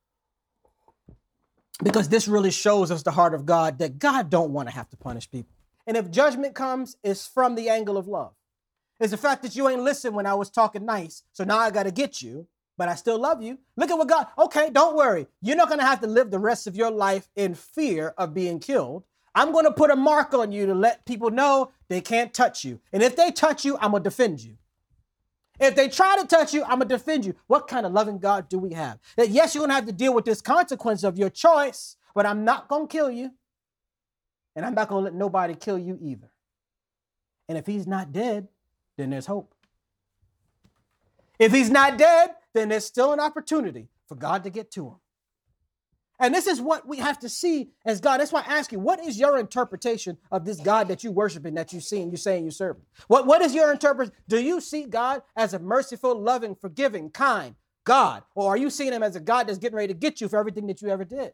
Because 1.83 2.09
this 2.09 2.29
really 2.29 2.51
shows 2.51 2.91
us 2.91 3.03
the 3.03 3.11
heart 3.11 3.35
of 3.35 3.47
God 3.47 3.79
that 3.79 3.99
God 3.99 4.31
don't 4.31 4.53
want 4.53 4.69
to 4.69 4.75
have 4.75 4.89
to 4.91 4.97
punish 4.97 5.31
people. 5.31 5.55
And 5.87 5.97
if 5.97 6.11
judgment 6.11 6.55
comes, 6.55 6.97
it's 7.03 7.27
from 7.27 7.55
the 7.55 7.69
angle 7.69 7.97
of 7.97 8.07
love. 8.07 8.35
It's 8.99 9.13
the 9.13 9.17
fact 9.17 9.43
that 9.43 9.57
you 9.57 9.69
ain't 9.69 9.83
listened 9.83 10.15
when 10.15 10.27
I 10.27 10.35
was 10.35 10.51
talking 10.51 10.85
nice, 10.85 11.23
so 11.33 11.43
now 11.43 11.59
I 11.59 11.71
got 11.71 11.85
to 11.85 11.91
get 11.91 12.21
you, 12.21 12.47
but 12.77 12.89
I 12.89 12.95
still 12.97 13.19
love 13.19 13.43
you. 13.43 13.59
Look 13.77 13.91
at 13.91 13.97
what 13.97 14.09
God, 14.09 14.27
okay, 14.39 14.69
don't 14.69 14.95
worry. 14.95 15.27
You're 15.41 15.57
not 15.57 15.69
going 15.69 15.81
to 15.81 15.87
have 15.87 16.01
to 16.03 16.07
live 16.07 16.31
the 16.31 16.39
rest 16.39 16.67
of 16.67 16.77
your 16.77 16.91
life 16.91 17.29
in 17.35 17.55
fear 17.55 18.15
of 18.19 18.35
being 18.35 18.61
killed. 18.61 19.05
I'm 19.35 19.53
going 19.53 19.65
to 19.65 19.73
put 19.73 19.91
a 19.91 19.97
mark 19.97 20.35
on 20.35 20.53
you 20.53 20.67
to 20.67 20.75
let 20.75 21.07
people 21.07 21.31
know 21.31 21.73
they 21.89 22.01
can't 22.01 22.35
touch 22.35 22.65
you. 22.65 22.81
And 22.93 23.03
if 23.03 23.17
they 23.17 23.31
touch 23.31 23.65
you, 23.65 23.77
I'm 23.81 23.93
going 23.93 24.03
to 24.03 24.11
defend 24.11 24.43
you. 24.43 24.57
If 25.61 25.77
they 25.77 25.89
try 25.89 26.17
to 26.19 26.27
touch 26.27 26.55
you, 26.55 26.63
I'm 26.63 26.79
going 26.79 26.89
to 26.89 26.97
defend 26.97 27.25
you. 27.25 27.35
What 27.47 27.69
kind 27.69 27.85
of 27.85 27.93
loving 27.93 28.19
God 28.19 28.49
do 28.49 28.59
we 28.59 28.73
have? 28.73 28.99
That 29.17 29.29
yes, 29.29 29.55
you're 29.55 29.61
going 29.61 29.71
to 29.71 29.75
have 29.75 29.87
to 29.87 29.93
deal 29.93 30.15
with 30.15 30.25
this 30.25 30.41
consequence 30.41 31.05
of 31.05 31.19
your 31.19 31.31
choice, 31.31 31.97
but 32.15 32.27
I'm 32.27 32.45
not 32.45 32.69
going 32.69 32.89
to 32.89 32.93
kill 32.93 33.11
you. 33.11 33.31
And 34.57 34.67
I'm 34.67 34.75
not 34.75 34.89
going 34.89 35.05
to 35.05 35.11
let 35.11 35.15
nobody 35.15 35.55
kill 35.55 35.79
you 35.79 35.99
either. 36.01 36.31
And 37.49 37.59
if 37.59 37.67
he's 37.67 37.87
not 37.87 38.13
dead, 38.13 38.49
then 38.97 39.11
there's 39.11 39.27
hope. 39.27 39.55
If 41.39 41.53
he's 41.53 41.71
not 41.71 41.99
dead, 41.99 42.31
then 42.53 42.69
there's 42.69 42.85
still 42.85 43.13
an 43.13 43.21
opportunity 43.21 43.89
for 44.09 44.15
God 44.15 44.45
to 44.45 44.51
get 44.51 44.71
to 44.73 44.87
him. 44.87 45.00
And 46.21 46.35
this 46.35 46.47
is 46.47 46.61
what 46.61 46.87
we 46.87 46.99
have 46.99 47.19
to 47.21 47.31
see 47.31 47.71
as 47.87 47.99
God. 47.99 48.21
That's 48.21 48.31
why 48.31 48.45
I 48.47 48.59
ask 48.59 48.71
you, 48.71 48.79
what 48.79 49.01
is 49.01 49.19
your 49.19 49.39
interpretation 49.39 50.19
of 50.31 50.45
this 50.45 50.61
God 50.61 50.89
that 50.89 51.03
you 51.03 51.11
worship 51.11 51.47
and 51.47 51.57
that 51.57 51.73
you 51.73 51.81
see 51.81 52.03
and 52.03 52.13
you 52.13 52.19
saying 52.19 52.45
you 52.45 52.51
serve? 52.51 52.77
What, 53.09 53.27
what 53.27 53.41
is 53.41 53.55
your 53.55 53.73
interpretation? 53.73 54.15
Do 54.29 54.39
you 54.39 54.61
see 54.61 54.85
God 54.85 55.23
as 55.35 55.55
a 55.55 55.59
merciful, 55.59 56.21
loving, 56.21 56.55
forgiving, 56.55 57.09
kind 57.09 57.55
God? 57.85 58.23
Or 58.35 58.51
are 58.51 58.57
you 58.59 58.69
seeing 58.69 58.93
him 58.93 59.03
as 59.03 59.17
a 59.17 59.21
God 59.21 59.49
that's 59.49 59.59
getting 59.59 59.77
ready 59.77 59.95
to 59.95 59.99
get 59.99 60.21
you 60.21 60.29
for 60.29 60.39
everything 60.39 60.67
that 60.67 60.83
you 60.83 60.91
ever 60.91 61.07
did? 61.07 61.33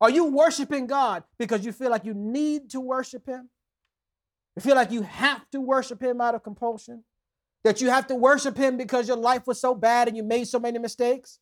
Are 0.00 0.10
you 0.10 0.24
worshiping 0.24 0.86
God 0.86 1.24
because 1.38 1.62
you 1.62 1.72
feel 1.72 1.90
like 1.90 2.06
you 2.06 2.14
need 2.14 2.70
to 2.70 2.80
worship 2.80 3.26
him? 3.26 3.50
You 4.56 4.62
feel 4.62 4.76
like 4.76 4.90
you 4.90 5.02
have 5.02 5.48
to 5.50 5.60
worship 5.60 6.02
him 6.02 6.22
out 6.22 6.34
of 6.34 6.42
compulsion? 6.42 7.04
That 7.64 7.82
you 7.82 7.90
have 7.90 8.06
to 8.06 8.14
worship 8.14 8.56
him 8.56 8.78
because 8.78 9.06
your 9.06 9.18
life 9.18 9.46
was 9.46 9.60
so 9.60 9.74
bad 9.74 10.08
and 10.08 10.16
you 10.16 10.22
made 10.22 10.48
so 10.48 10.58
many 10.58 10.78
mistakes? 10.78 11.38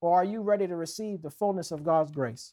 Or 0.00 0.20
are 0.20 0.24
you 0.24 0.40
ready 0.40 0.66
to 0.66 0.76
receive 0.76 1.22
the 1.22 1.30
fullness 1.30 1.70
of 1.70 1.84
God's 1.84 2.10
grace 2.10 2.52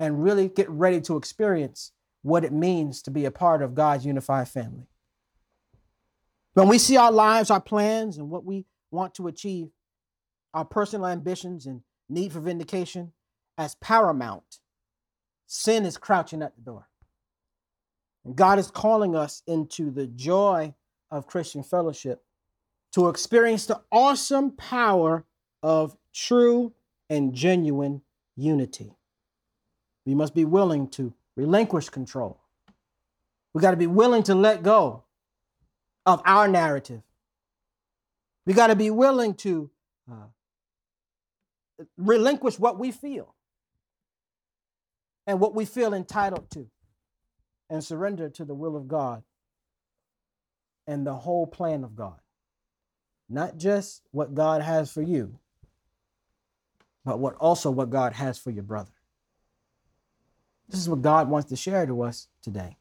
and 0.00 0.22
really 0.22 0.48
get 0.48 0.68
ready 0.70 1.00
to 1.02 1.16
experience 1.16 1.92
what 2.22 2.44
it 2.44 2.52
means 2.52 3.02
to 3.02 3.10
be 3.10 3.24
a 3.24 3.30
part 3.30 3.62
of 3.62 3.74
God's 3.74 4.06
unified 4.06 4.48
family? 4.48 4.86
When 6.54 6.68
we 6.68 6.78
see 6.78 6.96
our 6.96 7.12
lives, 7.12 7.50
our 7.50 7.60
plans, 7.60 8.18
and 8.18 8.30
what 8.30 8.44
we 8.44 8.64
want 8.90 9.14
to 9.14 9.28
achieve, 9.28 9.68
our 10.54 10.64
personal 10.64 11.06
ambitions 11.06 11.66
and 11.66 11.82
need 12.08 12.32
for 12.32 12.40
vindication 12.40 13.12
as 13.56 13.74
paramount, 13.76 14.58
sin 15.46 15.84
is 15.84 15.96
crouching 15.96 16.42
at 16.42 16.56
the 16.56 16.62
door. 16.62 16.88
And 18.24 18.34
God 18.34 18.58
is 18.58 18.70
calling 18.70 19.14
us 19.14 19.42
into 19.46 19.90
the 19.90 20.06
joy 20.06 20.74
of 21.10 21.26
Christian 21.26 21.62
fellowship 21.62 22.22
to 22.92 23.08
experience 23.08 23.66
the 23.66 23.80
awesome 23.92 24.50
power 24.52 25.24
of 25.62 25.96
true 26.12 26.72
and 27.10 27.34
genuine 27.34 28.02
unity. 28.36 28.96
We 30.06 30.14
must 30.14 30.34
be 30.34 30.44
willing 30.44 30.88
to 30.90 31.14
relinquish 31.36 31.88
control. 31.88 32.40
We 33.54 33.60
got 33.60 33.72
to 33.72 33.76
be 33.76 33.86
willing 33.86 34.22
to 34.24 34.34
let 34.34 34.62
go 34.62 35.04
of 36.06 36.22
our 36.24 36.48
narrative. 36.48 37.02
We 38.46 38.54
got 38.54 38.68
to 38.68 38.76
be 38.76 38.90
willing 38.90 39.34
to 39.34 39.70
uh, 40.10 40.26
relinquish 41.96 42.58
what 42.58 42.78
we 42.78 42.90
feel 42.90 43.34
and 45.26 45.40
what 45.40 45.54
we 45.54 45.64
feel 45.64 45.92
entitled 45.92 46.50
to 46.52 46.66
and 47.68 47.84
surrender 47.84 48.30
to 48.30 48.44
the 48.44 48.54
will 48.54 48.76
of 48.76 48.88
God 48.88 49.22
and 50.86 51.06
the 51.06 51.14
whole 51.14 51.46
plan 51.46 51.84
of 51.84 51.94
God. 51.94 52.18
Not 53.28 53.58
just 53.58 54.00
what 54.10 54.34
God 54.34 54.62
has 54.62 54.90
for 54.90 55.02
you, 55.02 55.38
but 57.08 57.20
what 57.20 57.34
also 57.36 57.70
what 57.70 57.88
God 57.88 58.12
has 58.12 58.36
for 58.36 58.50
your 58.50 58.62
brother. 58.62 58.92
This 60.68 60.78
is 60.78 60.90
what 60.90 61.00
God 61.00 61.30
wants 61.30 61.48
to 61.48 61.56
share 61.56 61.86
to 61.86 62.02
us 62.02 62.28
today. 62.42 62.76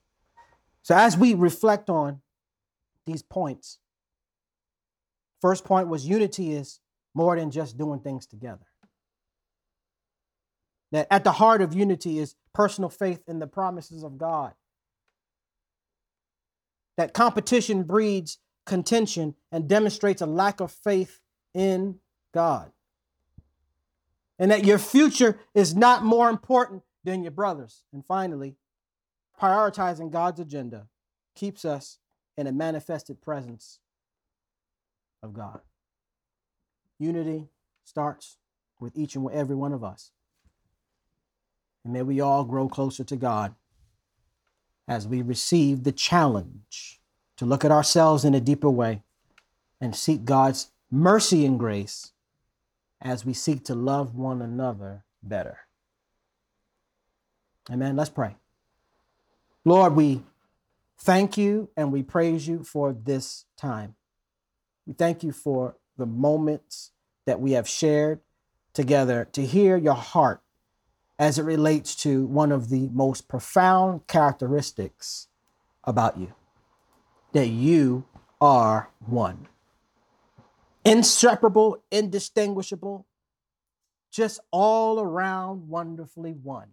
So 0.82 0.96
as 0.96 1.18
we 1.18 1.34
reflect 1.34 1.90
on 1.90 2.20
these 3.06 3.22
points, 3.22 3.80
first 5.42 5.64
point 5.64 5.88
was 5.88 6.06
unity 6.06 6.52
is 6.52 6.82
more 7.14 7.38
than 7.38 7.52
just 7.52 7.78
doing 7.78 8.02
things 8.02 8.26
together. 8.26 8.66
That 10.92 11.08
at 11.10 11.24
the 11.24 11.32
heart 11.32 11.62
of 11.62 11.74
unity 11.74 12.20
is 12.20 12.36
personal 12.54 12.90
faith 12.90 13.24
in 13.30 13.40
the 13.40 13.48
promises 13.48 14.04
of 14.04 14.18
God. 14.18 14.54
That 16.98 17.14
competition 17.14 17.84
breeds 17.84 18.40
contention 18.66 19.36
and 19.54 19.70
demonstrates 19.70 20.22
a 20.22 20.26
lack 20.26 20.60
of 20.60 20.70
faith 20.70 21.22
in 21.54 22.00
God. 22.34 22.74
And 24.40 24.52
that 24.52 24.66
your 24.66 24.78
future 24.78 25.40
is 25.54 25.76
not 25.76 26.04
more 26.04 26.30
important 26.30 26.84
than 27.04 27.24
your 27.24 27.32
brothers. 27.32 27.84
And 27.92 28.06
finally, 28.06 28.56
prioritizing 29.40 30.12
God's 30.12 30.40
agenda 30.40 30.88
keeps 31.36 31.66
us 31.66 32.00
in 32.36 32.48
a 32.48 32.52
manifested 32.52 33.22
presence 33.22 33.80
of 35.24 35.34
God. 35.34 35.62
Unity 37.00 37.48
starts 37.84 38.38
with 38.80 38.96
each 38.96 39.16
and 39.16 39.30
every 39.32 39.56
one 39.56 39.74
of 39.74 39.84
us. 39.84 40.12
And 41.84 41.94
may 41.94 42.04
we 42.04 42.20
all 42.20 42.44
grow 42.44 42.68
closer 42.68 43.04
to 43.04 43.16
God 43.16 43.56
as 44.88 45.08
we 45.08 45.22
receive 45.22 45.84
the 45.84 45.92
challenge 45.92 47.00
to 47.38 47.46
look 47.46 47.64
at 47.64 47.72
ourselves 47.72 48.26
in 48.26 48.34
a 48.34 48.42
deeper 48.42 48.70
way 48.70 49.04
and 49.80 49.96
seek 49.96 50.26
God's 50.26 50.72
mercy 50.90 51.46
and 51.46 51.60
grace 51.60 52.12
as 53.02 53.26
we 53.26 53.34
seek 53.34 53.64
to 53.66 53.76
love 53.76 54.16
one 54.16 54.42
another 54.42 55.04
better. 55.22 55.60
Amen. 57.72 57.96
Let's 57.96 58.10
pray. 58.10 58.36
Lord, 59.66 59.96
we 59.96 60.24
thank 60.98 61.38
you 61.38 61.70
and 61.76 61.92
we 61.92 62.04
praise 62.04 62.48
you 62.48 62.64
for 62.64 62.94
this 62.94 63.46
time. 63.58 63.96
We 64.86 64.94
thank 64.94 65.24
you 65.24 65.32
for 65.32 65.76
the 65.98 66.06
moments 66.06 66.92
that 67.26 67.42
we 67.42 67.52
have 67.52 67.68
shared 67.68 68.22
together 68.74 69.28
to 69.34 69.46
hear 69.46 69.76
your 69.76 69.96
heart 69.96 70.42
as 71.20 71.38
it 71.40 71.44
relates 71.44 71.96
to 71.96 72.26
one 72.26 72.52
of 72.52 72.70
the 72.70 72.90
most 72.94 73.28
profound 73.28 74.08
characteristics 74.08 75.28
about 75.84 76.18
you 76.18 76.34
that 77.34 77.48
you 77.48 78.06
are 78.40 78.90
one. 79.06 79.48
Inseparable, 80.88 81.84
indistinguishable, 81.92 83.06
just 84.12 84.40
all 84.52 85.00
around 85.00 85.68
wonderfully 85.68 86.32
one 86.32 86.72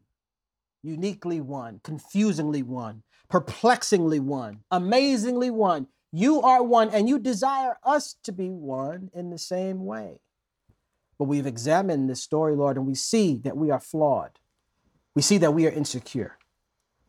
uniquely 0.85 1.41
one, 1.41 1.81
confusingly 1.83 2.63
one, 2.63 3.03
perplexingly 3.29 4.21
one, 4.21 4.61
amazingly 4.71 5.51
one. 5.51 5.89
You 6.13 6.43
are 6.43 6.63
one, 6.63 6.91
and 6.91 7.09
you 7.09 7.19
desire 7.19 7.79
us 7.83 8.15
to 8.23 8.31
be 8.31 8.51
one 8.51 9.11
in 9.15 9.31
the 9.31 9.39
same 9.39 9.85
way. 9.85 10.21
But 11.19 11.25
we've 11.25 11.47
examined 11.47 12.09
this 12.09 12.23
story, 12.23 12.55
Lord, 12.55 12.77
and 12.77 12.87
we 12.87 12.95
see 12.95 13.39
that 13.45 13.57
we 13.57 13.71
are 13.71 13.81
flawed. 13.81 14.39
We 15.15 15.23
see 15.23 15.39
that 15.39 15.53
we 15.53 15.67
are 15.67 15.71
insecure. 15.71 16.39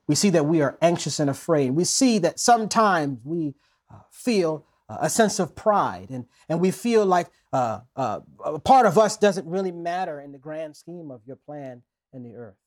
We 0.07 0.15
see 0.15 0.29
that 0.31 0.45
we 0.45 0.61
are 0.61 0.77
anxious 0.81 1.19
and 1.19 1.29
afraid. 1.29 1.71
We 1.71 1.83
see 1.83 2.17
that 2.19 2.39
sometimes 2.39 3.19
we 3.23 3.55
uh, 3.91 3.99
feel 4.11 4.65
a 4.87 5.09
sense 5.09 5.39
of 5.39 5.55
pride 5.55 6.09
and, 6.11 6.25
and 6.47 6.59
we 6.59 6.71
feel 6.71 7.05
like 7.05 7.27
uh, 7.51 7.79
uh, 7.95 8.19
a 8.43 8.59
part 8.59 8.85
of 8.85 8.97
us 8.97 9.17
doesn't 9.17 9.47
really 9.47 9.71
matter 9.71 10.19
in 10.19 10.31
the 10.31 10.37
grand 10.37 10.75
scheme 10.75 11.09
of 11.09 11.21
your 11.25 11.37
plan 11.37 11.81
in 12.13 12.23
the 12.23 12.35
earth. 12.35 12.57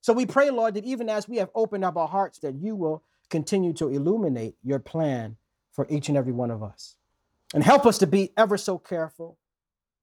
So 0.00 0.12
we 0.12 0.26
pray, 0.26 0.50
Lord, 0.50 0.74
that 0.74 0.84
even 0.84 1.08
as 1.08 1.28
we 1.28 1.36
have 1.36 1.50
opened 1.54 1.84
up 1.84 1.96
our 1.96 2.08
hearts, 2.08 2.38
that 2.40 2.54
you 2.54 2.74
will 2.74 3.02
continue 3.30 3.72
to 3.74 3.88
illuminate 3.88 4.54
your 4.62 4.78
plan 4.78 5.36
for 5.72 5.86
each 5.90 6.08
and 6.08 6.16
every 6.16 6.32
one 6.32 6.50
of 6.50 6.62
us. 6.62 6.96
And 7.54 7.62
help 7.62 7.86
us 7.86 7.98
to 7.98 8.06
be 8.06 8.32
ever 8.36 8.56
so 8.56 8.78
careful 8.78 9.38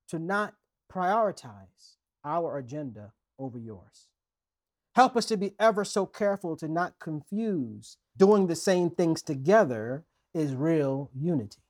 to 0.09 0.19
not 0.19 0.53
prioritize 0.91 1.95
our 2.23 2.57
agenda 2.57 3.13
over 3.37 3.57
yours. 3.57 4.07
Help 4.95 5.17
us 5.17 5.25
to 5.25 5.37
be 5.37 5.53
ever 5.59 5.83
so 5.83 6.05
careful 6.05 6.55
to 6.55 6.67
not 6.67 6.99
confuse 6.99 7.97
doing 8.15 8.47
the 8.47 8.55
same 8.55 8.89
things 8.89 9.21
together 9.21 10.05
is 10.35 10.53
real 10.53 11.09
unity. 11.15 11.61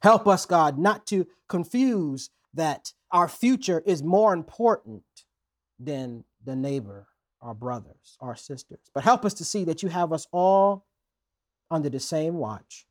Help 0.00 0.28
us, 0.28 0.46
God, 0.46 0.78
not 0.78 1.06
to 1.06 1.26
confuse 1.48 2.30
that 2.54 2.92
our 3.10 3.28
future 3.28 3.82
is 3.84 4.02
more 4.02 4.32
important 4.32 5.02
than 5.80 6.24
the 6.44 6.54
neighbor, 6.54 7.08
our 7.40 7.54
brothers, 7.54 8.16
our 8.20 8.36
sisters. 8.36 8.90
But 8.94 9.04
help 9.04 9.24
us 9.24 9.34
to 9.34 9.44
see 9.44 9.64
that 9.64 9.82
you 9.82 9.88
have 9.88 10.12
us 10.12 10.26
all 10.30 10.84
under 11.70 11.88
the 11.88 12.00
same 12.00 12.34
watch, 12.34 12.86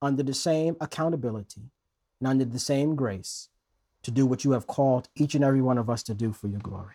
under 0.00 0.22
the 0.22 0.34
same 0.34 0.76
accountability, 0.80 1.70
and 2.20 2.28
under 2.28 2.44
the 2.44 2.58
same 2.58 2.96
grace 2.96 3.48
to 4.02 4.10
do 4.10 4.26
what 4.26 4.44
you 4.44 4.52
have 4.52 4.66
called 4.66 5.08
each 5.14 5.34
and 5.34 5.44
every 5.44 5.62
one 5.62 5.78
of 5.78 5.88
us 5.88 6.02
to 6.04 6.14
do 6.14 6.32
for 6.32 6.48
your 6.48 6.60
glory. 6.60 6.94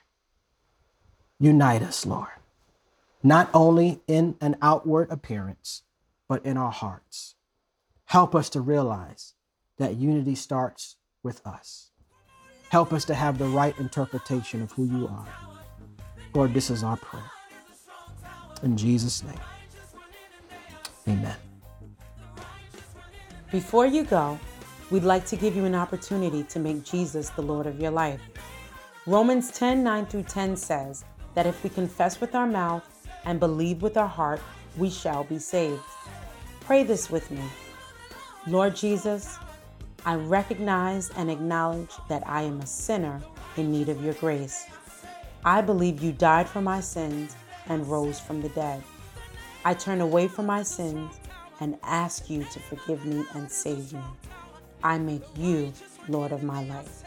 Unite 1.39 1.83
us, 1.83 2.05
Lord, 2.05 2.29
not 3.23 3.49
only 3.53 4.01
in 4.07 4.35
an 4.41 4.57
outward 4.61 5.11
appearance, 5.11 5.83
but 6.27 6.45
in 6.45 6.57
our 6.57 6.71
hearts. 6.71 7.35
Help 8.05 8.35
us 8.35 8.49
to 8.49 8.61
realize 8.61 9.33
that 9.77 9.95
unity 9.95 10.35
starts 10.35 10.97
with 11.23 11.45
us. 11.45 11.91
Help 12.69 12.91
us 12.91 13.05
to 13.05 13.15
have 13.15 13.37
the 13.37 13.47
right 13.47 13.77
interpretation 13.79 14.61
of 14.61 14.71
who 14.73 14.85
you 14.85 15.07
are. 15.07 15.27
Lord, 16.33 16.53
this 16.53 16.69
is 16.69 16.83
our 16.83 16.97
prayer. 16.97 17.31
In 18.63 18.75
Jesus' 18.75 19.23
name, 19.23 19.39
amen. 21.07 21.35
Before 23.51 23.85
you 23.85 24.03
go, 24.03 24.37
we'd 24.91 25.03
like 25.03 25.25
to 25.27 25.35
give 25.35 25.55
you 25.55 25.65
an 25.65 25.75
opportunity 25.75 26.43
to 26.43 26.59
make 26.59 26.83
Jesus 26.83 27.29
the 27.29 27.41
Lord 27.41 27.67
of 27.67 27.79
your 27.79 27.91
life. 27.91 28.19
Romans 29.05 29.51
10 29.51 29.83
9 29.83 30.05
through 30.07 30.23
10 30.23 30.57
says 30.57 31.05
that 31.33 31.45
if 31.45 31.63
we 31.63 31.69
confess 31.69 32.19
with 32.19 32.35
our 32.35 32.47
mouth 32.47 33.07
and 33.23 33.39
believe 33.39 33.81
with 33.81 33.95
our 33.95 34.07
heart, 34.07 34.41
we 34.75 34.89
shall 34.89 35.23
be 35.23 35.39
saved. 35.39 35.81
Pray 36.67 36.83
this 36.83 37.09
with 37.09 37.31
me. 37.31 37.41
Lord 38.45 38.75
Jesus, 38.75 39.37
I 40.05 40.15
recognize 40.15 41.09
and 41.11 41.31
acknowledge 41.31 41.91
that 42.09 42.27
I 42.27 42.41
am 42.41 42.59
a 42.59 42.67
sinner 42.67 43.21
in 43.55 43.71
need 43.71 43.87
of 43.87 44.03
your 44.03 44.15
grace. 44.15 44.65
I 45.45 45.61
believe 45.61 46.03
you 46.03 46.11
died 46.11 46.49
for 46.49 46.61
my 46.61 46.81
sins 46.81 47.37
and 47.67 47.87
rose 47.87 48.19
from 48.19 48.41
the 48.41 48.49
dead. 48.49 48.83
I 49.63 49.75
turn 49.75 50.01
away 50.01 50.27
from 50.27 50.45
my 50.45 50.61
sins 50.61 51.17
and 51.61 51.77
ask 51.83 52.29
you 52.29 52.43
to 52.43 52.59
forgive 52.59 53.05
me 53.05 53.23
and 53.33 53.49
save 53.49 53.93
me. 53.93 54.03
I 54.83 54.97
make 54.97 55.23
you 55.37 55.71
Lord 56.09 56.33
of 56.33 56.43
my 56.43 56.65
life. 56.65 57.01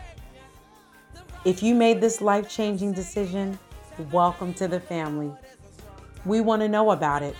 If 1.44 1.62
you 1.62 1.74
made 1.74 2.00
this 2.00 2.22
life 2.22 2.48
changing 2.48 2.94
decision, 2.94 3.58
welcome 4.10 4.54
to 4.54 4.68
the 4.68 4.80
family. 4.80 5.30
We 6.24 6.40
want 6.40 6.62
to 6.62 6.68
know 6.68 6.92
about 6.92 7.22
it. 7.22 7.36